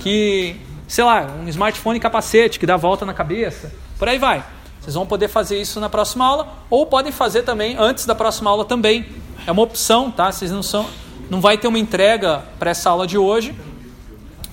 [0.00, 0.56] que
[0.88, 4.44] sei lá, um smartphone capacete que dá volta na cabeça, por aí vai.
[4.80, 8.50] Vocês vão poder fazer isso na próxima aula ou podem fazer também antes da próxima
[8.50, 9.06] aula também.
[9.46, 10.32] É uma opção, tá?
[10.32, 10.88] Vocês não são
[11.30, 13.54] não vai ter uma entrega para essa aula de hoje,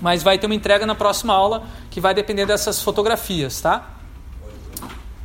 [0.02, 3.91] mas vai ter uma entrega na próxima aula que vai depender dessas fotografias, tá?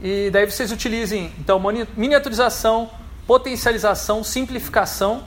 [0.01, 1.61] E daí vocês utilizem então
[1.97, 2.89] miniaturização,
[3.27, 5.24] potencialização, simplificação,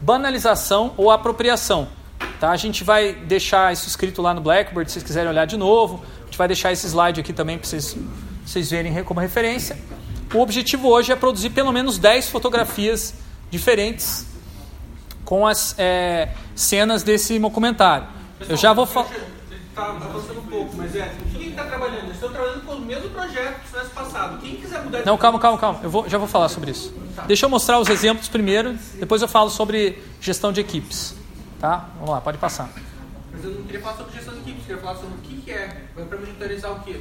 [0.00, 1.88] banalização ou apropriação.
[2.40, 2.50] Tá?
[2.50, 6.02] A gente vai deixar isso escrito lá no Blackboard, se vocês quiserem olhar de novo.
[6.22, 7.96] A gente vai deixar esse slide aqui também para vocês,
[8.44, 9.76] vocês verem como referência.
[10.34, 13.14] O objetivo hoje é produzir pelo menos 10 fotografias
[13.50, 14.26] diferentes
[15.24, 18.06] com as é, cenas desse documentário.
[18.48, 19.08] Eu já vou falar.
[19.68, 21.12] Está avançando um pouco, mas é.
[21.32, 22.10] Quem está trabalhando?
[22.10, 24.40] Estão trabalhando com o mesmo projeto que tivesse passado.
[24.40, 25.80] Quem quiser mudar de Não, calma, calma, calma.
[25.82, 26.94] Eu vou, já vou falar sobre isso.
[27.14, 27.24] Tá.
[27.24, 31.14] Deixa eu mostrar os exemplos primeiro, depois eu falo sobre gestão de equipes.
[31.58, 31.88] Tá?
[31.96, 32.70] Vamos lá, pode passar.
[33.32, 35.42] Mas eu não queria falar sobre gestão de equipes, eu queria falar sobre o que,
[35.42, 37.00] que é, para monitorizar o quê?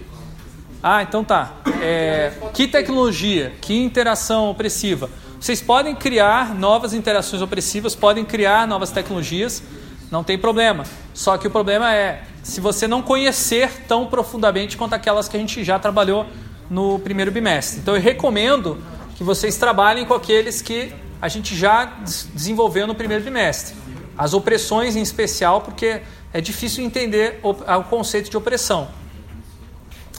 [0.81, 1.53] Ah, então tá.
[1.81, 5.09] É, que tecnologia, que interação opressiva.
[5.39, 9.63] Vocês podem criar novas interações opressivas, podem criar novas tecnologias,
[10.11, 10.83] não tem problema.
[11.13, 15.39] Só que o problema é se você não conhecer tão profundamente quanto aquelas que a
[15.39, 16.25] gente já trabalhou
[16.69, 17.79] no primeiro bimestre.
[17.79, 18.81] Então eu recomendo
[19.15, 21.85] que vocês trabalhem com aqueles que a gente já
[22.33, 23.75] desenvolveu no primeiro bimestre.
[24.17, 26.01] As opressões em especial, porque
[26.33, 28.87] é difícil entender o, o conceito de opressão.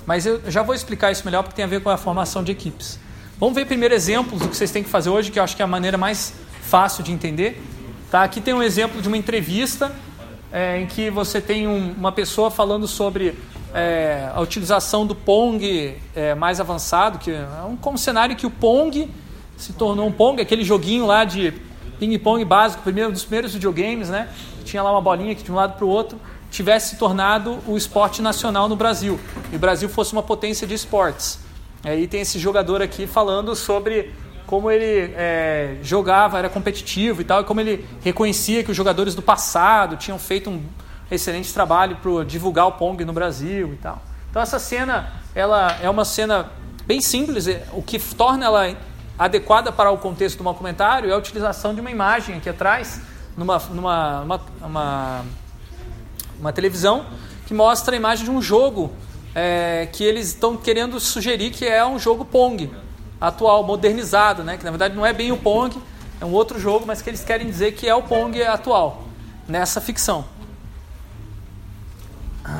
[0.06, 2.52] Mas eu já vou explicar isso melhor porque tem a ver com a formação de
[2.52, 2.98] equipes.
[3.38, 5.62] Vamos ver primeiro exemplos do que vocês têm que fazer hoje, que eu acho que
[5.62, 6.32] é a maneira mais
[6.62, 7.60] fácil de entender.
[8.10, 8.22] Tá?
[8.22, 9.92] Aqui tem um exemplo de uma entrevista
[10.52, 13.36] é, em que você tem um, uma pessoa falando sobre
[13.74, 18.50] é, a utilização do Pong é, mais avançado, que é um, como cenário que o
[18.50, 19.10] Pong
[19.56, 21.52] se tornou um Pong, aquele joguinho lá de
[21.98, 24.28] ping-pong básico, primeiro dos primeiros videogames, né?
[24.64, 26.18] Tinha lá uma bolinha que de um lado para o outro
[26.50, 29.18] tivesse se tornado o esporte nacional no Brasil
[29.52, 31.38] e o Brasil fosse uma potência de esportes.
[31.84, 34.12] Aí tem esse jogador aqui falando sobre
[34.46, 39.14] como ele é, jogava, era competitivo e tal, e como ele reconhecia que os jogadores
[39.14, 40.62] do passado tinham feito um
[41.10, 44.00] excelente trabalho para divulgar o Pong no Brasil e tal.
[44.30, 46.50] Então essa cena, ela é uma cena
[46.86, 48.76] bem simples, o que torna ela
[49.18, 53.00] adequada para o contexto do documentário é a utilização de uma imagem aqui atrás,
[53.36, 55.24] numa, numa uma, uma,
[56.38, 57.06] uma televisão,
[57.46, 58.92] que mostra a imagem de um jogo
[59.34, 62.70] é, que eles estão querendo sugerir que é um jogo Pong
[63.20, 64.56] atual, modernizado, né?
[64.56, 65.76] que na verdade não é bem o Pong,
[66.20, 69.04] é um outro jogo, mas que eles querem dizer que é o Pong atual,
[69.46, 70.24] nessa ficção.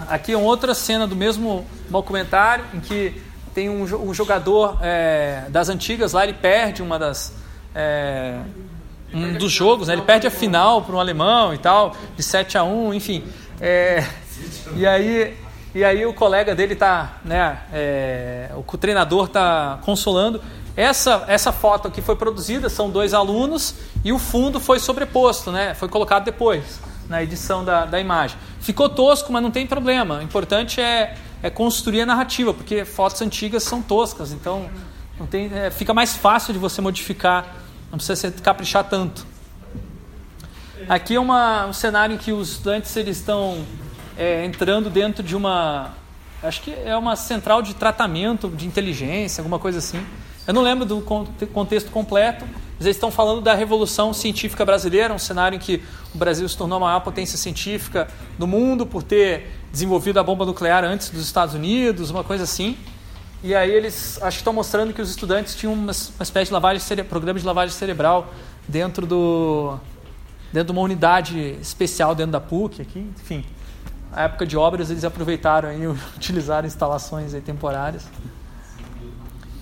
[0.09, 3.23] Aqui é outra cena do mesmo documentário, em que
[3.57, 7.33] tem um, um jogador é, das antigas lá, ele perde uma das.
[7.75, 8.39] É,
[9.15, 9.95] um dos jogos, né?
[9.95, 13.25] ele perde a final para um alemão e tal, de 7 a 1 enfim.
[13.59, 14.07] É,
[14.75, 15.35] e aí
[15.75, 20.43] e aí o colega dele tá, né, é, o treinador tá consolando.
[20.77, 23.75] Essa, essa foto que foi produzida são dois alunos
[24.05, 26.79] e o fundo foi sobreposto, né, foi colocado depois
[27.09, 28.37] na edição da, da imagem.
[28.61, 30.19] Ficou tosco, mas não tem problema.
[30.19, 31.15] O importante é,
[31.47, 34.69] é construir a narrativa, porque fotos antigas são toscas, então
[35.19, 37.57] não tem, é, fica mais fácil de você modificar,
[37.89, 39.25] não precisa se caprichar tanto.
[40.89, 43.65] Aqui é uma, um cenário em que os estudantes eles estão
[44.19, 45.95] é, entrando dentro de uma.
[46.43, 50.05] Acho que é uma central de tratamento de inteligência, alguma coisa assim.
[50.47, 51.01] Eu não lembro do
[51.53, 52.45] contexto completo,
[52.77, 55.83] mas eles estão falando da revolução científica brasileira, um cenário em que
[56.15, 58.09] o Brasil se tornou a maior potência científica
[58.39, 62.77] do mundo por ter desenvolvido a bomba nuclear antes dos Estados Unidos, uma coisa assim.
[63.43, 66.53] E aí eles acho que estão mostrando que os estudantes tinham uma, uma espécie de
[66.53, 68.33] lavagem programa de lavagem cerebral
[68.69, 69.79] dentro do
[70.53, 73.45] dentro de uma unidade especial dentro da PUC aqui, enfim
[74.17, 75.87] a época de obras eles aproveitaram e
[76.17, 78.09] utilizaram instalações temporárias.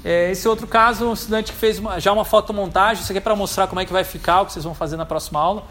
[0.05, 3.22] É, esse outro caso, um estudante que fez uma, já uma fotomontagem, isso aqui é
[3.22, 5.64] para mostrar como é que vai ficar, o que vocês vão fazer na próxima aula.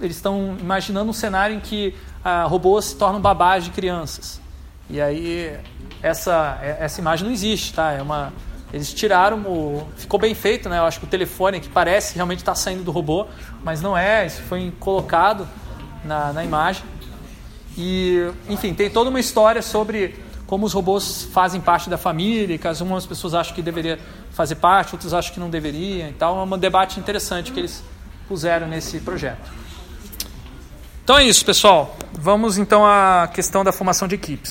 [0.00, 4.40] Eles estão imaginando um cenário em que ah, robôs se tornam babás de crianças.
[4.88, 5.58] E aí
[6.02, 7.92] essa, essa imagem não existe, tá?
[7.92, 8.32] É uma,
[8.72, 9.88] eles tiraram o.
[9.96, 10.78] Ficou bem feito, né?
[10.78, 13.26] Eu acho que o telefone que parece realmente estar tá saindo do robô,
[13.62, 15.48] mas não é, isso foi colocado
[16.04, 16.84] na, na imagem.
[17.76, 20.14] E, enfim, tem toda uma história sobre
[20.46, 23.98] como os robôs fazem parte da família, que algumas pessoas acham que deveria
[24.30, 26.38] fazer parte, outras acham que não deveria e tal.
[26.38, 27.82] É um debate interessante que eles
[28.28, 29.50] puseram nesse projeto.
[31.02, 31.96] Então é isso, pessoal.
[32.12, 34.42] Vamos então à questão da formação de equipes.